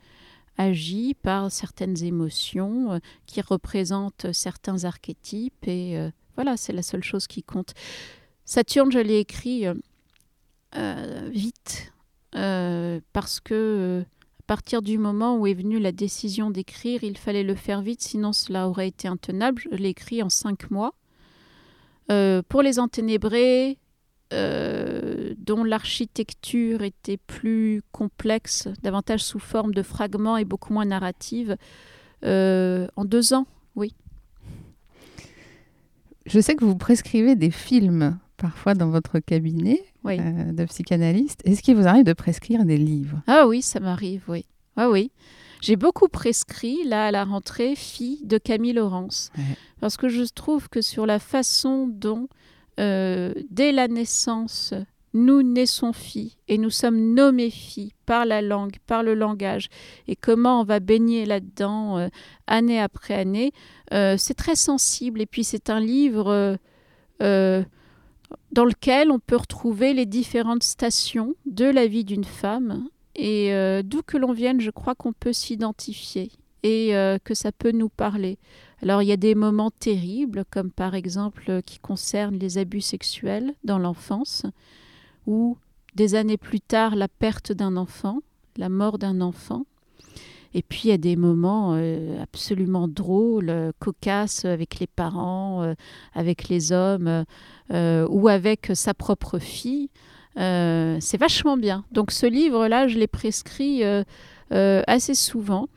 agis 0.57 1.15
par 1.15 1.51
certaines 1.51 2.03
émotions, 2.03 2.93
euh, 2.93 2.99
qui 3.25 3.41
représentent 3.41 4.31
certains 4.31 4.83
archétypes, 4.85 5.67
et 5.67 5.97
euh, 5.97 6.09
voilà, 6.35 6.57
c'est 6.57 6.73
la 6.73 6.83
seule 6.83 7.03
chose 7.03 7.27
qui 7.27 7.43
compte. 7.43 7.73
Saturne, 8.45 8.91
je 8.91 8.99
l'ai 8.99 9.19
écrit 9.19 9.65
euh, 10.75 11.29
vite 11.31 11.91
parce 12.31 13.39
que 13.39 14.03
à 14.03 14.43
partir 14.47 14.81
du 14.81 14.97
moment 14.97 15.37
où 15.37 15.45
est 15.45 15.53
venue 15.53 15.79
la 15.79 15.91
décision 15.91 16.49
d'écrire, 16.49 17.03
il 17.03 17.15
fallait 17.15 17.43
le 17.43 17.53
faire 17.53 17.81
vite, 17.81 18.01
sinon 18.01 18.33
cela 18.33 18.67
aurait 18.67 18.87
été 18.87 19.07
intenable. 19.07 19.61
Je 19.71 19.77
l'ai 19.77 19.89
écrit 19.89 20.23
en 20.23 20.29
cinq 20.29 20.71
mois. 20.71 20.93
pour 22.07 22.61
les 22.63 22.79
enténébrés, 22.79 23.77
dont 25.37 25.63
l'architecture 25.63 26.81
était 26.81 27.17
plus 27.17 27.81
complexe, 27.91 28.67
davantage 28.81 29.23
sous 29.23 29.39
forme 29.39 29.73
de 29.73 29.83
fragments 29.83 30.37
et 30.37 30.45
beaucoup 30.45 30.73
moins 30.73 30.85
narrative, 30.85 31.57
en 32.23 33.05
deux 33.05 33.33
ans, 33.33 33.47
oui. 33.75 33.93
Je 36.25 36.39
sais 36.39 36.55
que 36.55 36.63
vous 36.63 36.77
prescrivez 36.77 37.35
des 37.35 37.51
films 37.51 38.17
parfois 38.37 38.73
dans 38.73 38.89
votre 38.89 39.19
cabinet 39.19 39.83
euh, 40.05 40.51
de 40.51 40.65
psychanalyste. 40.65 41.41
Est-ce 41.45 41.61
qu'il 41.61 41.75
vous 41.75 41.87
arrive 41.87 42.03
de 42.03 42.13
prescrire 42.13 42.65
des 42.65 42.77
livres? 42.77 43.21
Ah 43.27 43.45
oui, 43.47 43.61
ça 43.61 43.79
m'arrive, 43.79 44.23
oui. 44.27 44.45
Ah 44.75 44.89
oui. 44.89 45.11
J'ai 45.61 45.77
beaucoup 45.77 46.09
prescrit, 46.09 46.83
là, 46.83 47.05
à 47.05 47.11
la 47.11 47.23
rentrée, 47.23 47.75
Fille 47.75 48.19
de 48.25 48.37
Camille 48.37 48.73
Laurence. 48.73 49.31
Parce 49.79 49.95
que 49.95 50.09
je 50.09 50.23
trouve 50.23 50.67
que 50.67 50.81
sur 50.81 51.05
la 51.05 51.19
façon 51.19 51.87
dont, 51.87 52.27
euh, 52.81 53.33
dès 53.49 53.71
la 53.71 53.87
naissance, 53.87 54.73
nous 55.13 55.43
naissons 55.43 55.93
filles 55.93 56.35
et 56.47 56.57
nous 56.57 56.69
sommes 56.69 57.13
nommées 57.13 57.49
filles 57.49 57.93
par 58.05 58.25
la 58.25 58.41
langue, 58.41 58.77
par 58.87 59.03
le 59.03 59.13
langage, 59.13 59.69
et 60.07 60.15
comment 60.15 60.61
on 60.61 60.63
va 60.63 60.79
baigner 60.79 61.25
là-dedans 61.25 61.97
euh, 61.97 62.07
année 62.47 62.79
après 62.79 63.13
année, 63.13 63.51
c'est 63.91 64.33
très 64.33 64.55
sensible. 64.55 65.21
Et 65.21 65.27
puis 65.27 65.43
c'est 65.43 65.69
un 65.69 65.79
livre 65.79 66.57
dans 68.51 68.65
lequel 68.65 69.11
on 69.11 69.19
peut 69.19 69.35
retrouver 69.35 69.93
les 69.93 70.05
différentes 70.05 70.63
stations 70.63 71.35
de 71.45 71.65
la 71.65 71.87
vie 71.87 72.05
d'une 72.05 72.23
femme. 72.23 72.87
Et 73.15 73.53
euh, 73.53 73.81
d'où 73.83 74.01
que 74.01 74.17
l'on 74.17 74.33
vienne, 74.33 74.59
je 74.61 74.71
crois 74.71 74.95
qu'on 74.95 75.13
peut 75.13 75.33
s'identifier 75.33 76.31
et 76.63 76.95
euh, 76.95 77.17
que 77.23 77.33
ça 77.33 77.51
peut 77.51 77.71
nous 77.71 77.89
parler. 77.89 78.37
Alors 78.81 79.01
il 79.01 79.07
y 79.07 79.11
a 79.11 79.17
des 79.17 79.35
moments 79.35 79.71
terribles, 79.71 80.45
comme 80.49 80.71
par 80.71 80.95
exemple 80.95 81.45
euh, 81.49 81.61
qui 81.61 81.79
concernent 81.79 82.37
les 82.37 82.57
abus 82.57 82.81
sexuels 82.81 83.53
dans 83.63 83.79
l'enfance, 83.79 84.45
ou 85.27 85.57
des 85.95 86.15
années 86.15 86.37
plus 86.37 86.61
tard 86.61 86.95
la 86.95 87.07
perte 87.07 87.51
d'un 87.51 87.77
enfant, 87.77 88.19
la 88.57 88.69
mort 88.69 88.97
d'un 88.97 89.21
enfant. 89.21 89.65
Et 90.55 90.61
puis 90.61 90.81
il 90.85 90.89
y 90.89 90.93
a 90.93 90.97
des 90.97 91.15
moments 91.15 91.73
absolument 92.21 92.87
drôles, 92.87 93.73
cocasses 93.79 94.45
avec 94.45 94.79
les 94.79 94.85
parents, 94.85 95.73
avec 96.13 96.47
les 96.47 96.71
hommes. 96.71 97.25
Euh, 97.71 98.05
ou 98.09 98.27
avec 98.27 98.71
sa 98.73 98.93
propre 98.93 99.39
fille. 99.39 99.89
Euh, 100.37 100.97
c'est 100.99 101.17
vachement 101.17 101.57
bien. 101.57 101.85
Donc 101.91 102.11
ce 102.11 102.25
livre-là, 102.25 102.87
je 102.87 102.99
l'ai 102.99 103.07
prescrit 103.07 103.83
euh, 103.83 104.03
assez 104.51 105.15
souvent. 105.15 105.69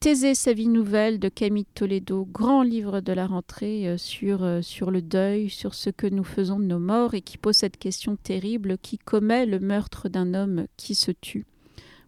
Thésée, 0.00 0.34
sa 0.34 0.52
vie 0.52 0.68
nouvelle 0.68 1.18
de 1.18 1.28
Camille 1.28 1.64
Toledo, 1.64 2.24
grand 2.24 2.62
livre 2.62 3.00
de 3.00 3.12
la 3.12 3.26
rentrée 3.26 3.96
sur, 3.98 4.46
sur 4.62 4.90
le 4.90 5.02
deuil, 5.02 5.50
sur 5.50 5.74
ce 5.74 5.90
que 5.90 6.06
nous 6.06 6.24
faisons 6.24 6.60
de 6.60 6.66
nos 6.66 6.78
morts 6.78 7.14
et 7.14 7.20
qui 7.20 7.36
pose 7.36 7.56
cette 7.56 7.78
question 7.78 8.16
terrible 8.16 8.78
qui 8.78 8.98
commet 8.98 9.44
le 9.46 9.58
meurtre 9.58 10.08
d'un 10.08 10.34
homme 10.34 10.66
qui 10.76 10.94
se 10.94 11.10
tue. 11.10 11.46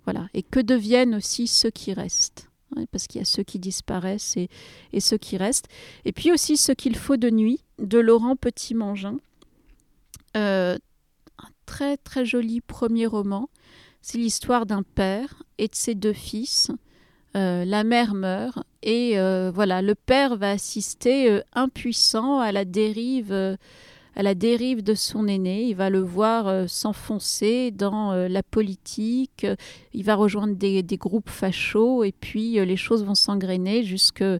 Voilà. 0.04 0.28
Et 0.34 0.42
que 0.42 0.60
deviennent 0.60 1.16
aussi 1.16 1.46
ceux 1.46 1.70
qui 1.70 1.92
restent 1.92 2.48
parce 2.90 3.06
qu'il 3.06 3.20
y 3.20 3.22
a 3.22 3.24
ceux 3.24 3.42
qui 3.42 3.58
disparaissent 3.58 4.36
et, 4.36 4.48
et, 4.92 5.00
ceux 5.00 5.18
qui 5.18 5.36
restent. 5.36 5.68
Et 6.04 6.12
puis 6.12 6.32
aussi 6.32 6.56
Ce 6.56 6.72
qu'il 6.72 6.96
faut 6.96 7.16
de 7.16 7.30
nuit, 7.30 7.60
de 7.78 7.98
Laurent 7.98 8.36
Petit-Mangin. 8.36 9.18
Euh, 10.36 10.76
un 11.38 11.48
très 11.66 11.96
très 11.96 12.24
joli 12.24 12.60
premier 12.60 13.06
roman. 13.06 13.48
C'est 14.02 14.18
l'histoire 14.18 14.66
d'un 14.66 14.82
père 14.82 15.42
et 15.58 15.68
de 15.68 15.74
ses 15.74 15.94
deux 15.94 16.12
fils. 16.12 16.70
Euh, 17.36 17.64
la 17.64 17.82
mère 17.82 18.14
meurt 18.14 18.58
et 18.82 19.18
euh, 19.18 19.50
voilà, 19.52 19.82
le 19.82 19.94
père 19.94 20.36
va 20.36 20.50
assister 20.50 21.40
impuissant 21.54 22.38
à 22.38 22.52
la 22.52 22.64
dérive 22.64 23.56
à 24.16 24.22
la 24.22 24.34
dérive 24.34 24.82
de 24.82 24.94
son 24.94 25.26
aîné. 25.26 25.64
Il 25.64 25.76
va 25.76 25.90
le 25.90 26.00
voir 26.00 26.48
euh, 26.48 26.66
s'enfoncer 26.66 27.70
dans 27.70 28.12
euh, 28.12 28.28
la 28.28 28.42
politique. 28.42 29.46
Il 29.92 30.04
va 30.04 30.14
rejoindre 30.14 30.54
des, 30.54 30.82
groupes 30.96 31.30
fachos 31.30 32.04
et 32.04 32.12
puis 32.12 32.58
euh, 32.58 32.64
les 32.64 32.76
choses 32.76 33.04
vont 33.04 33.14
s'engrainer 33.14 33.84
jusqu'à 33.84 34.38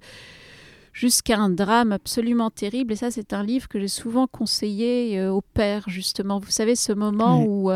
un 1.39 1.51
drame 1.51 1.93
absolument 1.93 2.51
terrible. 2.51 2.93
Et 2.93 2.97
ça, 2.97 3.11
c'est 3.11 3.33
un 3.33 3.43
livre 3.43 3.69
que 3.69 3.81
j'ai 3.81 3.89
souvent 3.89 4.27
conseillé 4.27 5.21
au 5.27 5.41
père, 5.41 5.85
justement. 5.89 6.39
Vous 6.39 6.51
savez, 6.51 6.77
ce 6.77 6.93
moment 6.93 7.45
où 7.45 7.71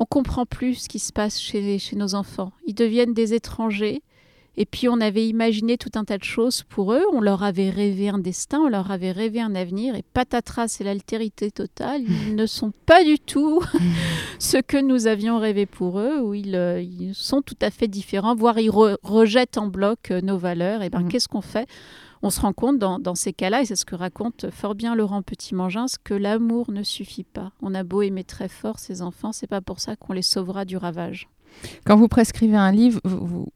on 0.00 0.06
comprend 0.06 0.46
plus 0.46 0.74
ce 0.74 0.88
qui 0.88 0.98
se 0.98 1.12
passe 1.12 1.38
chez, 1.38 1.78
chez 1.78 1.94
nos 1.94 2.14
enfants. 2.14 2.52
Ils 2.66 2.74
deviennent 2.74 3.12
des 3.12 3.34
étrangers 3.34 4.02
et 4.56 4.64
puis 4.64 4.88
on 4.88 5.00
avait 5.00 5.28
imaginé 5.28 5.76
tout 5.76 5.90
un 5.94 6.04
tas 6.04 6.18
de 6.18 6.24
choses 6.24 6.64
pour 6.64 6.92
eux, 6.92 7.02
on 7.12 7.20
leur 7.20 7.42
avait 7.42 7.70
rêvé 7.70 8.08
un 8.08 8.18
destin, 8.18 8.60
on 8.60 8.68
leur 8.68 8.90
avait 8.90 9.12
rêvé 9.12 9.40
un 9.40 9.54
avenir, 9.54 9.94
et 9.94 10.02
patatras, 10.12 10.68
c'est 10.68 10.84
l'altérité 10.84 11.50
totale, 11.50 12.02
ils 12.26 12.34
ne 12.34 12.46
sont 12.46 12.72
pas 12.84 13.04
du 13.04 13.18
tout 13.18 13.62
ce 14.38 14.56
que 14.56 14.76
nous 14.76 15.06
avions 15.06 15.38
rêvé 15.38 15.66
pour 15.66 16.00
eux, 16.00 16.20
ou 16.20 16.34
ils, 16.34 16.56
euh, 16.56 16.82
sont 17.12 17.42
tout 17.42 17.56
à 17.62 17.70
fait 17.70 17.86
différents, 17.86 18.34
voire 18.34 18.58
ils 18.58 18.70
rejettent 18.70 19.56
en 19.56 19.68
bloc 19.68 20.10
euh, 20.10 20.20
nos 20.20 20.36
valeurs. 20.36 20.82
Et 20.82 20.90
bien 20.90 21.02
mm. 21.02 21.08
qu'est-ce 21.08 21.28
qu'on 21.28 21.42
fait? 21.42 21.68
On 22.22 22.30
se 22.30 22.40
rend 22.40 22.52
compte 22.52 22.78
dans, 22.78 22.98
dans 22.98 23.14
ces 23.14 23.32
cas-là, 23.32 23.62
et 23.62 23.64
c'est 23.64 23.76
ce 23.76 23.84
que 23.84 23.94
raconte 23.94 24.50
fort 24.50 24.74
bien 24.74 24.94
Laurent 24.94 25.22
Petit-Mangin, 25.22 25.86
que 26.04 26.14
l'amour 26.14 26.70
ne 26.70 26.82
suffit 26.82 27.24
pas. 27.24 27.52
On 27.62 27.74
a 27.74 27.82
beau 27.82 28.02
aimer 28.02 28.24
très 28.24 28.48
fort 28.48 28.78
ses 28.78 29.02
enfants, 29.02 29.32
c'est 29.32 29.46
pas 29.46 29.60
pour 29.60 29.80
ça 29.80 29.96
qu'on 29.96 30.12
les 30.12 30.22
sauvera 30.22 30.64
du 30.64 30.76
ravage. 30.76 31.28
Quand 31.84 31.96
vous 31.96 32.08
prescrivez 32.08 32.56
un 32.56 32.72
livre, 32.72 33.00
vous, 33.04 33.48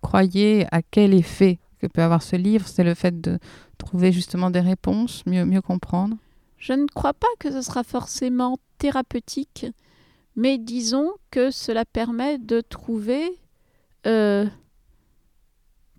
croyez 0.00 0.66
à 0.72 0.82
quel 0.82 1.14
effet 1.14 1.58
que 1.78 1.86
peut 1.86 2.02
avoir 2.02 2.22
ce 2.22 2.36
livre? 2.36 2.66
C'est 2.66 2.84
le 2.84 2.94
fait 2.94 3.20
de 3.20 3.38
trouver 3.78 4.12
justement 4.12 4.50
des 4.50 4.60
réponses, 4.60 5.24
mieux, 5.26 5.44
mieux 5.44 5.62
comprendre? 5.62 6.16
Je 6.58 6.72
ne 6.72 6.86
crois 6.86 7.14
pas 7.14 7.28
que 7.38 7.50
ce 7.50 7.62
sera 7.62 7.84
forcément 7.84 8.58
thérapeutique, 8.78 9.66
mais 10.36 10.58
disons 10.58 11.10
que 11.30 11.50
cela 11.50 11.84
permet 11.84 12.38
de 12.38 12.60
trouver 12.60 13.38
euh, 14.06 14.46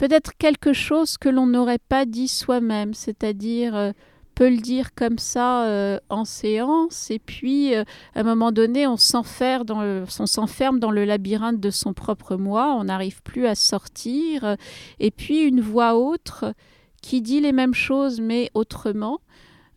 peut-être 0.01 0.35
quelque 0.35 0.73
chose 0.73 1.19
que 1.19 1.29
l'on 1.29 1.45
n'aurait 1.45 1.77
pas 1.77 2.05
dit 2.05 2.27
soi-même, 2.27 2.95
c'est-à-dire 2.95 3.75
euh, 3.75 3.91
peut 4.33 4.49
le 4.49 4.57
dire 4.57 4.95
comme 4.95 5.19
ça 5.19 5.65
euh, 5.65 5.99
en 6.09 6.25
séance, 6.25 7.11
et 7.11 7.19
puis 7.19 7.75
euh, 7.75 7.83
à 8.15 8.21
un 8.21 8.23
moment 8.23 8.51
donné, 8.51 8.87
on 8.87 8.97
s'enferme 8.97 9.63
dans, 9.63 9.83
le, 9.83 10.79
dans 10.79 10.89
le 10.89 11.05
labyrinthe 11.05 11.59
de 11.59 11.69
son 11.69 11.93
propre 11.93 12.35
moi, 12.35 12.75
on 12.79 12.85
n'arrive 12.85 13.21
plus 13.21 13.45
à 13.45 13.53
sortir, 13.53 14.57
et 14.99 15.11
puis 15.11 15.43
une 15.43 15.61
voix 15.61 15.95
autre 15.95 16.55
qui 17.03 17.21
dit 17.21 17.39
les 17.39 17.51
mêmes 17.51 17.75
choses 17.75 18.19
mais 18.21 18.49
autrement 18.55 19.19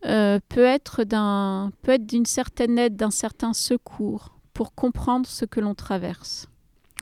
euh, 0.07 0.39
peut 0.49 0.65
être 0.65 1.03
peut 1.83 1.91
être 1.91 2.05
d'une 2.07 2.25
certaine 2.25 2.79
aide, 2.79 2.95
d'un 2.95 3.11
certain 3.11 3.53
secours 3.53 4.35
pour 4.55 4.73
comprendre 4.73 5.27
ce 5.27 5.45
que 5.45 5.59
l'on 5.59 5.75
traverse. 5.75 6.47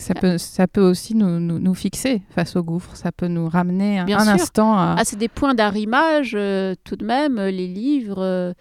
Ça 0.04 0.14
peut, 0.16 0.38
ça 0.38 0.68
peut 0.68 0.82
aussi 0.82 1.16
nous, 1.16 1.40
nous, 1.40 1.74
fixer 1.74 2.22
face 2.30 2.58
au 2.58 2.64
gouffre, 2.64 2.98
ça 2.98 3.14
peut 3.14 3.28
nous 3.28 3.48
ramener 3.48 4.00
un, 4.00 4.28
instant 4.28 4.74
à... 4.74 4.98
Ah, 5.00 5.06
c'est 5.06 5.16
des 5.16 5.30
points 5.30 5.56
d'arrimage 5.56 6.34
euh, 6.36 6.76
tout 6.84 6.98
de 6.98 7.06
même, 7.06 7.40
euh, 7.40 7.50
les 7.50 7.68
livres. 7.68 8.54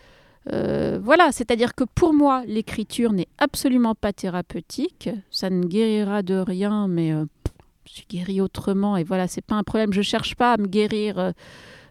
Euh, 0.53 1.01
voilà, 1.03 1.33
c'est-à-dire 1.33 1.75
que 1.75 1.83
pour 1.83 2.15
moi, 2.15 2.45
l'écriture 2.47 3.13
n'est 3.13 3.27
absolument 3.39 3.97
pas 3.97 4.13
thérapeutique. 4.13 5.11
Ça 5.33 5.51
ne 5.51 5.67
guérira 5.67 6.23
de 6.23 6.37
rien, 6.37 6.87
mais 6.87 7.11
je 7.87 7.93
suis 7.93 8.07
guérie 8.09 8.41
autrement 8.41 8.97
et 8.97 9.03
voilà, 9.03 9.27
c'est 9.27 9.43
pas 9.45 9.57
un 9.57 9.65
problème. 9.65 9.93
Je 9.93 10.03
cherche 10.03 10.37
pas 10.37 10.53
à 10.53 10.57
me 10.59 10.69
guérir 10.69 11.33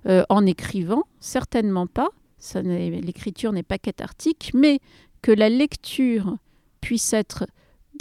en 0.06 0.45
écrivant, 0.45 1.04
certainement 1.20 1.88
pas. 1.88 2.10
L'écriture 2.56 3.52
n'est 3.52 3.64
pas 3.64 3.78
cathartique, 3.78 4.52
mais 4.54 4.80
que 5.22 5.34
la 5.34 5.49
lecture 5.49 6.38
puisse 6.80 7.12
être 7.12 7.45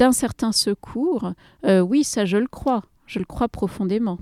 d'un 0.01 0.13
certain 0.13 0.51
secours, 0.51 1.35
euh, 1.67 1.81
oui, 1.81 2.05
ça 2.05 2.25
je 2.25 2.39
le 2.39 2.47
crois. 2.47 2.83
Je 3.07 3.19
le 3.19 3.25
crois 3.25 3.49
profondément. 3.49 4.19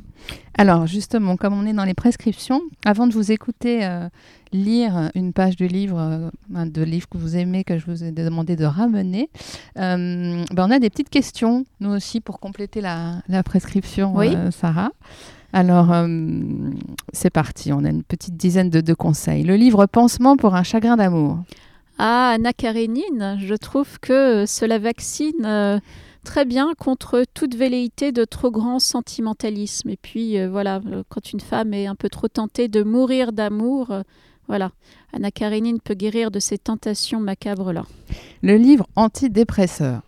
Alors 0.56 0.86
justement, 0.86 1.36
comme 1.36 1.52
on 1.52 1.66
est 1.66 1.74
dans 1.74 1.84
les 1.84 1.94
prescriptions, 1.94 2.62
avant 2.86 3.06
de 3.06 3.12
vous 3.12 3.30
écouter 3.30 3.84
euh, 3.84 4.08
lire 4.50 5.10
une 5.14 5.34
page 5.34 5.56
du 5.56 5.68
livre, 5.68 5.98
euh, 6.00 6.64
de 6.64 6.82
livre 6.82 7.06
que 7.08 7.18
vous 7.18 7.36
aimez, 7.36 7.64
que 7.64 7.78
je 7.78 7.84
vous 7.84 8.02
ai 8.02 8.12
demandé 8.12 8.56
de 8.56 8.64
ramener, 8.64 9.28
ben 9.76 10.44
on 10.56 10.70
a 10.70 10.78
des 10.78 10.90
petites 10.90 11.10
questions, 11.10 11.64
nous 11.80 11.90
aussi, 11.90 12.20
pour 12.20 12.40
compléter 12.40 12.80
la, 12.80 13.22
prescription, 13.44 14.16
Sarah. 14.50 14.90
Alors, 15.52 15.94
c'est 17.12 17.30
parti, 17.30 17.72
on 17.72 17.84
a 17.84 17.90
une 17.90 18.02
petite 18.02 18.36
dizaine 18.36 18.70
de, 18.70 18.80
de 18.80 18.94
conseils. 18.94 19.44
Le 19.44 19.56
livre 19.56 19.84
Pansement 19.84 20.36
pour 20.36 20.54
un 20.54 20.62
chagrin 20.62 20.96
d'amour. 20.96 21.38
Ah, 22.00 22.30
Anna 22.34 22.52
Karenine, 22.52 23.38
je 23.40 23.54
trouve 23.56 23.98
que 23.98 24.46
cela 24.46 24.78
vaccine 24.78 25.44
euh, 25.44 25.80
très 26.24 26.44
bien 26.44 26.74
contre 26.78 27.24
toute 27.34 27.56
velléité 27.56 28.12
de 28.12 28.24
trop 28.24 28.52
grand 28.52 28.78
sentimentalisme. 28.78 29.88
Et 29.88 29.96
puis 29.96 30.38
euh, 30.38 30.48
voilà, 30.48 30.80
euh, 30.86 31.02
quand 31.08 31.32
une 31.32 31.40
femme 31.40 31.74
est 31.74 31.88
un 31.88 31.96
peu 31.96 32.08
trop 32.08 32.28
tentée 32.28 32.68
de 32.68 32.84
mourir 32.84 33.32
d'amour, 33.32 33.92
Voilà, 34.46 34.70
Anna 35.12 35.30
Karenine 35.30 35.80
peut 35.80 35.94
guérir 35.94 36.30
de 36.30 36.38
ces 36.38 36.56
tentations 36.56 37.20
macabres-là. 37.20 37.84
Le 38.42 38.56
livre 38.56 38.86
antidépresseur. 38.96 40.00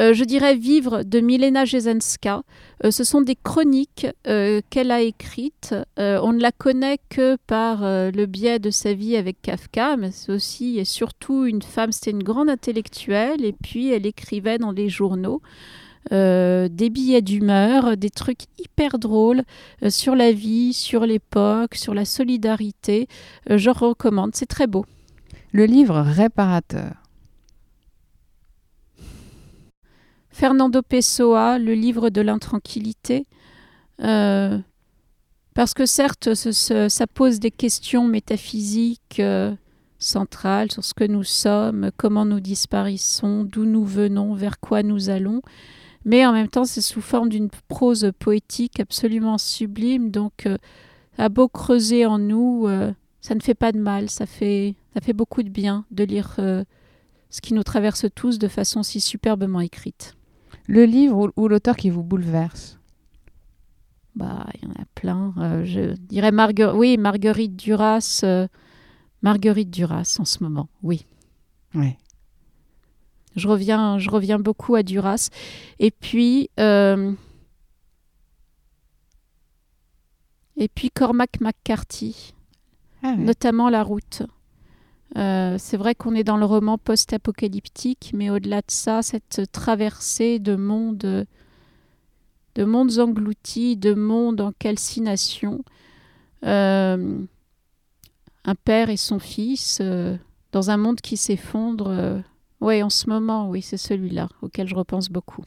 Euh, 0.00 0.12
je 0.12 0.24
dirais 0.24 0.56
Vivre 0.56 1.02
de 1.04 1.20
Milena 1.20 1.64
Jesenska. 1.64 2.42
Euh, 2.84 2.90
ce 2.90 3.04
sont 3.04 3.20
des 3.20 3.36
chroniques 3.36 4.06
euh, 4.26 4.60
qu'elle 4.70 4.90
a 4.90 5.00
écrites. 5.00 5.74
on 5.96 6.32
ne 6.32 6.40
la 6.40 6.52
connaît 6.52 6.98
que 7.08 7.36
par 7.46 7.82
le 7.82 8.26
biais 8.26 8.58
de 8.58 8.70
sa 8.70 8.92
vie 8.92 9.16
avec 9.16 9.40
Kafka, 9.42 9.96
mais 9.96 10.10
c'est 10.10 10.32
aussi 10.32 10.78
et 10.78 10.84
surtout 10.84 11.46
une 11.46 11.62
femme, 11.62 11.92
c'était 11.92 12.10
une 12.10 12.22
grande 12.22 12.48
intellectuelle, 12.48 13.44
et 13.44 13.52
puis 13.52 13.90
elle 13.90 14.06
écrivait 14.06 14.58
dans 14.58 14.72
les 14.72 14.88
journaux. 14.88 15.40
des 16.10 16.90
billets 16.90 17.22
d'humeur, 17.22 17.96
des 17.96 18.10
trucs 18.10 18.44
hyper 18.58 18.98
drôles 18.98 19.42
sur 19.88 20.14
la 20.14 20.32
vie, 20.32 20.72
sur 20.72 21.06
l'époque, 21.06 21.74
sur 21.74 21.94
la 21.94 22.04
solidarité. 22.04 23.08
je 23.48 23.70
recommande, 23.70 24.34
c'est 24.34 24.46
très 24.46 24.66
beau. 24.66 24.84
Le 25.52 25.66
livre 25.66 26.00
réparateur. 26.00 27.03
Fernando 30.34 30.82
Pessoa, 30.82 31.60
le 31.60 31.74
livre 31.74 32.10
de 32.10 32.20
l'intranquillité. 32.20 33.24
Euh, 34.02 34.58
parce 35.54 35.74
que 35.74 35.86
certes, 35.86 36.34
ça 36.34 37.06
pose 37.06 37.38
des 37.38 37.52
questions 37.52 38.08
métaphysiques 38.08 39.20
euh, 39.20 39.54
centrales 40.00 40.72
sur 40.72 40.84
ce 40.84 40.92
que 40.92 41.04
nous 41.04 41.22
sommes, 41.22 41.92
comment 41.96 42.24
nous 42.24 42.40
disparaissons, 42.40 43.44
d'où 43.44 43.64
nous 43.64 43.84
venons, 43.84 44.34
vers 44.34 44.58
quoi 44.58 44.82
nous 44.82 45.08
allons. 45.08 45.40
Mais 46.04 46.26
en 46.26 46.32
même 46.32 46.48
temps, 46.48 46.64
c'est 46.64 46.82
sous 46.82 47.00
forme 47.00 47.28
d'une 47.28 47.48
prose 47.68 48.10
poétique 48.18 48.80
absolument 48.80 49.38
sublime. 49.38 50.10
Donc, 50.10 50.46
euh, 50.46 50.58
à 51.16 51.28
beau 51.28 51.46
creuser 51.46 52.06
en 52.06 52.18
nous, 52.18 52.68
ça 53.20 53.36
ne 53.36 53.40
fait 53.40 53.54
pas 53.54 53.70
de 53.70 53.78
mal, 53.78 54.10
ça 54.10 54.26
fait, 54.26 54.74
ça 54.94 55.00
fait 55.00 55.12
beaucoup 55.12 55.44
de 55.44 55.48
bien 55.48 55.84
de 55.92 56.02
lire 56.02 56.34
ce 56.38 57.40
qui 57.40 57.54
nous 57.54 57.62
traverse 57.62 58.06
tous 58.16 58.40
de 58.40 58.48
façon 58.48 58.82
si 58.82 59.00
superbement 59.00 59.60
écrite. 59.60 60.16
Le 60.66 60.84
livre 60.84 61.32
ou, 61.36 61.48
l'auteur 61.48 61.76
qui 61.76 61.90
vous 61.90 62.02
bouleverse? 62.02 62.78
Bah, 64.14 64.46
il 64.54 64.68
y 64.68 64.70
en 64.70 64.74
a 64.74 64.84
plein. 64.94 65.34
Euh, 65.38 65.64
je 65.64 65.94
dirais 65.96 66.30
Marguerite, 66.30 66.76
oui, 66.76 66.96
Marguerite 66.96 67.56
Duras. 67.56 68.20
Euh, 68.24 68.46
Marguerite 69.22 69.70
Duras 69.70 70.16
en 70.20 70.24
ce 70.24 70.42
moment, 70.42 70.68
oui. 70.82 71.06
Oui. 71.74 71.96
Je 73.36 73.48
reviens, 73.48 73.98
je 73.98 74.10
reviens 74.10 74.38
beaucoup 74.38 74.74
à 74.76 74.82
Duras. 74.82 75.30
Et 75.80 75.90
puis, 75.90 76.50
euh, 76.60 77.12
et 80.56 80.68
puis 80.68 80.90
Cormac 80.90 81.40
McCarthy, 81.40 82.34
ah 83.02 83.16
notamment 83.16 83.68
La 83.68 83.82
Route. 83.82 84.22
Euh, 85.16 85.56
c'est 85.58 85.76
vrai 85.76 85.94
qu'on 85.94 86.14
est 86.14 86.24
dans 86.24 86.36
le 86.36 86.44
roman 86.44 86.78
post-apocalyptique, 86.78 88.12
mais 88.14 88.30
au-delà 88.30 88.58
de 88.58 88.70
ça, 88.70 89.02
cette 89.02 89.42
traversée 89.52 90.38
de 90.38 90.56
mondes, 90.56 91.26
de 92.54 92.64
mondes 92.64 92.98
engloutis, 92.98 93.76
de 93.76 93.94
mondes 93.94 94.40
en 94.40 94.52
calcination, 94.52 95.64
euh, 96.44 97.18
un 98.44 98.54
père 98.54 98.90
et 98.90 98.96
son 98.96 99.18
fils 99.18 99.78
euh, 99.80 100.16
dans 100.52 100.70
un 100.70 100.76
monde 100.76 101.00
qui 101.00 101.16
s'effondre. 101.16 102.22
oui, 102.60 102.82
en 102.82 102.90
ce 102.90 103.08
moment, 103.08 103.48
oui, 103.48 103.62
c'est 103.62 103.76
celui-là 103.76 104.28
auquel 104.42 104.68
je 104.68 104.74
repense 104.74 105.10
beaucoup. 105.10 105.44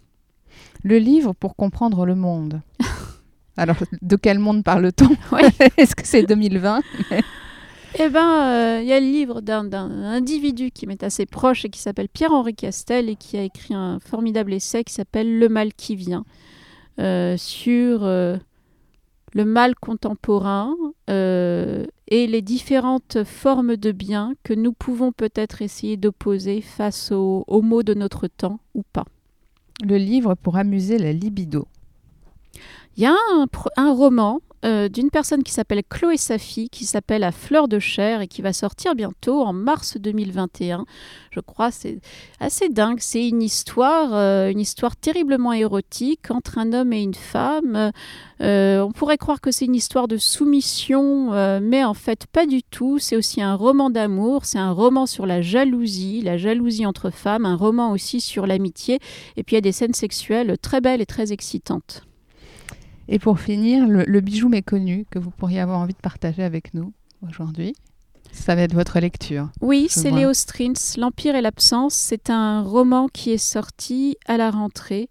Le 0.83 0.97
livre 0.97 1.33
pour 1.33 1.55
comprendre 1.55 2.05
le 2.05 2.15
monde. 2.15 2.61
Alors, 3.57 3.77
de 4.01 4.15
quel 4.15 4.39
monde 4.39 4.63
parle-t-on? 4.63 5.15
Est-ce 5.77 5.95
que 5.95 6.05
c'est 6.05 6.23
2020 6.23 6.81
eh 7.99 8.09
bien, 8.09 8.81
il 8.81 8.83
euh, 8.83 8.89
y 8.89 8.93
a 8.93 8.99
le 8.99 9.07
livre 9.07 9.41
d'un 9.41 9.71
individu 9.73 10.69
qui 10.69 10.85
m'est 10.85 11.01
assez 11.01 11.25
proche 11.25 11.65
et 11.65 11.69
qui 11.69 11.79
s'appelle 11.79 12.09
Pierre-Henri 12.09 12.53
Castel 12.53 13.09
et 13.09 13.15
qui 13.15 13.37
a 13.37 13.43
écrit 13.43 13.73
un 13.73 13.99
formidable 13.99 14.53
essai 14.53 14.83
qui 14.83 14.93
s'appelle 14.93 15.39
Le 15.39 15.49
mal 15.49 15.73
qui 15.73 15.95
vient 15.95 16.23
euh, 16.99 17.37
sur 17.37 18.03
euh, 18.03 18.37
le 19.33 19.45
mal 19.45 19.73
contemporain 19.75 20.75
et 21.07 22.27
les 22.27 22.41
différentes 22.41 23.23
formes 23.23 23.77
de 23.77 23.91
bien 23.91 24.33
que 24.43 24.53
nous 24.53 24.73
pouvons 24.73 25.11
peut-être 25.11 25.61
essayer 25.61 25.97
d'opposer 25.97 26.61
face 26.61 27.11
aux, 27.11 27.45
mots 27.63 27.83
de 27.83 27.93
notre 27.93 28.27
temps 28.27 28.59
ou 28.75 28.83
pas. 28.93 29.05
Le 29.83 29.97
livre 29.97 30.35
pour 30.35 30.57
amuser 30.57 30.97
la 30.97 31.13
libido. 31.13 31.67
Il 32.95 33.03
y 33.03 33.05
a 33.05 33.15
un 33.77 33.91
roman 33.93 34.39
euh, 34.65 34.89
d'une 34.89 35.11
personne 35.11 35.43
qui 35.43 35.51
s'appelle 35.51 35.83
Chloé 35.87 36.17
Safi, 36.17 36.69
qui 36.69 36.85
s'appelle 36.85 37.23
À 37.23 37.31
fleur 37.31 37.67
de 37.67 37.77
chair 37.77 38.21
et 38.21 38.27
qui 38.27 38.41
va 38.41 38.53
sortir 38.53 38.95
bientôt 38.95 39.41
en 39.41 39.53
mars 39.53 39.97
2021. 39.97 40.85
Je 41.29 41.39
crois 41.39 41.69
c'est 41.69 41.99
assez 42.39 42.69
dingue. 42.69 42.97
C'est 42.99 43.27
une 43.27 43.43
histoire, 43.43 44.13
euh, 44.13 44.49
une 44.49 44.59
histoire 44.59 44.95
terriblement 44.95 45.53
érotique 45.53 46.31
entre 46.31 46.57
un 46.57 46.73
homme 46.73 46.91
et 46.91 47.01
une 47.01 47.13
femme. 47.13 47.91
Euh, 48.41 48.81
on 48.81 48.91
pourrait 48.91 49.17
croire 49.17 49.41
que 49.41 49.51
c'est 49.51 49.65
une 49.65 49.75
histoire 49.75 50.07
de 50.07 50.17
soumission, 50.17 51.31
mais 51.61 51.83
en 51.83 51.93
fait 51.93 52.25
pas 52.27 52.45
du 52.45 52.63
tout. 52.63 52.97
C'est 52.97 53.15
aussi 53.15 53.41
un 53.41 53.55
roman 53.55 53.89
d'amour. 53.89 54.45
C'est 54.45 54.59
un 54.59 54.71
roman 54.71 55.05
sur 55.05 55.25
la 55.27 55.41
jalousie, 55.41 56.21
la 56.21 56.37
jalousie 56.37 56.85
entre 56.85 57.11
femmes. 57.11 57.45
Un 57.45 57.55
roman 57.55 57.91
aussi 57.91 58.21
sur 58.21 58.47
l'amitié. 58.47 58.99
Et 59.35 59.43
puis 59.43 59.55
il 59.55 59.57
y 59.57 59.59
a 59.59 59.61
des 59.61 59.71
scènes 59.71 59.93
sexuelles 59.93 60.57
très 60.59 60.81
belles 60.81 61.01
et 61.01 61.05
très 61.05 61.31
excitantes. 61.31 62.06
Et 63.09 63.19
pour 63.19 63.39
finir, 63.39 63.87
le, 63.87 64.21
bijou 64.21 64.49
méconnu 64.49 65.05
que 65.09 65.19
vous 65.19 65.31
pourriez 65.31 65.59
avoir 65.59 65.79
envie 65.79 65.93
de 65.93 65.99
partager 65.99 66.43
avec 66.43 66.73
nous 66.73 66.93
aujourd'hui. 67.27 67.75
Ça 68.31 68.55
va 68.55 68.63
être 68.63 68.73
votre 68.73 68.99
lecture. 68.99 69.49
Oui, 69.61 69.87
c'est 69.89 70.11
Léo 70.11 70.33
Strins, 70.33 70.73
L'Empire 70.97 71.35
et 71.35 71.41
l'absence. 71.41 71.93
C'est 71.93 72.29
un 72.29 72.61
roman 72.61 73.07
qui 73.07 73.31
est 73.31 73.37
sorti 73.37 74.17
à 74.25 74.37
la 74.37 74.51
rentrée 74.51 75.09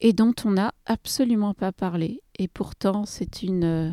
et 0.00 0.12
dont 0.12 0.34
on 0.44 0.52
n'a 0.52 0.72
absolument 0.86 1.54
pas 1.54 1.72
parlé. 1.72 2.20
Et 2.38 2.48
pourtant, 2.48 3.04
c'est 3.04 3.42
une... 3.42 3.64
Euh, 3.64 3.90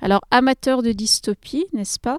alors, 0.00 0.20
amateur 0.32 0.82
de 0.82 0.90
dystopie, 0.90 1.66
n'est-ce 1.72 2.00
pas? 2.00 2.18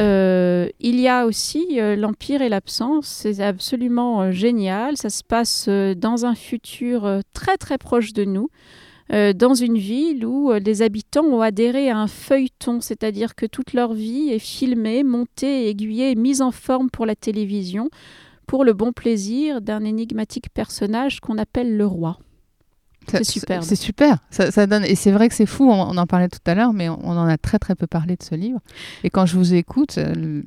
Euh, 0.00 0.70
il 0.80 0.98
y 0.98 1.08
a 1.08 1.26
aussi 1.26 1.78
euh, 1.78 1.94
l'Empire 1.94 2.40
et 2.40 2.48
l'absence, 2.48 3.06
c'est 3.06 3.40
absolument 3.40 4.32
génial. 4.32 4.96
Ça 4.96 5.10
se 5.10 5.22
passe 5.22 5.68
dans 5.68 6.24
un 6.24 6.34
futur 6.34 7.20
très 7.34 7.58
très 7.58 7.76
proche 7.76 8.14
de 8.14 8.24
nous. 8.24 8.48
Euh, 9.12 9.32
dans 9.34 9.54
une 9.54 9.76
ville 9.76 10.24
où 10.24 10.50
euh, 10.50 10.58
les 10.58 10.80
habitants 10.80 11.24
ont 11.24 11.42
adhéré 11.42 11.90
à 11.90 11.98
un 11.98 12.06
feuilleton, 12.06 12.80
c'est-à-dire 12.80 13.34
que 13.34 13.44
toute 13.44 13.74
leur 13.74 13.92
vie 13.92 14.30
est 14.30 14.38
filmée, 14.38 15.04
montée, 15.04 15.68
aiguillée, 15.68 16.14
mise 16.14 16.40
en 16.40 16.50
forme 16.50 16.88
pour 16.88 17.04
la 17.04 17.14
télévision, 17.14 17.90
pour 18.46 18.64
le 18.64 18.72
bon 18.72 18.92
plaisir 18.92 19.60
d'un 19.60 19.84
énigmatique 19.84 20.48
personnage 20.52 21.20
qu'on 21.20 21.36
appelle 21.36 21.76
le 21.76 21.86
roi. 21.86 22.18
C'est 23.08 23.24
super. 23.24 23.62
C'est 23.62 23.76
super. 23.76 24.16
Ça, 24.30 24.66
donne... 24.66 24.84
Et 24.84 24.94
c'est 24.94 25.12
vrai 25.12 25.28
que 25.28 25.34
c'est 25.34 25.44
fou, 25.44 25.70
on, 25.70 25.96
en 25.98 26.06
parlait 26.06 26.28
tout 26.28 26.38
à 26.46 26.54
l'heure, 26.54 26.72
mais 26.72 26.88
on, 26.88 27.06
en 27.06 27.26
a 27.26 27.36
très 27.36 27.58
très 27.58 27.74
peu 27.74 27.86
parlé 27.86 28.16
de 28.16 28.22
ce 28.22 28.34
livre. 28.34 28.60
Et 29.02 29.10
quand 29.10 29.26
je 29.26 29.36
vous 29.36 29.52
écoute... 29.52 29.98
Euh, 29.98 30.42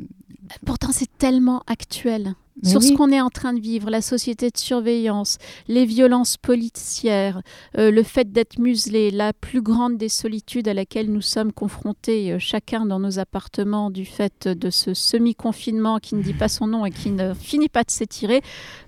Pourtant, 0.66 0.92
c'est 0.92 1.10
tellement 1.20 1.62
actuel 1.68 2.34
sur 2.64 2.82
ce 2.82 2.94
qu'on 2.94 3.12
est 3.12 3.22
en 3.22 3.30
train 3.30 3.54
de 3.54 3.60
vivre, 3.60 3.90
la 3.90 4.02
société 4.02 4.50
de 4.50 4.58
surveillance, 4.58 5.38
les 5.68 5.86
violences 5.86 6.38
policières, 6.38 7.42
euh, 7.78 7.92
le 7.92 8.04
fait 8.04 8.32
d'être 8.32 8.58
muselé, 8.60 9.12
la 9.12 9.34
plus 9.34 9.62
grande 9.62 9.98
des 9.98 10.10
solitudes 10.10 10.68
à 10.68 10.74
laquelle 10.74 11.12
nous 11.12 11.22
sommes 11.22 11.54
confrontés 11.54 12.34
euh, 12.34 12.40
chacun 12.40 12.86
dans 12.86 13.00
nos 13.00 13.20
appartements 13.20 13.92
du 13.92 14.06
fait 14.06 14.48
de 14.48 14.70
ce 14.70 14.94
semi-confinement 14.94 16.00
qui 16.00 16.16
ne 16.16 16.24
dit 16.24 16.34
pas 16.34 16.50
son 16.50 16.68
nom 16.68 16.86
et 16.86 16.92
qui 16.92 17.12
ne 17.12 17.34
finit 17.34 17.70
pas 17.70 17.84
de 17.84 17.92
s'étirer, 17.92 18.42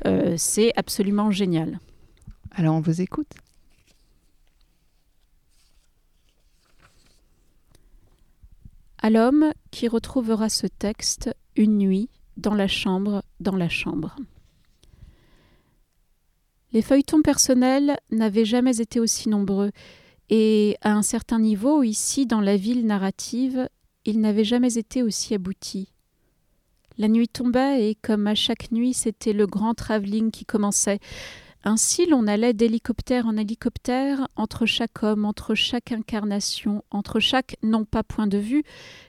euh, 0.08 0.34
c'est 0.38 0.72
absolument 0.76 1.32
génial. 1.32 1.80
Alors 2.52 2.76
on 2.76 2.82
vous 2.82 3.02
écoute. 3.02 3.32
À 9.02 9.10
l'homme 9.10 9.54
qui 9.72 9.88
retrouvera 9.88 10.50
ce 10.50 10.68
texte 10.68 11.34
une 11.56 11.78
nuit 11.78 12.10
dans 12.40 12.56
la 12.56 12.68
chambre, 12.68 13.24
dans 13.40 13.56
la 13.56 13.70
chambre. 13.70 14.16
Les 16.72 16.82
feuilletons 16.82 17.22
personnels 17.22 17.98
n'avaient 18.12 18.46
jamais 18.46 18.80
été 18.80 19.00
aussi 19.00 19.30
nombreux, 19.30 19.72
et 20.30 20.78
à 20.82 20.94
un 20.94 21.02
certain 21.02 21.40
niveau, 21.40 21.84
ici, 21.84 22.26
dans 22.26 22.42
la 22.42 22.58
ville 22.58 22.86
narrative, 22.86 23.68
ils 24.06 24.22
n'avaient 24.22 24.44
jamais 24.44 24.78
été 24.78 25.02
aussi 25.02 25.34
aboutis. 25.34 25.92
La 26.98 27.08
nuit 27.08 27.28
tombait, 27.28 27.90
et 27.90 27.96
comme 27.96 28.28
à 28.28 28.36
chaque 28.36 28.72
nuit, 28.72 28.94
c'était 28.94 29.34
le 29.34 29.48
grand 29.48 29.74
travelling 29.74 30.32
qui 30.32 30.46
commençait. 30.46 31.00
Ainsi 31.66 32.06
l'on 32.06 32.26
allait 32.28 32.54
d'hélicoptère 32.54 33.28
en 33.28 33.36
hélicoptère 33.36 34.30
entre 34.38 34.66
chaque 34.66 35.04
homme, 35.04 35.26
entre 35.26 35.56
chaque 35.56 35.92
incarnation, 35.92 36.84
entre 36.90 37.20
chaque 37.20 37.58
non 37.64 37.84
pas 37.84 38.02
point 38.02 38.28
de 38.28 38.38
vue, 38.38 38.64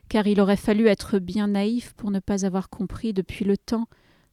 car 0.08 0.26
il 0.26 0.40
aurait 0.40 0.56
fallu 0.56 0.88
être 0.88 1.20
bien 1.20 1.46
naïf 1.46 1.92
pour 1.96 2.10
ne 2.10 2.18
pas 2.18 2.44
avoir 2.44 2.68
compris 2.68 3.12
depuis 3.12 3.44
le 3.44 3.56
temps 3.56 3.86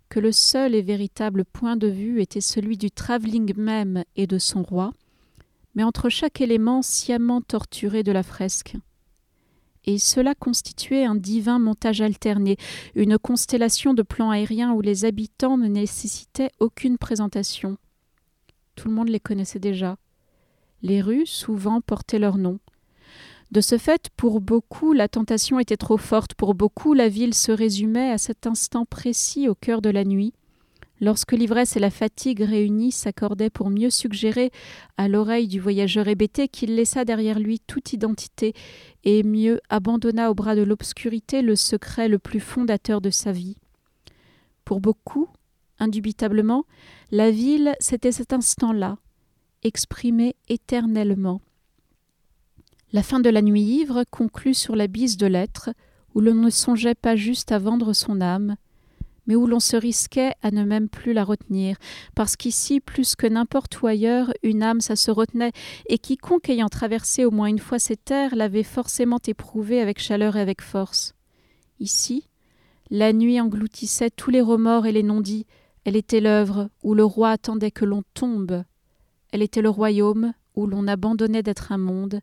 que 0.10 0.20
le 0.20 0.32
seul 0.32 0.74
et 0.74 0.82
véritable 0.82 1.46
point 1.46 1.76
de 1.78 1.88
vue 1.88 2.20
était 2.20 2.42
celui 2.42 2.76
du 2.76 2.90
travelling 2.90 3.54
même 3.56 4.04
et 4.16 4.26
de 4.26 4.40
son 4.40 4.64
roi, 4.64 4.94
mais 5.76 5.84
entre 5.84 6.10
chaque 6.10 6.42
élément 6.42 6.82
sciemment 6.82 7.42
torturé 7.42 8.02
de 8.02 8.12
la 8.12 8.24
fresque. 8.24 8.78
et 9.86 10.00
cela 10.00 10.36
constituait 10.36 11.06
un 11.06 11.16
divin 11.16 11.60
montage 11.60 12.02
alterné, 12.02 12.58
une 12.96 13.18
constellation 13.18 13.94
de 13.94 14.02
plans 14.02 14.32
aériens 14.32 14.74
où 14.74 14.82
les 14.82 15.06
habitants 15.06 15.58
ne 15.58 15.68
nécessitaient 15.68 16.52
aucune 16.60 16.98
présentation. 16.98 17.78
Tout 18.78 18.90
le 18.90 18.94
monde 18.94 19.10
les 19.10 19.20
connaissait 19.20 19.60
déjà. 19.60 19.98
Les 20.84 21.02
rues, 21.02 21.26
souvent, 21.26 21.82
portaient 21.82 22.20
leur 22.20 22.38
nom. 22.38 22.60
De 23.50 23.60
ce 23.60 23.80
fait, 23.80 24.10
pour 24.16 24.40
beaucoup, 24.40 24.94
la 24.94 25.08
tentation 25.08 25.60
était 25.60 25.78
trop 25.78 25.98
forte, 25.98 26.36
pour 26.36 26.54
beaucoup, 26.54 26.94
la 26.94 27.10
ville 27.10 27.34
se 27.34 27.52
résumait 27.52 28.12
à 28.12 28.20
cet 28.20 28.46
instant 28.46 28.86
précis 28.86 29.50
au 29.50 29.56
cœur 29.56 29.82
de 29.82 29.90
la 29.90 30.04
nuit, 30.04 30.32
lorsque 31.02 31.32
l'ivresse 31.32 31.76
et 31.76 31.80
la 31.80 31.90
fatigue 31.90 32.42
réunies 32.42 32.92
s'accordaient 32.92 33.50
pour 33.50 33.72
mieux 33.72 33.90
suggérer 33.90 34.52
à 34.96 35.08
l'oreille 35.08 35.48
du 35.48 35.60
voyageur 35.60 36.08
hébété 36.08 36.48
qu'il 36.48 36.76
laissa 36.76 37.04
derrière 37.04 37.40
lui 37.40 37.60
toute 37.60 37.94
identité 37.94 38.54
et 39.04 39.24
mieux 39.24 39.60
abandonna 39.70 40.30
au 40.30 40.36
bras 40.36 40.56
de 40.56 40.64
l'obscurité 40.64 41.42
le 41.42 41.56
secret 41.56 42.10
le 42.10 42.20
plus 42.20 42.40
fondateur 42.40 43.02
de 43.02 43.10
sa 43.10 43.32
vie. 43.32 43.58
Pour 44.66 44.82
beaucoup, 44.82 45.30
indubitablement, 45.80 46.66
la 47.12 47.32
ville, 47.32 47.74
c'était 47.80 48.12
cet 48.12 48.34
instant-là, 48.34 48.98
exprimé 49.64 50.36
éternellement. 50.50 51.42
La 52.94 53.04
fin 53.04 53.20
de 53.20 53.30
la 53.30 53.42
nuit 53.42 53.64
ivre 53.64 54.06
conclut 54.10 54.54
sur 54.54 54.76
la 54.76 54.88
bise 54.88 55.18
de 55.18 55.28
l'être, 55.28 55.72
où 56.16 56.22
l'on 56.22 56.36
ne 56.36 56.50
songeait 56.50 56.96
pas 56.96 57.16
juste 57.16 57.52
à 57.52 57.60
vendre 57.60 57.94
son 57.94 58.22
âme, 58.22 58.56
mais 59.28 59.36
où 59.36 59.46
l'on 59.46 59.60
se 59.60 59.76
risquait 59.76 60.34
à 60.42 60.52
ne 60.52 60.64
même 60.64 60.88
plus 60.88 61.14
la 61.14 61.24
retenir, 61.24 61.78
parce 62.16 62.36
qu'ici, 62.36 62.80
plus 62.80 63.16
que 63.16 63.28
n'importe 63.28 63.82
où 63.82 63.88
ailleurs, 63.88 64.32
une 64.42 64.64
âme, 64.64 64.82
ça 64.82 64.96
se 64.96 65.12
retenait, 65.12 65.52
et 65.88 65.98
quiconque 65.98 66.50
ayant 66.50 66.70
traversé 66.70 67.26
au 67.26 67.32
moins 67.32 67.48
une 67.48 67.60
fois 67.60 67.78
ces 67.78 67.98
terres 67.98 68.36
l'avait 68.36 68.64
forcément 68.64 69.20
éprouvée 69.28 69.82
avec 69.82 70.00
chaleur 70.00 70.38
et 70.38 70.42
avec 70.42 70.62
force. 70.62 71.14
Ici, 71.80 72.28
la 72.90 73.12
nuit 73.12 73.40
engloutissait 73.40 74.10
tous 74.10 74.32
les 74.32 74.42
remords 74.42 74.86
et 74.86 74.94
les 74.94 75.04
non-dits, 75.04 75.46
elle 75.88 75.96
était 75.96 76.20
l'œuvre 76.20 76.70
où 76.84 76.94
le 76.94 77.06
roi 77.06 77.30
attendait 77.30 77.72
que 77.72 77.86
l'on 77.86 78.04
tombe, 78.14 78.66
elle 79.32 79.42
était 79.42 79.62
le 79.62 79.70
royaume 79.70 80.34
où 80.54 80.68
l'on 80.68 80.86
abandonnait 80.86 81.44
d'être 81.44 81.72
un 81.72 81.78
monde, 81.78 82.20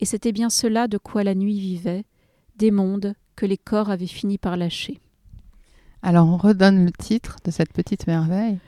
et 0.00 0.06
c'était 0.06 0.32
bien 0.32 0.48
cela 0.48 0.88
de 0.88 0.96
quoi 0.96 1.22
la 1.22 1.34
nuit 1.34 1.60
vivait, 1.60 2.06
des 2.56 2.70
mondes 2.70 3.12
que 3.36 3.44
les 3.44 3.58
corps 3.58 3.90
avaient 3.90 4.06
fini 4.06 4.38
par 4.38 4.56
lâcher. 4.56 4.98
Alors 6.00 6.26
on 6.26 6.38
redonne 6.38 6.86
le 6.86 6.90
titre 6.90 7.36
de 7.44 7.50
cette 7.50 7.74
petite 7.74 8.06
merveille. 8.06 8.58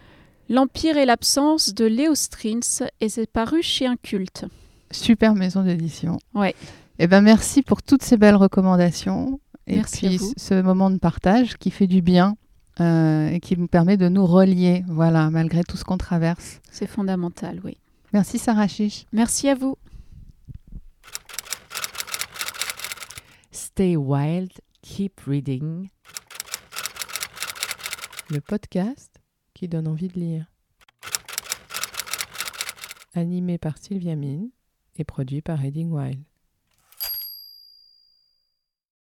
L'Empire 0.51 0.99
et 0.99 1.07
l'absence 1.07 1.73
de 1.73 1.87
Léo 1.87 2.15
Strins 2.15 2.85
et 3.01 3.09
c'est 3.09 3.31
paru 3.31 3.63
chez 3.63 3.87
un 3.87 3.97
culte. 3.97 4.45
Super 4.91 5.35
maison 5.35 5.63
d'édition. 5.63 6.19
Ouais. 6.35 6.55
Eh 6.99 7.07
ben 7.07 7.23
merci 7.23 7.63
pour 7.63 7.83
toutes 7.83 8.03
ces 8.03 8.19
belles 8.19 8.37
recommandations 8.37 9.41
et 9.67 9.77
Merci 9.77 10.07
puis 10.07 10.21
ce 10.37 10.61
moment 10.61 10.91
de 10.91 10.99
partage 10.99 11.57
qui 11.57 11.71
fait 11.71 11.87
du 11.87 12.03
bien 12.03 12.37
euh, 12.81 13.29
et 13.29 13.41
qui 13.41 13.57
nous 13.57 13.69
permet 13.69 13.97
de 13.97 14.09
nous 14.09 14.27
relier, 14.27 14.85
voilà, 14.89 15.31
malgré 15.31 15.63
tout 15.63 15.77
ce 15.77 15.85
qu'on 15.85 15.99
traverse. 15.99 16.61
C'est 16.71 16.87
fondamental, 16.87 17.61
oui. 17.65 17.77
Merci 18.13 18.39
Sarah 18.39 18.69
Chiche. 18.69 19.07
Merci 19.13 19.49
à 19.49 19.55
vous. 19.55 19.77
Stay 23.51 23.97
wild, 23.97 24.53
keep 24.83 25.21
reading. 25.27 25.89
Le 28.31 28.41
podcast 28.41 29.21
qui 29.53 29.69
donne 29.69 29.87
envie 29.87 30.09
de 30.09 30.19
lire. 30.19 30.47
Animé 33.15 33.59
par 33.59 33.79
Sylvia 33.79 34.17
Mine 34.17 34.51
et 34.97 35.05
produit 35.05 35.43
par 35.43 35.59
Reading 35.59 35.91
Wild. 35.91 36.23